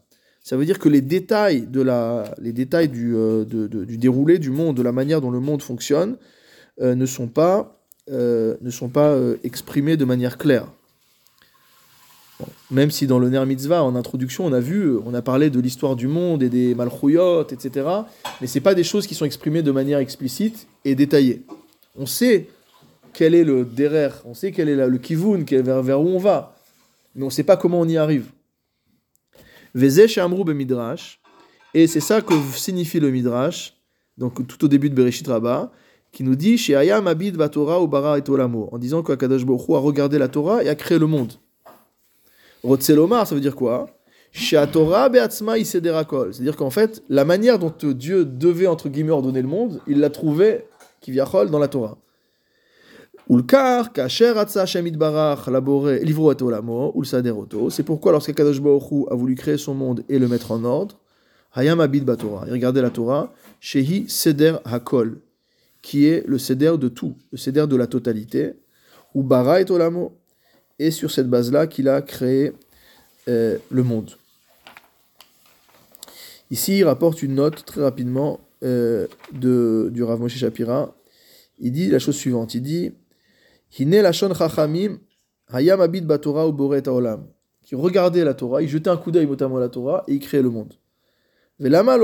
Ça 0.45 0.57
veut 0.57 0.65
dire 0.65 0.79
que 0.79 0.89
les 0.89 1.01
détails, 1.01 1.63
de 1.63 1.81
la, 1.81 2.35
les 2.39 2.53
détails 2.53 2.89
du, 2.89 3.15
euh, 3.17 3.45
de- 3.45 3.67
de- 3.69 3.85
du 3.85 3.99
déroulé 3.99 4.39
du 4.39 4.51
monde, 4.51 4.77
de 4.77 4.83
la 4.83 4.93
manière 4.93 5.21
dont 5.21 5.31
le 5.31 5.41
monde 5.41 5.63
fonctionne, 5.63 6.17
euh, 6.81 6.95
ne 6.97 7.07
sont 7.07 7.29
pas, 7.29 7.82
euh, 8.11 8.57
ne 8.61 8.71
sont 8.71 8.89
pas 8.89 9.11
euh, 9.11 9.37
exprimés 9.45 9.97
de 9.97 10.05
manière 10.05 10.39
claire. 10.39 10.67
Même 12.71 12.91
si 12.91 13.07
dans 13.07 13.19
le 13.21 13.29
Ner 13.31 13.45
Mitzvah, 13.47 13.85
en 13.85 13.95
introduction, 13.95 14.45
on 14.47 14.53
a 14.53 14.59
vu, 14.61 14.83
euh, 14.83 15.01
on 15.07 15.15
a 15.15 15.23
parlé 15.23 15.51
de 15.51 15.61
l'histoire 15.61 15.95
du 15.95 16.09
monde 16.09 16.43
et 16.43 16.49
des 16.49 16.75
malchouyot, 16.75 17.43
etc. 17.49 17.87
Mais 18.41 18.47
c'est 18.47 18.61
pas 18.61 18.75
des 18.75 18.83
choses 18.83 19.07
qui 19.07 19.15
sont 19.15 19.25
exprimées 19.25 19.63
de 19.63 19.71
manière 19.71 19.99
explicite 20.01 20.67
et 20.85 20.95
détaillée. 20.95 21.43
On 21.97 22.07
sait 22.07 22.49
quel 23.13 23.35
est 23.35 23.45
le 23.45 23.65
derer, 23.65 24.09
on 24.25 24.35
sait 24.35 24.51
quel 24.51 24.69
est 24.69 24.75
la- 24.77 24.89
le 24.89 24.99
kivun, 24.99 25.45
quel- 25.45 25.63
vers, 25.63 25.83
vers 25.83 26.01
où 26.01 26.09
on 26.09 26.19
va, 26.19 26.57
mais 27.15 27.23
on 27.23 27.27
ne 27.27 27.31
sait 27.31 27.45
pas 27.45 27.57
comment 27.57 27.79
on 27.81 27.89
y 27.89 27.97
arrive. 27.99 28.27
Vezeh 29.75 30.09
shamru 30.09 30.53
midrash, 30.55 31.21
et 31.75 31.87
c'est 31.87 32.01
ça 32.01 32.21
que 32.23 32.35
signifie 32.55 33.01
le 33.01 33.11
midrash, 33.11 33.75
donc 34.19 34.47
tout 34.47 34.65
au 34.65 34.69
début 34.69 34.91
de 34.91 34.95
Bereshit 34.95 35.27
Rabbah, 35.29 35.71
qui 36.13 36.23
nous 36.23 36.37
dit 36.37 36.59
chez 36.59 36.77
Ayam 36.77 37.07
Abid 37.07 37.37
Batora 37.37 37.81
ou 37.81 37.89
Bara 37.89 38.19
et 38.19 38.31
Olamo, 38.31 38.69
en 38.71 38.79
disant 38.79 39.03
qu'Akadosh 39.03 39.43
Hu 39.43 39.75
a 39.75 39.79
regardé 39.79 40.19
la 40.19 40.29
Torah 40.29 40.63
et 40.63 40.69
a 40.69 40.75
créé 40.75 40.99
le 40.99 41.07
monde. 41.07 41.33
Rotzelomar, 42.63 43.27
ça 43.27 43.35
veut 43.35 43.41
dire 43.41 43.57
quoi? 43.57 43.89
Torah 44.73 45.09
Beatzma 45.09 45.59
Isederakol, 45.59 46.33
c'est-à-dire 46.33 46.57
qu'en 46.57 46.71
fait, 46.71 47.03
la 47.09 47.25
manière 47.25 47.59
dont 47.59 47.73
Dieu 47.93 48.25
devait 48.25 48.67
entre 48.67 48.89
guillemets 48.89 49.11
ordonner 49.11 49.43
le 49.43 49.49
monde, 49.49 49.81
il 49.87 50.01
l'a 50.01 50.11
trouvé 50.11 50.65
Kiviachol 51.01 51.51
dans 51.51 51.59
la 51.59 51.69
Torah. 51.69 51.99
Ulkar, 53.29 53.93
Kacher 53.93 54.35
Atsa 54.37 54.67
Shemit 54.67 54.93
Barach, 54.93 55.47
Laboré, 55.49 56.01
Livro 56.01 56.33
et 56.33 56.43
Olamo. 56.43 56.95
C'est 57.71 57.83
pourquoi 57.83 58.13
lorsqu'Akadosh 58.13 58.59
Hu 58.59 59.05
a 59.11 59.15
voulu 59.15 59.35
créer 59.35 59.59
son 59.59 59.75
monde 59.75 60.05
et 60.09 60.19
le 60.19 60.29
mettre 60.29 60.53
en 60.53 60.65
ordre, 60.65 60.99
Hayam 61.55 61.81
Abid 61.81 62.05
Batora, 62.05 62.45
il 62.47 62.53
regardait 62.53 62.81
la 62.81 62.91
Torah, 62.91 63.33
Shehi 63.61 64.07
Seder 64.09 64.57
Hakol, 64.65 65.19
qui 65.83 66.07
est 66.07 66.27
le 66.27 66.39
Seder 66.39 66.79
de 66.79 66.89
tout, 66.89 67.17
le 67.33 67.39
Seder 67.39 67.67
de 67.67 67.77
la 67.77 67.87
totalité, 67.87 68.55
ou 69.15 69.23
Bara 69.23 69.61
et 69.61 69.71
Olamo. 69.71 70.17
Et 70.79 70.91
sur 70.91 71.11
cette 71.11 71.29
base-là 71.29 71.67
qu'il 71.67 71.89
a 71.89 72.01
créé 72.03 72.55
euh, 73.29 73.59
le 73.71 73.83
monde. 73.83 74.11
Ici, 76.51 76.79
il 76.79 76.85
rapporte 76.85 77.23
une 77.23 77.35
note 77.35 77.65
très 77.65 77.83
rapidement 77.83 78.41
euh, 78.65 79.07
de, 79.33 79.91
du 79.93 80.03
Rav 80.03 80.19
Moshe 80.19 80.37
Shapira. 80.37 80.95
Il 81.59 81.73
dit 81.73 81.89
la 81.89 81.99
chose 81.99 82.17
suivante. 82.17 82.55
Il 82.55 82.63
dit 82.63 82.93
Hine 83.79 84.01
lashon 84.01 84.35
chachamim 84.35 84.99
hayam 85.53 85.81
abid 85.81 86.07
batora 86.07 86.49
ou 86.49 86.53
boret. 86.53 86.83
Qui 87.63 87.75
regardait 87.77 88.25
la 88.25 88.35
Torah, 88.35 88.61
il 88.61 88.69
jetait 88.69 88.91
un 88.91 88.97
coup 88.97 89.13
d'œil 89.13 89.27
notamment 89.27 89.59
à 89.59 89.61
la 89.61 89.69
Torah 89.69 90.05
et 90.09 90.15
il 90.15 90.19
créait 90.19 90.43
le 90.43 90.51
monde. 90.51 90.75
Pourquoi 91.63 91.95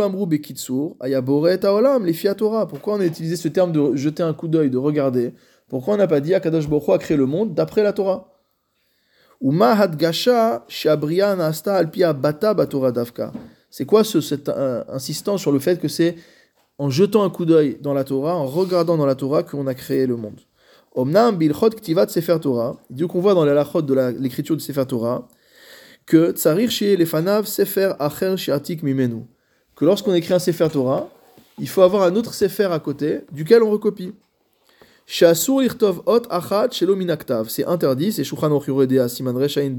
on 2.94 3.00
a 3.00 3.06
utilisé 3.06 3.36
ce 3.36 3.48
terme 3.48 3.72
de 3.72 3.96
jeter 3.96 4.22
un 4.22 4.32
coup 4.32 4.46
d'œil, 4.46 4.70
de 4.70 4.78
regarder? 4.78 5.34
Pourquoi 5.68 5.94
on 5.94 5.96
n'a 5.96 6.06
pas 6.06 6.20
dit 6.20 6.32
Akadosh 6.32 6.68
Baruch 6.68 6.88
a 6.90 6.98
créé 6.98 7.16
le 7.16 7.26
monde 7.26 7.54
d'après 7.54 7.82
la 7.82 7.92
Torah? 7.92 8.32
C'est 13.70 13.84
quoi 13.84 14.04
ce, 14.04 14.20
cette 14.20 14.48
euh, 14.48 14.84
insistance 14.88 15.40
sur 15.40 15.50
le 15.50 15.58
fait 15.58 15.80
que 15.80 15.88
c'est 15.88 16.14
en 16.78 16.88
jetant 16.88 17.24
un 17.24 17.30
coup 17.30 17.44
d'œil 17.44 17.78
dans 17.80 17.94
la 17.94 18.04
Torah, 18.04 18.36
en 18.36 18.46
regardant 18.46 18.96
dans 18.96 19.06
la 19.06 19.16
Torah 19.16 19.42
qu'on 19.42 19.66
a 19.66 19.74
créé 19.74 20.06
le 20.06 20.16
monde? 20.16 20.38
Omnam 20.94 21.36
bilchot 21.36 21.70
ktivat 21.70 22.06
sefer 22.08 22.38
Torah. 22.40 22.76
Dit 22.90 23.08
qu'on 23.08 23.20
voit 23.20 23.34
dans 23.34 23.44
la 23.44 23.54
lachot 23.54 23.82
de 23.82 24.14
l'écriture 24.18 24.56
du 24.56 24.62
sefer 24.62 24.86
Torah 24.86 25.26
que 26.06 26.32
tsarir 26.32 26.70
shie 26.70 26.96
lefanav 26.96 27.46
sefer 27.46 27.92
acher 27.98 28.36
shiatik 28.36 28.82
mimenu. 28.82 29.24
Que 29.78 29.84
lorsqu'on 29.84 30.12
écrit 30.12 30.34
un 30.34 30.40
sefer 30.40 30.68
Torah, 30.72 31.08
il 31.56 31.68
faut 31.68 31.82
avoir 31.82 32.02
un 32.02 32.16
autre 32.16 32.34
sefer 32.34 32.64
à 32.64 32.80
côté 32.80 33.20
duquel 33.30 33.62
on 33.62 33.70
recopie. 33.70 34.12
C'est 35.06 35.24
interdit, 37.64 38.12
c'est 38.12 38.24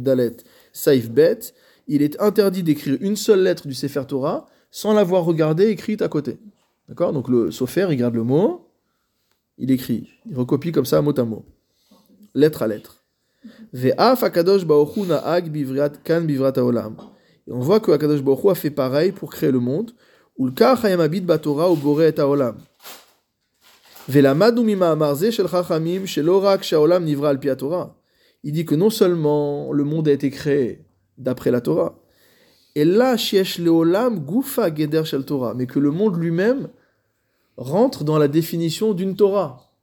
Dalet 0.01 0.37
Saif 0.71 1.11
Bet. 1.11 1.39
Il 1.89 2.01
est 2.01 2.21
interdit 2.21 2.63
d'écrire 2.63 2.97
une 3.01 3.17
seule 3.17 3.43
lettre 3.43 3.67
du 3.67 3.73
sefer 3.73 4.03
Torah 4.07 4.47
sans 4.71 4.93
l'avoir 4.93 5.25
regardée 5.25 5.67
écrite 5.67 6.01
à 6.01 6.07
côté. 6.07 6.37
D'accord? 6.87 7.11
Donc 7.11 7.27
le 7.27 7.51
sofer, 7.51 7.87
il 7.91 7.97
garde 7.97 8.15
le 8.15 8.23
mot, 8.23 8.69
il 9.57 9.69
écrit, 9.69 10.07
il 10.25 10.37
recopie 10.37 10.71
comme 10.71 10.85
ça 10.85 11.01
mot 11.01 11.19
à 11.19 11.25
mot, 11.25 11.43
lettre 12.33 12.61
à 12.61 12.67
lettre. 12.67 13.03
Ve'af 13.73 14.23
akadosh 14.23 14.63
baochu 14.63 15.01
na'ag 15.01 15.49
bivriat 15.49 15.89
kan 16.05 16.21
bivrat 16.21 16.53
haolam. 16.55 16.95
Et 17.49 17.51
on 17.51 17.59
voit 17.59 17.79
que 17.79 17.91
Akadosh 17.91 18.21
Baruch 18.21 18.45
a 18.51 18.55
fait 18.55 18.69
pareil 18.69 19.11
pour 19.11 19.31
créer 19.31 19.51
le 19.51 19.59
monde. 19.59 19.91
Ubore 20.37 20.85
et 22.03 22.19
haolam. 22.19 22.57
Ve'lamadu 24.07 24.61
mima'amar 24.61 25.15
ze 25.15 25.31
shel 25.31 25.47
chachamim 25.47 26.05
shelo 26.05 26.39
rak 26.39 26.63
sha'olam. 26.63 27.05
Il 28.43 28.53
dit 28.53 28.65
que 28.65 28.75
non 28.75 28.89
seulement 28.89 29.71
le 29.73 29.83
monde 29.83 30.07
a 30.07 30.11
été 30.11 30.29
créé 30.29 30.85
d'après 31.17 31.51
la 31.51 31.59
Torah, 31.59 31.99
et 32.75 32.85
là, 32.85 33.17
shiesh 33.17 33.57
leolam 33.59 34.19
gufa 34.19 34.73
geder 34.73 35.03
shel 35.03 35.25
Torah, 35.25 35.53
mais 35.53 35.65
que 35.65 35.79
le 35.79 35.91
monde 35.91 36.17
lui-même 36.17 36.69
rentre 37.57 38.03
dans 38.03 38.17
la 38.17 38.27
définition 38.27 38.93
d'une 38.93 39.15
Torah. 39.15 39.73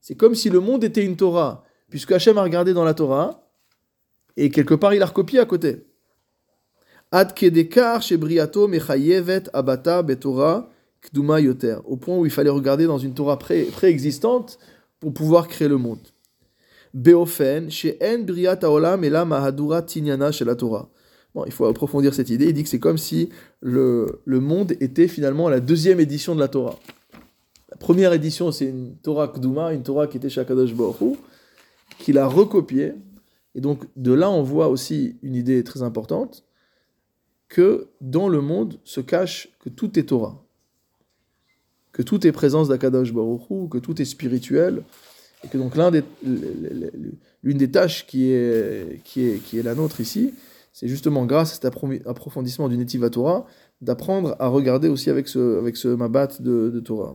C'est 0.00 0.14
comme 0.14 0.34
si 0.34 0.50
le 0.50 0.60
monde 0.60 0.84
était 0.84 1.04
une 1.04 1.16
Torah, 1.16 1.64
puisque 1.88 2.12
Hachem 2.12 2.38
a 2.38 2.42
regardé 2.42 2.74
dans 2.74 2.84
la 2.84 2.94
Torah, 2.94 3.48
et 4.36 4.50
quelque 4.50 4.74
part 4.74 4.94
il 4.94 5.02
a 5.02 5.06
recopié 5.06 5.40
à 5.40 5.46
côté. 5.46 5.84
Ad 7.14 7.32
kedekar 7.32 8.02
shebriato 8.02 8.66
mechayevet 8.66 9.48
abata 9.52 10.02
betorah 10.02 10.66
kduma 11.00 11.38
yoter, 11.40 11.76
au 11.84 11.96
point 11.96 12.18
où 12.18 12.26
il 12.26 12.32
fallait 12.32 12.50
regarder 12.50 12.86
dans 12.86 12.98
une 12.98 13.14
Torah 13.14 13.38
pré- 13.38 13.66
préexistante 13.66 14.58
pour 14.98 15.14
pouvoir 15.14 15.46
créer 15.46 15.68
le 15.68 15.76
monde. 15.76 16.00
Beofen, 16.92 17.70
she'en 17.70 18.24
briat 18.26 18.58
haolam 18.62 19.04
ela 19.04 19.24
mahadura 19.24 19.82
tinyana 19.82 20.32
shel 20.32 20.48
la 20.48 20.56
Torah. 20.56 20.88
Bon, 21.36 21.44
il 21.44 21.52
faut 21.52 21.66
approfondir 21.66 22.12
cette 22.14 22.30
idée. 22.30 22.46
Il 22.46 22.52
dit 22.52 22.64
que 22.64 22.68
c'est 22.68 22.80
comme 22.80 22.98
si 22.98 23.28
le, 23.60 24.20
monde 24.26 24.72
était 24.80 25.06
finalement 25.06 25.48
la 25.48 25.60
deuxième 25.60 26.00
édition 26.00 26.34
de 26.34 26.40
la 26.40 26.48
Torah. 26.48 26.80
La 27.70 27.76
première 27.76 28.12
édition, 28.12 28.50
c'est 28.50 28.66
une 28.66 28.96
Torah 28.96 29.28
Kduma, 29.28 29.72
une 29.72 29.84
Torah 29.84 30.08
qui 30.08 30.16
était 30.16 30.28
chez 30.28 30.40
Akadosh 30.40 30.74
qu'il 32.00 32.18
a 32.18 32.26
recopiée. 32.26 32.94
Et 33.54 33.60
donc, 33.60 33.84
de 33.94 34.12
là, 34.12 34.30
on 34.30 34.42
voit 34.42 34.66
aussi 34.66 35.16
une 35.22 35.36
idée 35.36 35.62
très 35.62 35.82
importante, 35.82 36.44
que 37.54 37.86
dans 38.00 38.28
le 38.28 38.40
monde 38.40 38.78
se 38.82 39.00
cache 39.00 39.48
que 39.62 39.68
tout 39.68 39.96
est 39.96 40.08
Torah. 40.08 40.42
Que 41.92 42.02
tout 42.02 42.26
est 42.26 42.32
présence 42.32 42.66
d'Akadosh 42.68 43.12
Baruch 43.12 43.42
Hu, 43.48 43.68
que 43.68 43.78
tout 43.78 44.02
est 44.02 44.04
spirituel. 44.04 44.82
Et 45.44 45.48
que 45.48 45.56
donc, 45.56 45.76
l'un 45.76 45.92
des- 45.92 46.02
l'une 47.44 47.58
des 47.58 47.70
tâches 47.70 48.06
qui 48.08 48.30
est, 48.32 49.00
qui, 49.04 49.20
est, 49.28 49.38
qui 49.44 49.58
est 49.60 49.62
la 49.62 49.76
nôtre 49.76 50.00
ici, 50.00 50.34
c'est 50.72 50.88
justement 50.88 51.26
grâce 51.26 51.52
à 51.52 51.54
cet 51.54 51.64
appro- 51.72 52.02
approfondissement 52.08 52.68
du 52.68 52.76
Netiva 52.76 53.08
Torah 53.08 53.46
d'apprendre 53.80 54.34
à 54.40 54.48
regarder 54.48 54.88
aussi 54.88 55.08
avec 55.08 55.28
ce, 55.28 55.58
avec 55.58 55.76
ce 55.76 55.86
mabat 55.86 56.26
de, 56.40 56.80
Torah. 56.80 57.14